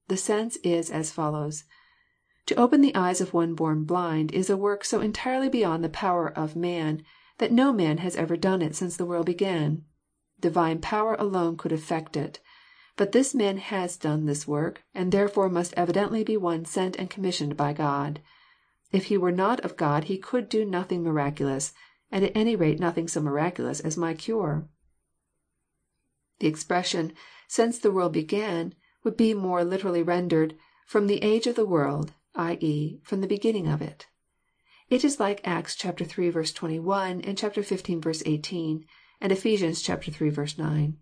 [0.07, 1.65] The sense is as follows:—
[2.47, 5.89] To open the eyes of one born blind is a work so entirely beyond the
[5.89, 7.03] power of man,
[7.39, 9.85] that no man has ever done it since the world began.
[10.39, 12.39] Divine power alone could effect it.
[12.97, 17.11] But this man has done this work, and therefore must evidently be one sent and
[17.11, 18.21] commissioned by God.
[18.91, 21.75] If he were not of God he could do nothing miraculous,
[22.11, 24.67] and at any rate nothing so miraculous as my cure."
[26.39, 27.13] The expression,"
[27.49, 28.75] since the world began,"
[29.05, 30.57] would be more literally rendered,"
[30.87, 34.07] from the age of the world," i.e., from the beginning of it.
[34.89, 35.93] It is like Acts iii.
[35.93, 38.23] 21, and xv.
[38.25, 38.87] 18,
[39.21, 39.87] and Ephes.
[39.87, 40.55] iii.
[40.59, 40.99] 9.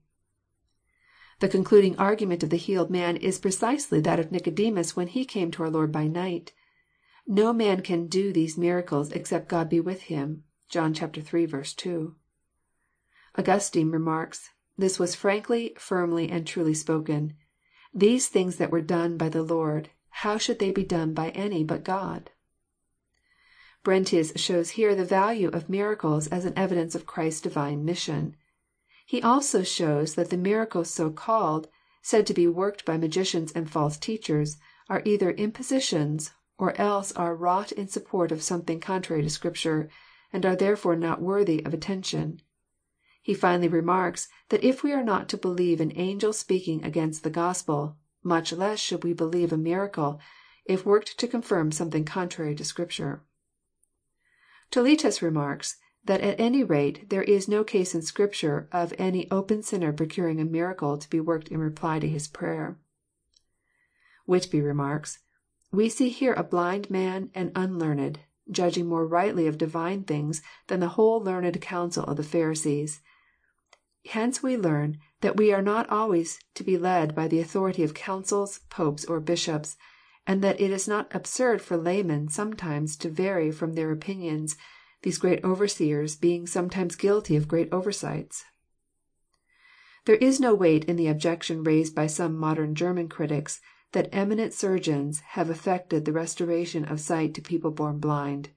[1.40, 5.50] The concluding argument of the healed man is precisely that of Nicodemus when he came
[5.50, 6.52] to our Lord by night."
[7.26, 11.62] No man can do these miracles except God be with him." (John iii.
[11.76, 12.14] 2.)
[13.36, 17.34] Augustine remarks:" This was frankly, firmly, and truly spoken.
[17.92, 21.64] These things that were done by the Lord, how should they be done by any
[21.64, 22.30] but God?"
[23.82, 28.36] Brentius shows here the value of miracles as an evidence of Christ's Divine mission.
[29.04, 31.68] He also shows that the miracles so called,
[32.02, 34.56] said to be worked by magicians and false teachers,
[34.88, 39.88] are either impositions, or else are wrought in support of something contrary to Scripture,
[40.32, 42.40] and are therefore not worthy of attention.
[43.22, 47.30] He finally remarks, that if we are not to believe an angel speaking against the
[47.30, 50.20] Gospel, much less should we believe a miracle,
[50.64, 53.22] if worked to confirm something contrary to Scripture.
[54.70, 55.76] Toletus remarks,
[56.06, 60.40] that at any rate there is no case in Scripture of any open sinner procuring
[60.40, 62.78] a miracle to be worked in reply to his prayer.
[64.26, 65.20] Whitby remarks:"
[65.72, 68.20] We see here a blind man and unlearned,
[68.50, 73.00] judging more rightly of divine things than the whole learned council of the Pharisees.
[74.06, 77.94] Hence we learn that we are not always to be led by the authority of
[77.94, 79.78] councils, popes, or bishops,
[80.26, 84.56] and that it is not absurd for laymen sometimes to vary from their opinions
[85.04, 88.44] these great overseers being sometimes guilty of great oversights."
[90.06, 93.60] There is no weight in the objection raised by some modern German critics,
[93.92, 98.50] that eminent surgeons have effected the restoration of sight to people born blind.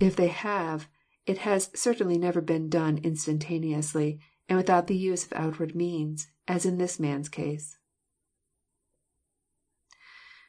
[0.00, 0.88] If they have,
[1.26, 6.66] it has certainly never been done instantaneously, and without the use of outward means, as
[6.66, 7.78] in this man's case.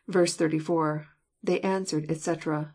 [0.07, 1.07] Verse 34.—
[1.44, 2.74] [They answered, etc.']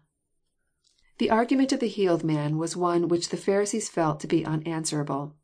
[1.21, 5.37] The argument of the healed man was one which the Pharisees felt to be unanswerable.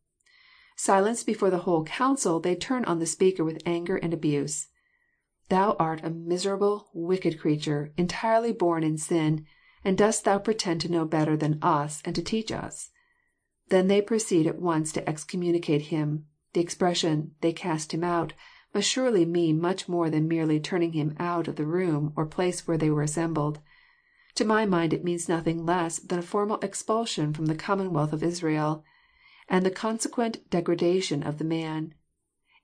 [0.74, 4.68] Silenced before the whole council, they turn on the speaker with anger and abuse."
[5.50, 9.44] Thou art a miserable, wicked creature, entirely born in sin,
[9.84, 12.88] and dost thou pretend to know better than us, and to teach us?"
[13.68, 16.24] Then they proceed at once to excommunicate him.
[16.54, 18.32] The expression," they cast him out,"
[18.72, 22.66] must surely mean much more than merely turning him out of the room or place
[22.66, 23.58] where they were assembled.
[24.36, 28.22] To my mind it means nothing less than a formal expulsion from the commonwealth of
[28.22, 28.84] Israel,
[29.48, 31.94] and the consequent degradation of the man.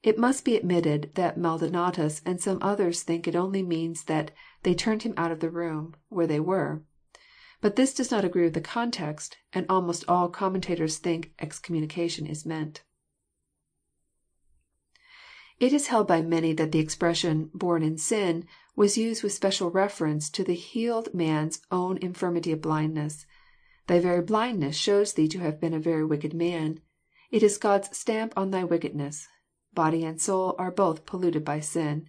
[0.02, 4.32] It must be admitted that Maldonatus and some others think it only means that"
[4.64, 6.82] they turned him out of the room" where they were.
[7.62, 12.44] But this does not agree with the context, and almost all commentators think excommunication is
[12.44, 12.82] meant.
[15.58, 18.44] It is held by many that the expression," born in sin,"
[18.74, 23.26] was used with special reference to the healed man's own infirmity of blindness.
[23.86, 26.80] Thy very blindness shows thee to have been a very wicked man.
[27.30, 29.28] It is God's stamp on thy wickedness.
[29.74, 32.08] Body and soul are both polluted by sin.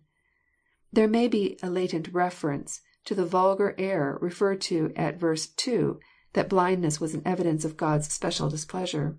[0.91, 5.99] There may be a latent reference to the vulgar error referred to at verse 2,
[6.33, 9.17] that blindness was an evidence of God's special displeasure.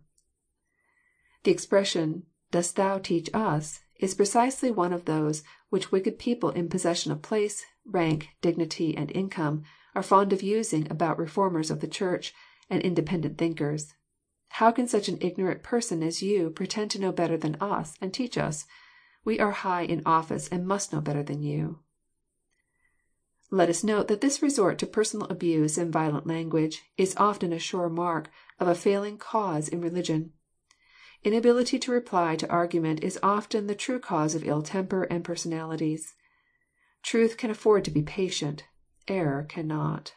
[1.43, 5.43] The expression," Dost thou teach us?" is precisely one of those
[5.75, 9.65] which wicked people in possession of place, rank, dignity, and income,
[9.97, 12.33] are fond of using about reformers of the Church,
[12.71, 13.93] and independent thinkers.
[14.51, 18.15] How can such an ignorant person as you pretend to know better than us, and
[18.15, 18.67] teach us?
[19.25, 21.81] We are high in office, and must know better than you."
[23.51, 27.59] Let us note that this resort to personal abuse and violent language is often a
[27.59, 28.31] sure mark
[28.61, 30.35] of a failing cause in religion.
[31.25, 36.15] Inability to reply to argument is often the true cause of ill temper and personalities.
[37.03, 38.65] Truth can afford to be patient:
[39.09, 40.13] error cannot.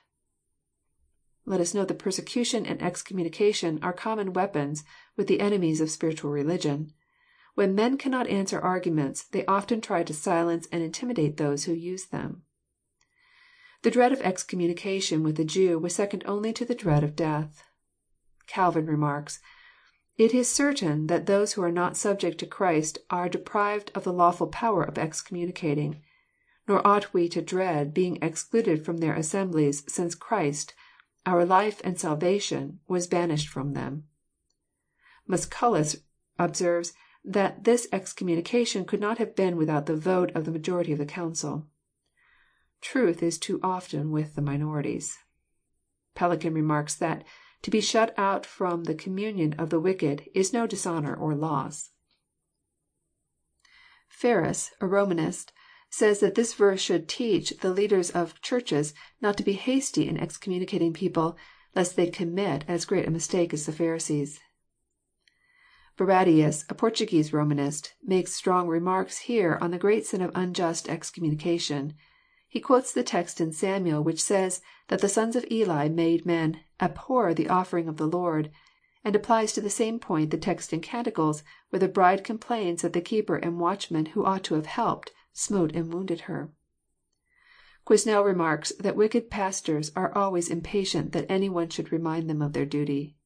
[1.46, 4.84] Let us note that persecution and excommunication are common weapons
[5.16, 6.92] with the enemies of spiritual religion.
[7.56, 12.08] When men cannot answer arguments, they often try to silence and intimidate those who use
[12.08, 12.44] them.
[13.84, 17.64] The dread of excommunication with the Jew was second only to the dread of death.
[18.46, 19.40] Calvin remarks
[20.18, 24.14] It is certain that those who are not subject to Christ are deprived of the
[24.14, 26.02] lawful power of excommunicating;
[26.68, 30.74] nor ought we to dread being excluded from their assemblies since Christ,
[31.26, 34.06] our life and salvation, was banished from them.
[35.28, 35.98] Musculus
[36.40, 40.98] observes that this excommunication could not have been without the vote of the majority of
[40.98, 41.68] the council.
[42.82, 45.20] Truth is too often with the minorities.
[46.16, 47.24] Pellican remarks that
[47.62, 51.92] to be shut out from the communion of the wicked is no dishonour or loss.
[54.10, 55.52] Ferus, a Romanist,
[55.90, 60.18] says that this verse should teach the leaders of Churches not to be hasty in
[60.18, 61.38] excommunicating people,
[61.76, 64.40] lest they commit as great a mistake as the Pharisees.
[65.98, 71.96] Barradius, a Portuguese Romanist, makes strong remarks here on the great sin of unjust excommunication.
[72.50, 76.62] He quotes the text in Samuel which says that the sons of Eli made men
[76.80, 78.50] abhor the offering of the Lord,"
[79.04, 82.94] and applies to the same point the text in Canticles, where the bride complains that
[82.94, 86.54] the keeper and watchman who ought to have helped, smote and wounded her.
[87.86, 92.54] Quesnel remarks that wicked pastors are always impatient that any one should remind them of
[92.54, 93.18] their duty.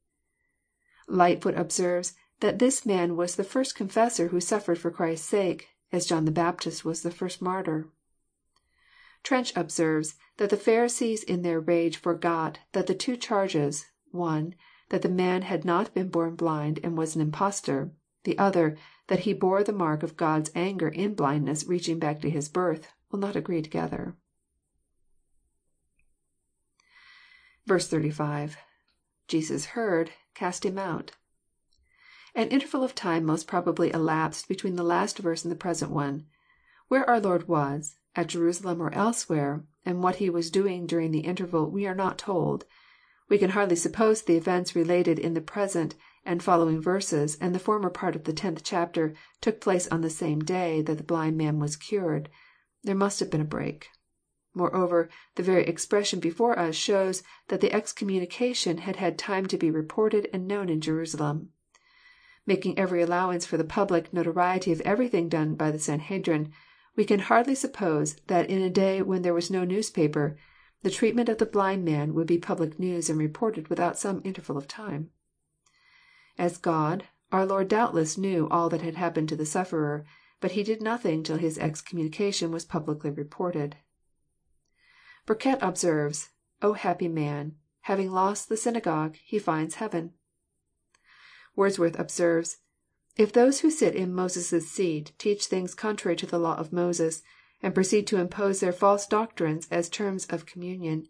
[1.08, 6.08] Lightfoot observes that this man was the first confessor who suffered for Christ's sake, as
[6.08, 7.88] John the Baptist was the first martyr.
[9.24, 14.56] Trench observes that the Pharisees in their rage forgot that the two charges, one,
[14.90, 17.92] that the man had not been born blind and was an impostor;
[18.24, 18.76] the other,
[19.10, 22.88] that he bore the mark of God's anger in blindness reaching back to his birth,
[23.12, 24.18] will not agree together.
[27.68, 28.58] 35.—
[29.28, 31.12] [Jesus heard...cast him out.]
[32.34, 36.26] An interval of time most probably elapsed between the last verse and the present one.
[36.88, 41.20] Where our Lord was, at Jerusalem or elsewhere, and what He was doing during the
[41.20, 42.66] interval, we are not told.
[43.30, 47.60] We can hardly suppose the events related in the present and following verses and the
[47.60, 51.38] former part of the tenth chapter took place on the same day that the blind
[51.38, 52.30] man was cured.
[52.84, 53.90] There must have been a break.
[54.54, 59.72] Moreover, the very expression before us shows that the excommunication had had time to be
[59.72, 61.50] reported and known in Jerusalem.
[62.46, 66.52] Making every allowance for the public notoriety of everything done by the Sanhedrim,
[66.96, 70.38] we can hardly suppose that in a day when there was no newspaper,
[70.84, 74.58] the treatment of the blind man would be public news and reported without some interval
[74.58, 75.10] of time.
[76.38, 80.06] As God, our Lord doubtless knew all that had happened to the sufferer,
[80.40, 83.78] but He did nothing till his excommunication was publicly reported.
[85.26, 86.30] Burkitt observes,
[86.62, 90.14] O happy man, having lost the synagogue, he finds heaven."
[91.56, 92.58] Wordsworth observes,
[93.18, 97.22] if those who sit in Moses' seat teach things contrary to the law of Moses,
[97.62, 101.08] and proceed to impose their false doctrines as terms of communion,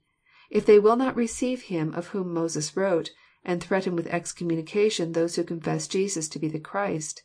[0.49, 3.11] if they will not receive Him of whom Moses wrote,
[3.43, 7.23] and threaten with excommunication those who confess Jesus to be the Christ,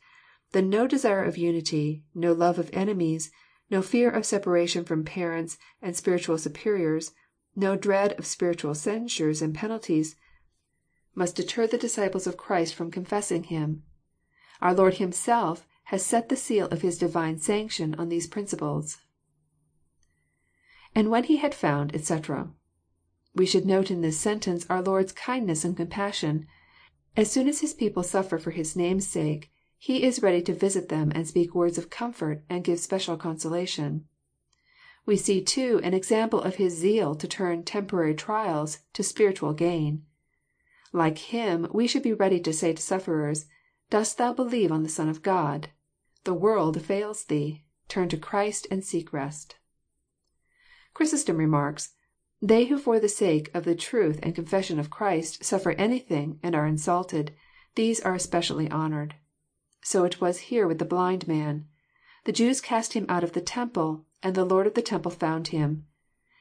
[0.53, 3.31] then no desire of unity, no love of enemies,
[3.69, 7.13] no fear of separation from parents and spiritual superiors,
[7.55, 10.17] no dread of spiritual censures and penalties,
[11.15, 13.83] must deter the disciples of Christ from confessing Him.
[14.63, 18.99] Our Lord Himself has set the seal of His Divine sanction on these principles.
[20.95, 22.51] [^And when He had found, etc.']
[23.35, 26.47] We should note in this sentence our Lord's kindness and compassion.
[27.17, 30.89] As soon as His people suffer for His name's sake, He is ready to visit
[30.89, 34.07] them and speak words of comfort and give special consolation.
[35.05, 40.07] We see, too, an example of His zeal to turn temporary trials to spiritual gain.
[40.93, 43.45] Like Him, we should be ready to say to sufferers,
[43.89, 45.69] Dost thou believe on the Son of God?
[46.25, 47.65] The world fails thee.
[47.87, 49.59] Turn to Christ and seek rest."
[50.93, 51.93] Chrysostom remarks,"
[52.53, 56.57] They who for the sake of the truth and confession of Christ suffer anything, and
[56.57, 57.33] are insulted,
[57.77, 59.15] these are especially honoured.
[59.85, 61.69] So it was here with the blind man.
[62.25, 65.47] The Jews cast him out of the temple, and the Lord of the temple found
[65.55, 65.87] him.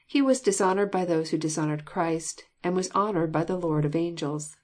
[0.04, 3.94] He was dishonoured by those who dishonoured Christ, and was honoured by the Lord of
[3.94, 4.56] angels."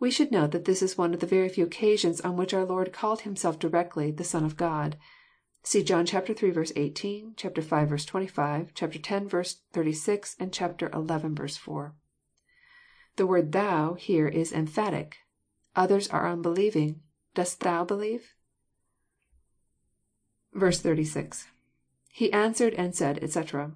[0.00, 2.64] We should note that this is one of the very few occasions on which our
[2.64, 4.96] Lord called Himself directly the Son of God.
[5.62, 6.72] (See John iii.
[6.74, 7.42] 18, ch.
[7.42, 7.96] v.
[8.06, 8.82] 25, ch.
[8.82, 9.56] x.
[9.74, 10.58] 36, and ch.
[10.58, 11.58] xi.
[11.58, 11.94] 4.)
[13.16, 15.18] The word thou" here is emphatic.
[15.76, 17.02] Others are unbelieving.
[17.34, 18.32] Dost thou believe?
[20.56, 21.46] 86.—
[22.08, 23.74] [He answered and said, etc.']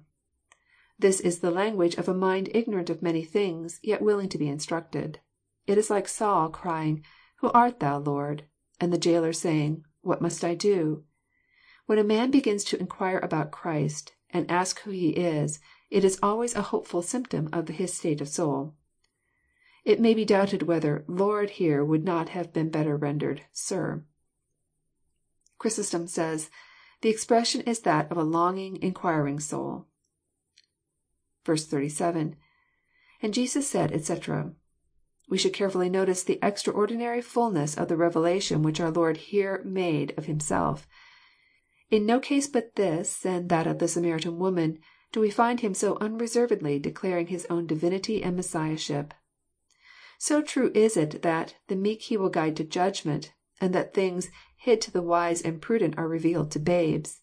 [0.97, 4.47] This is the language of a mind ignorant of many things, yet willing to be
[4.47, 5.19] instructed.
[5.67, 7.03] It is like Saul crying,
[7.37, 8.45] Who art thou, Lord?
[8.79, 11.03] and the jailer saying, What must I do?
[11.87, 15.59] When a man begins to inquire about Christ, and ask who He is,
[15.89, 18.75] it is always a hopeful symptom of his state of soul.
[19.83, 24.03] It may be doubted whether Lord" here would not have been better rendered" Sir."
[25.57, 26.51] Chrysostom says,"
[27.01, 29.87] The expression is that of a longing, inquiring soul."
[31.47, 32.35] 87.—
[33.23, 34.53] [^And Jesus said, etc.']
[35.27, 40.13] We should carefully notice the extraordinary fulness of the revelation which our Lord here made
[40.17, 40.87] of Himself.
[41.89, 44.79] In no case but this and that of the Samaritan woman
[45.11, 49.13] do we find Him so unreservedly declaring His own divinity and Messiahship.
[50.17, 54.29] So true is it that" the meek He will guide to judgment," and that things"
[54.57, 57.21] hid to the wise and prudent are revealed to babes."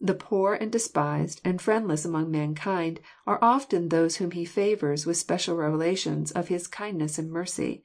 [0.00, 5.16] The poor and despised and friendless among mankind are often those whom He favours with
[5.16, 7.82] special revelations of His kindness and mercy.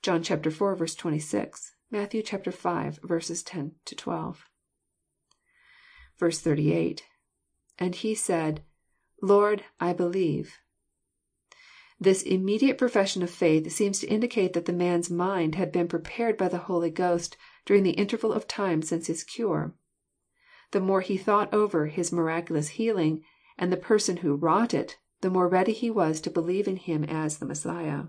[0.00, 0.96] (John iv.
[0.96, 2.12] 26; Matt.
[2.12, 2.22] v.
[2.22, 4.44] 10— 12.)
[6.18, 7.04] 38.—
[7.78, 8.64] [And he said,
[9.20, 10.54] Lord, I believe.']
[12.00, 16.38] This immediate profession of faith seems to indicate that the man's mind had been prepared
[16.38, 19.74] by the Holy Ghost during the interval of time since his cure.
[20.72, 23.24] The more he thought over his miraculous healing,
[23.58, 27.02] and the Person who wrought it, the more ready he was to believe in Him
[27.02, 28.04] as the Messiah.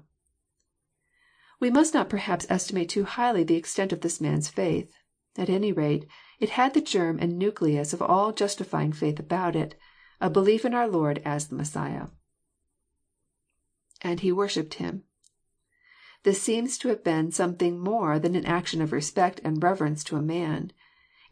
[1.59, 4.93] We must not perhaps estimate too highly the extent of this man's faith.
[5.35, 6.05] At any rate,
[6.39, 9.73] it had the germ and nucleus of all justifying faith about it,—
[10.21, 12.09] a belief in our Lord as the Messiah.
[14.03, 15.03] [^And he worshipped him.']
[16.21, 20.15] This seems to have been something more than an action of respect and reverence to
[20.15, 20.71] a man.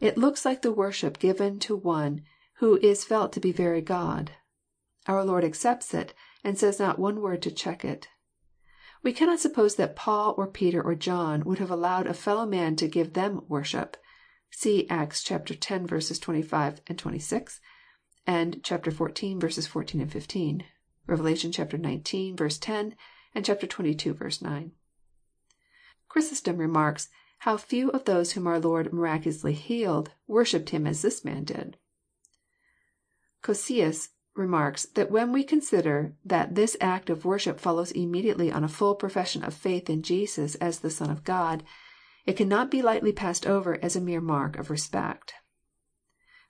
[0.00, 2.22] It looks like the worship given to One
[2.54, 4.32] who is felt to be very God.
[5.06, 8.08] Our Lord accepts it, and says not one word to check it.
[9.02, 12.76] We cannot suppose that Paul or Peter or John would have allowed a fellow man
[12.76, 13.96] to give them worship.
[14.50, 16.18] (See Acts x.
[16.18, 17.60] 25, and 26;
[18.26, 18.92] and xiv.
[18.94, 20.64] 14, and 15;
[21.06, 21.20] Rev.
[21.20, 22.58] xix.
[22.58, 22.96] 10;
[23.34, 24.42] and xxii.
[24.42, 24.72] 9.)
[26.08, 27.08] Chrysostom remarks
[27.40, 31.78] how few of those whom our Lord miraculously healed, worshipped Him as this man did.
[33.42, 38.68] Cocceius remarks that when we consider that this act of worship follows immediately on a
[38.68, 41.64] full profession of faith in Jesus as the Son of God,
[42.26, 45.32] it cannot be lightly passed over as a mere mark of respect.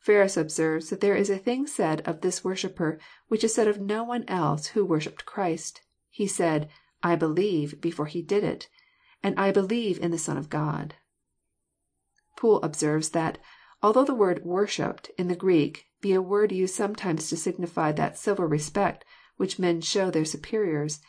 [0.01, 2.99] Ferus observes that there is a thing said of this worshipper
[3.29, 5.83] which is said of no one else who worshipped Christ.
[6.09, 6.69] He said,"
[7.03, 8.69] I believe," before he did it,
[9.22, 10.94] and I believe in the Son of God."
[12.36, 13.38] Poole observes that,
[13.82, 18.16] although the word worshipped," in the Greek, be a word used sometimes to signify that
[18.18, 19.05] civil respect
[19.36, 21.01] which men show their superiors,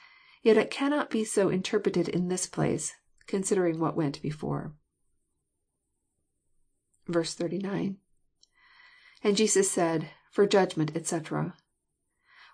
[0.41, 2.93] yet it cannot be so interpreted in this place,
[3.27, 4.73] considering what went before.
[7.09, 7.97] 89.—
[9.23, 10.09] [And Jesus said.
[10.29, 11.55] For judgment, etc.']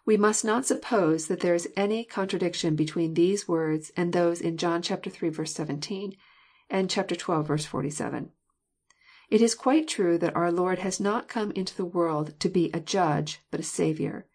[0.08, 4.56] We must not suppose that there is any contradiction between these words and those in
[4.56, 5.46] John iii.
[5.46, 6.16] 17,
[6.70, 7.04] and xii.
[7.04, 8.32] 47.
[9.30, 12.72] It is quite true that our Lord has not come into the world to be
[12.74, 14.26] a Judge, but a Saviour.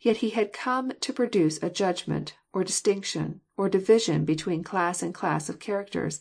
[0.00, 5.12] Yet He had come to produce a judgment, or distinction, or division between class and
[5.12, 6.20] class of characters,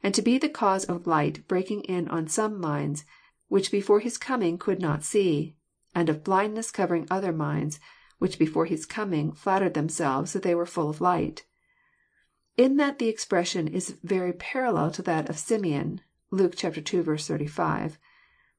[0.00, 3.04] and to be the cause of light breaking in on some minds
[3.48, 5.56] which before His coming could not see,
[5.92, 7.80] and of blindness covering other minds,
[8.18, 11.44] which before His coming flattered themselves that they were full of light.
[12.56, 16.00] In that the expression is very parallel to that of Simeon,
[16.30, 16.70] (Luke ii.
[16.70, 17.98] 35,)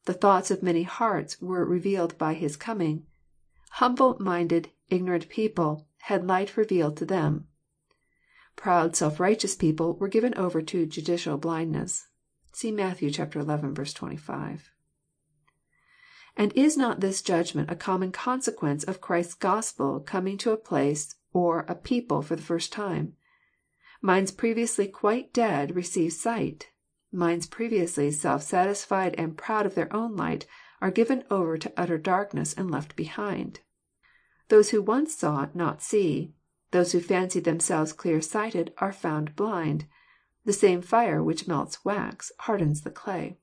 [0.06, 3.06] the thoughts of many hearts were revealed by His coming.
[3.72, 7.48] Humble minded, ignorant people had light revealed to them.
[8.56, 12.08] Proud, self righteous people were given over to judicial blindness.
[12.54, 13.00] (See Matt.
[13.00, 13.12] xi.
[13.12, 14.72] 25.)
[16.36, 21.16] And is not this judgment a common consequence of Christ's Gospel coming to a place
[21.34, 23.14] or a people for the first time?
[24.02, 26.70] Minds previously quite dead receive sight.
[27.12, 30.46] Minds previously self satisfied and proud of their own light
[30.82, 33.60] are given over to utter darkness and left behind.
[34.48, 36.34] Those who once saw not see.
[36.72, 39.86] Those who fancied themselves clear sighted are found blind.
[40.46, 43.38] The same fire which melts wax hardens the clay.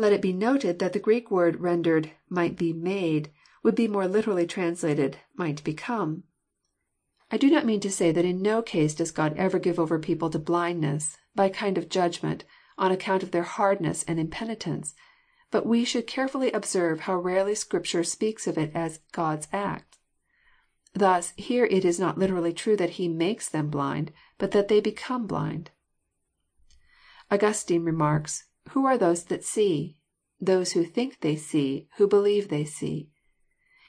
[0.00, 3.30] Let it be noted that the Greek word rendered" might be made,"
[3.62, 6.22] would be more literally translated" might become."
[7.30, 9.98] I do not mean to say that in no case does God ever give over
[9.98, 12.44] people to blindness, by a kind of judgment,
[12.78, 14.94] on account of their hardness and impenitence.
[15.50, 19.98] But we should carefully observe how rarely Scripture speaks of it as God's act.
[20.94, 24.80] Thus here it is not literally true that He makes them blind, but that they
[24.80, 25.72] become blind.
[27.30, 29.96] Augustine remarks, Who are those that see?
[30.38, 33.08] Those who think they see, who believe they see."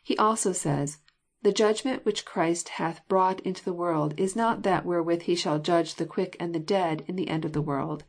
[0.01, 0.99] He also says,
[1.41, 5.59] The judgment which Christ hath brought into the world is not that wherewith He shall
[5.59, 8.05] judge the quick and the dead in the end of the world.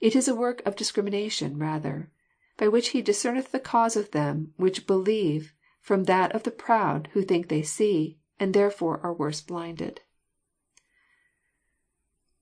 [0.00, 2.10] It is a work of discrimination rather,
[2.56, 7.10] by which He discerneth the cause of them which believe from that of the proud
[7.12, 10.00] who think they see, and therefore are worse blinded."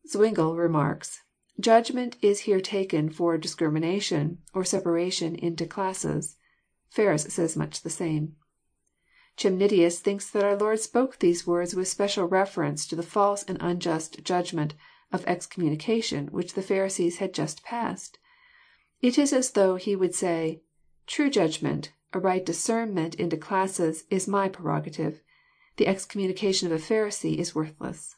[0.06, 1.20] Zwingle remarks:"
[1.58, 6.36] Judgment is here taken for discrimination, or separation into classes."
[6.90, 8.36] Ferus says much the same.
[9.36, 13.58] Chemnitius thinks that our Lord spoke these words with special reference to the false and
[13.60, 14.74] unjust judgment
[15.10, 18.18] of excommunication which the Pharisees had just passed.
[19.00, 20.62] It is as though He would say,"
[21.06, 25.22] True judgment, a right discernment into classes, is My prerogative.
[25.78, 28.16] The excommunication of a Pharisee is worthless."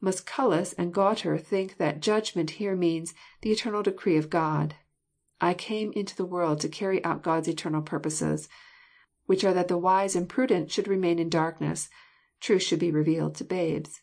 [0.00, 4.76] Musculus and Gualter think that judgment" here means the eternal decree of God.
[5.40, 8.48] I came into the world to carry out God's eternal purposes,
[9.26, 11.88] which are that the wise and prudent should remain in darkness,
[12.40, 14.02] truth should be revealed to babes.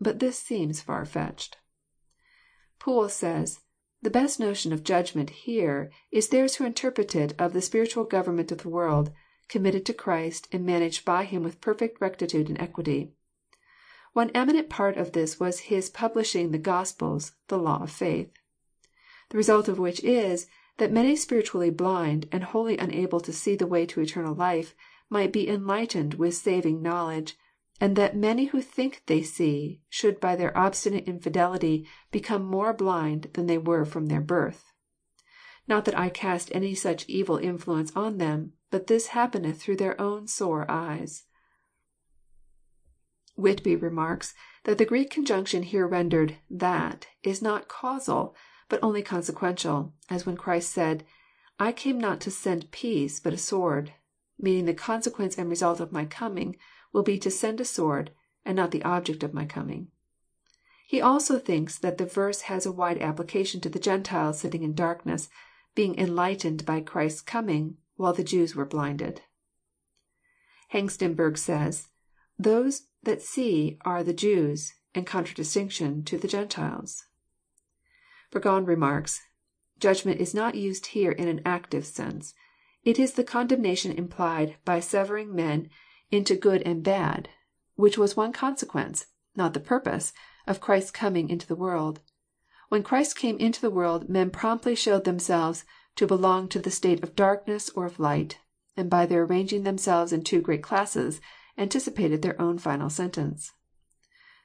[0.00, 1.56] But this seems far fetched.
[2.78, 3.60] Poole says,"
[4.02, 8.52] The best notion of judgment here is theirs who interpret it of the spiritual government
[8.52, 9.10] of the world,
[9.48, 13.15] committed to Christ, and managed by Him with perfect rectitude and equity.
[14.16, 18.32] One eminent part of this was His publishing the Gospels, the law of faith.
[19.28, 20.46] The result of which is,
[20.78, 24.74] that many spiritually blind, and wholly unable to see the way to eternal life,
[25.10, 27.36] might be enlightened with saving knowledge,
[27.78, 33.28] and that many who think they see, should by their obstinate infidelity become more blind
[33.34, 34.72] than they were from their birth.
[35.68, 40.00] Not that I cast any such evil influence on them, but this happeneth through their
[40.00, 41.25] own sore eyes."
[43.36, 44.34] Whitby remarks
[44.64, 48.34] that the Greek conjunction here rendered" that" is not causal,
[48.68, 51.04] but only consequential, as when Christ said,"
[51.60, 53.92] I came not to send peace, but a sword,"
[54.38, 56.56] meaning the consequence and result of my coming
[56.92, 58.10] will be to send a sword,
[58.44, 59.90] and not the object of my coming.
[60.86, 64.74] He also thinks that the verse has a wide application to the Gentiles sitting in
[64.74, 65.28] darkness,
[65.74, 69.20] being enlightened by Christ's coming, while the Jews were blinded.
[70.72, 71.88] Hengstenberg says,"
[72.38, 77.04] Those that see are the Jews, in contradistinction to the Gentiles."
[78.32, 79.20] Burgon remarks:"
[79.78, 82.34] Judgment is not used here in an active sense.
[82.82, 85.70] It is the condemnation implied by severing men
[86.10, 87.28] into good and bad,
[87.76, 89.06] which was one consequence,
[89.36, 90.12] not the purpose,
[90.48, 92.00] of Christ's coming into the world.
[92.70, 95.64] When Christ came into the world men promptly showed themselves
[95.94, 98.40] to belong to the state of darkness or of light,
[98.76, 101.20] and by their arranging themselves in two great classes,
[101.58, 103.52] anticipated their own final sentence.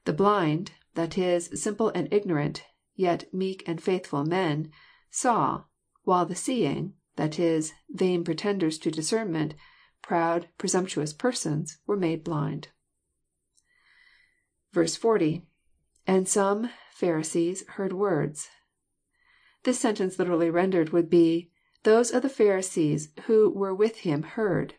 [0.06, 2.64] The blind, that is, simple and ignorant,
[2.96, 4.72] yet meek and faithful men,
[5.10, 5.66] saw,
[6.04, 9.54] while the seeing, that is, vain pretenders to discernment,
[10.02, 12.70] proud, presumptuous persons, were made blind.
[14.74, 15.46] 40.—
[16.08, 18.50] [And some Pharisees heard words.]
[19.64, 21.52] This sentence literally rendered would be,"
[21.84, 24.76] Those of the Pharisees who were with Him heard."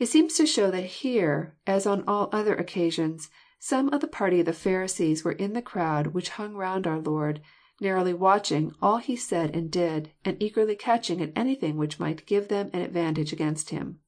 [0.00, 3.28] It seems to show that here, as on all other occasions,
[3.58, 6.98] some of the party of the Pharisees were in the crowd which hung round our
[6.98, 7.42] Lord,
[7.82, 12.48] narrowly watching all He said and did, and eagerly catching at anything which might give
[12.48, 13.98] them an advantage against Him.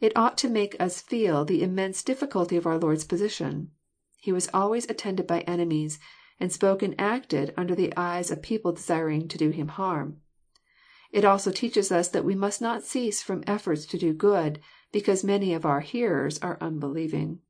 [0.00, 3.72] It ought to make us feel the immense difficulty of our Lord's position.
[4.20, 5.98] He was always attended by enemies,
[6.38, 10.20] and spoke and acted under the eyes of people desiring to do Him harm.
[11.10, 14.60] It also teaches us that we must not cease from efforts to do good,
[14.92, 17.40] because many of our hearers are unbelieving.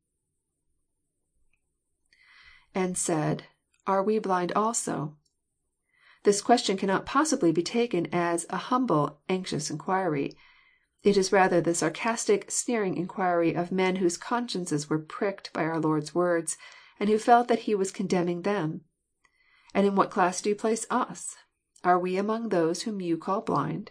[2.75, 3.45] [^And said,
[3.87, 5.17] Are we blind also?"]
[6.23, 10.37] This question cannot possibly be taken as a humble, anxious inquiry.
[11.03, 15.81] It is rather the sarcastic, sneering inquiry of men whose consciences were pricked by our
[15.81, 16.57] Lord's words,
[17.01, 18.83] and who felt that He was condemning them.
[19.75, 21.35] And in what class do you place us?
[21.83, 23.91] Are we among those whom you call blind?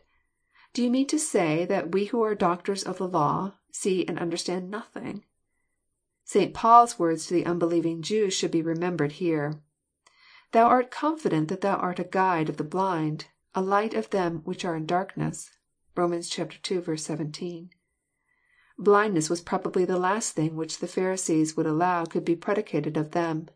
[0.73, 4.17] Do you mean to say that we who are doctors of the law see and
[4.17, 5.25] understand nothing?
[6.23, 6.53] St.
[6.53, 9.59] Paul's words to the unbelieving Jews should be remembered here."
[10.53, 14.43] Thou art confident that thou art a guide of the blind, a light of them
[14.45, 15.51] which are in darkness."
[15.93, 16.13] (Rom.
[16.13, 16.21] ii.
[16.21, 17.69] 17.)
[18.77, 23.11] Blindness was probably the last thing which the Pharisees would allow could be predicated of
[23.11, 23.49] them.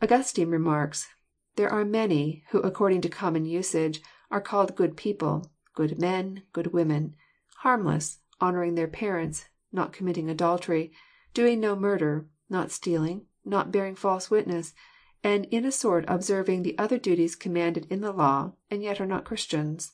[0.00, 1.08] Augustine remarks:"
[1.56, 4.00] There are many, who according to common usage
[4.30, 7.14] are called good people, good men, good women,
[7.58, 10.92] harmless, honouring their parents, not committing adultery,
[11.34, 14.74] doing no murder, not stealing, not bearing false witness,
[15.22, 19.06] and in a sort observing the other duties commanded in the law, and yet are
[19.06, 19.92] not Christians.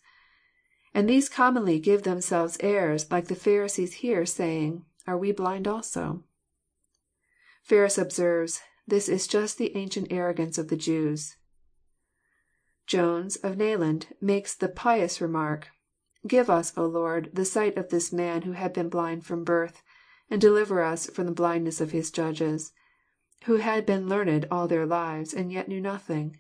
[0.95, 6.23] And these commonly give themselves airs like the Pharisees here, saying, Are we blind also?
[7.63, 11.37] Ferus observes, This is just the ancient arrogance of the Jews.
[12.87, 15.69] Jones, of Nayland, makes the pious remark,
[16.27, 19.83] Give us, O Lord, the sight of this man who had been blind from birth,
[20.31, 22.73] and deliver us from the blindness of his judges,
[23.45, 26.39] who had been learned all their lives, and yet knew nothing.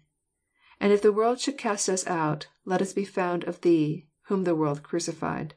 [0.78, 4.44] And if the world should cast us out, let us be found of thee, whom
[4.44, 5.54] the world crucified.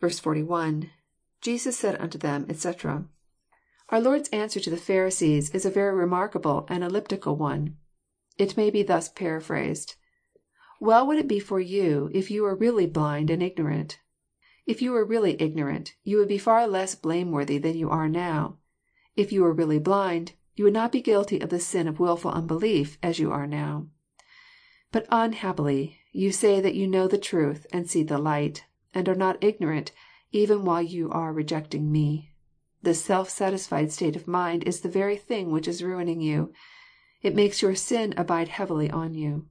[0.00, 0.90] 41.—
[1.40, 3.08] [Jesus said unto them, etc.']
[3.90, 7.78] Our Lord's answer to the Pharisees is a very remarkable and elliptical one.
[8.36, 9.94] It may be thus paraphrased:"
[10.80, 13.98] Well would it be for you if you were really blind and ignorant.
[14.66, 18.58] If you were really ignorant, you would be far less blameworthy than you are now.
[19.16, 22.30] If you were really blind, you would not be guilty of the sin of wilful
[22.30, 23.86] unbelief, as you are now.
[24.92, 29.14] But unhappily you say that you know the truth, and see the light, and are
[29.14, 29.92] not ignorant,
[30.30, 32.27] even while you are rejecting Me.
[32.80, 36.52] This self satisfied state of mind is the very thing which is ruining you.
[37.22, 39.46] It makes your sin abide heavily on you."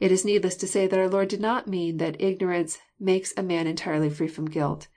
[0.00, 3.44] It is needless to say that our Lord did not mean that ignorance makes a
[3.44, 4.88] man entirely free from guilt.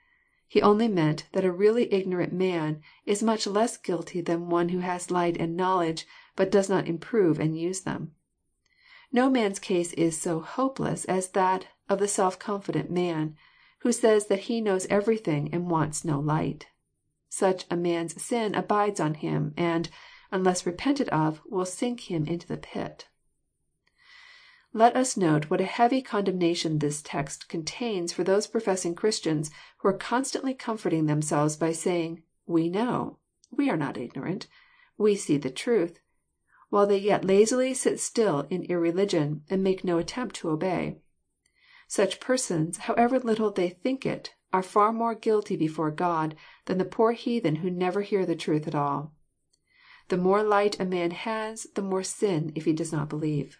[0.48, 4.80] He only meant that a really ignorant man is much less guilty than one who
[4.80, 8.12] has light and knowledge, but does not improve and use them.
[9.12, 13.36] No man's case is so hopeless as that of the self confident man,
[13.80, 16.66] who says that he knows everything and wants no light.
[17.30, 19.90] Such a man's sin abides on him, and,
[20.32, 23.08] unless repented of, will sink him into the pit.
[24.72, 29.88] Let us note what a heavy condemnation this text contains for those professing Christians who
[29.88, 33.18] are constantly comforting themselves by saying," We know,"—
[33.50, 34.46] "We are not ignorant,"—
[34.96, 36.00] "We see the truth,"
[36.70, 41.00] while they yet lazily sit still in irreligion, and make no attempt to obey.
[41.86, 46.34] Such persons, however little they think it, are far more guilty before God
[46.68, 49.14] than the poor heathen who never hear the truth at all.
[50.08, 53.58] The more light a man has, the more sin if he does not believe.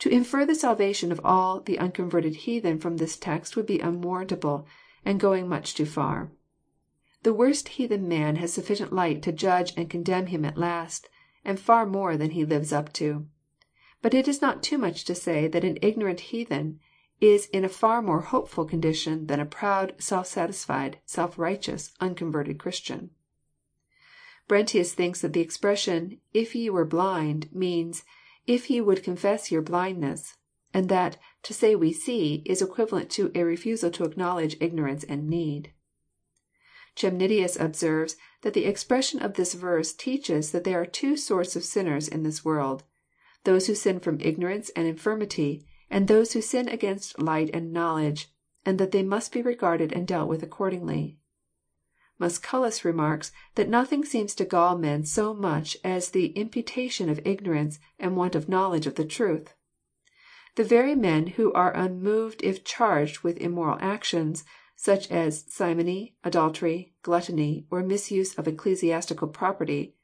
[0.00, 4.66] To infer the salvation of all the unconverted heathen from this text would be unwarrantable,
[5.04, 6.32] and going much too far.
[7.22, 11.08] The worst heathen man has sufficient light to judge and condemn him at last,
[11.44, 13.26] and far more than he lives up to.
[14.02, 16.80] But it is not too much to say that an ignorant heathen
[17.20, 22.58] is in a far more hopeful condition than a proud, self satisfied, self righteous, unconverted
[22.58, 23.10] Christian.
[24.46, 28.04] Brentius thinks that the expression," If ye were blind," means,
[28.46, 30.36] if ye would confess your blindness,
[30.72, 35.28] and that to say we see is equivalent to a refusal to acknowledge ignorance and
[35.28, 35.72] need.
[36.94, 41.64] Chemnitius observes that the expression of this verse teaches that there are two sorts of
[41.64, 42.84] sinners in this world,
[43.44, 48.32] those who sin from ignorance and infirmity, and those who sin against light and knowledge,
[48.64, 51.18] and that they must be regarded and dealt with accordingly.
[52.18, 57.78] Musculus remarks that nothing seems to gall men so much as the imputation of ignorance
[57.98, 59.54] and want of knowledge of the truth.
[60.56, 64.44] The very men who are unmoved if charged with immoral actions,
[64.74, 69.94] such as simony, adultery, gluttony, or misuse of ecclesiastical property,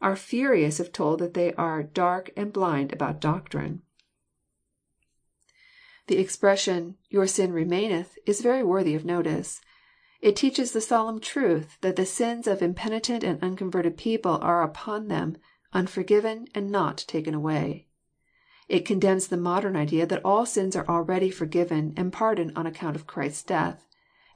[0.00, 3.82] are furious if told that they are dark and blind about doctrine.
[6.08, 9.60] The expression, Your sin remaineth," is very worthy of notice.
[10.22, 15.08] It teaches the solemn truth that the sins of impenitent and unconverted people are upon
[15.08, 15.36] them,
[15.74, 17.88] unforgiven, and not taken away.
[18.70, 22.96] It condemns the modern idea that all sins are already forgiven and pardoned on account
[22.96, 23.86] of Christ's death,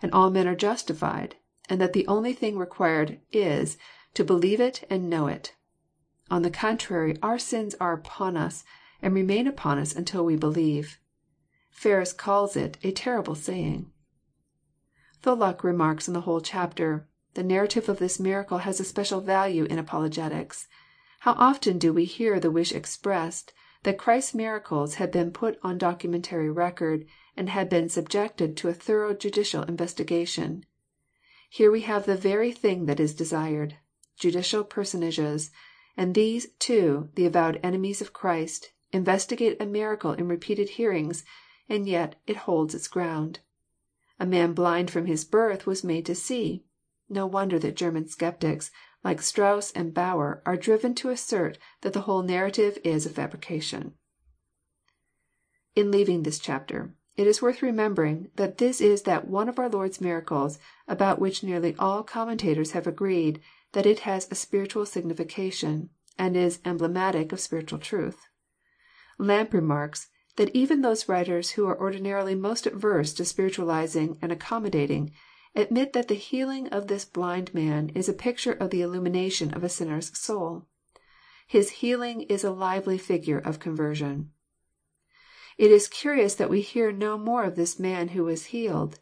[0.02, 1.36] and all men are justified,
[1.70, 3.78] and that the only thing required is,
[4.12, 5.54] to believe it and know it.
[6.30, 8.62] On the contrary, our sins are upon us,
[9.00, 10.98] and remain upon us until we believe.
[11.74, 13.90] Ferus calls it a terrible saying."
[15.22, 19.64] Tholuck remarks on the whole chapter," The narrative of this miracle has a special value
[19.64, 20.68] in apologetics.
[21.20, 25.76] How often do we hear the wish expressed, that Christ's miracles had been put on
[25.76, 27.04] documentary record,
[27.36, 30.64] and had been subjected to a thorough judicial investigation.
[31.48, 33.78] Here we have the very thing that is desired,
[34.16, 35.50] judicial personages,
[35.96, 41.24] and these, too, the avowed enemies of Christ, investigate a miracle in repeated hearings,
[41.72, 43.40] and yet it holds its ground.
[44.20, 46.64] A man blind from his birth was made to see.
[47.08, 48.70] No wonder that German sceptics,
[49.02, 53.94] like Strauss and Bauer, are driven to assert that the whole narrative is a fabrication.
[55.74, 59.70] In leaving this chapter, it is worth remembering that this is that one of our
[59.70, 63.40] Lord's miracles about which nearly all commentators have agreed
[63.72, 65.88] that it has a spiritual signification,
[66.18, 68.28] and is emblematic of spiritual truth.
[69.18, 75.12] Lampe remarks, that even those writers who are ordinarily most averse to spiritualizing and accommodating,
[75.54, 79.62] admit that the healing of this blind man is a picture of the illumination of
[79.62, 80.66] a sinner's soul.
[81.46, 84.30] His healing is a lively figure of conversion.
[85.58, 89.00] It is curious that we hear no more of this man who was healed.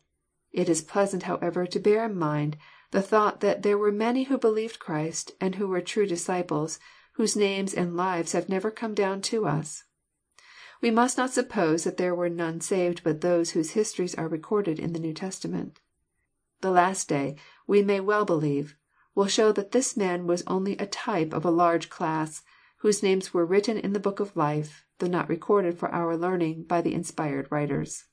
[0.52, 2.56] It is pleasant, however, to bear in mind
[2.90, 6.80] the thought that there were many who believed Christ, and who were true disciples,
[7.12, 9.84] whose names and lives have never come down to us.
[10.80, 14.78] We must not suppose that there were none saved but those whose histories are recorded
[14.78, 15.80] in the New Testament.
[16.60, 17.36] The last day,
[17.66, 18.76] we may well believe,
[19.14, 22.42] will show that this man was only a type of a large class,
[22.78, 26.64] whose names were written in the book of life, though not recorded for our learning
[26.64, 28.06] by the inspired writers.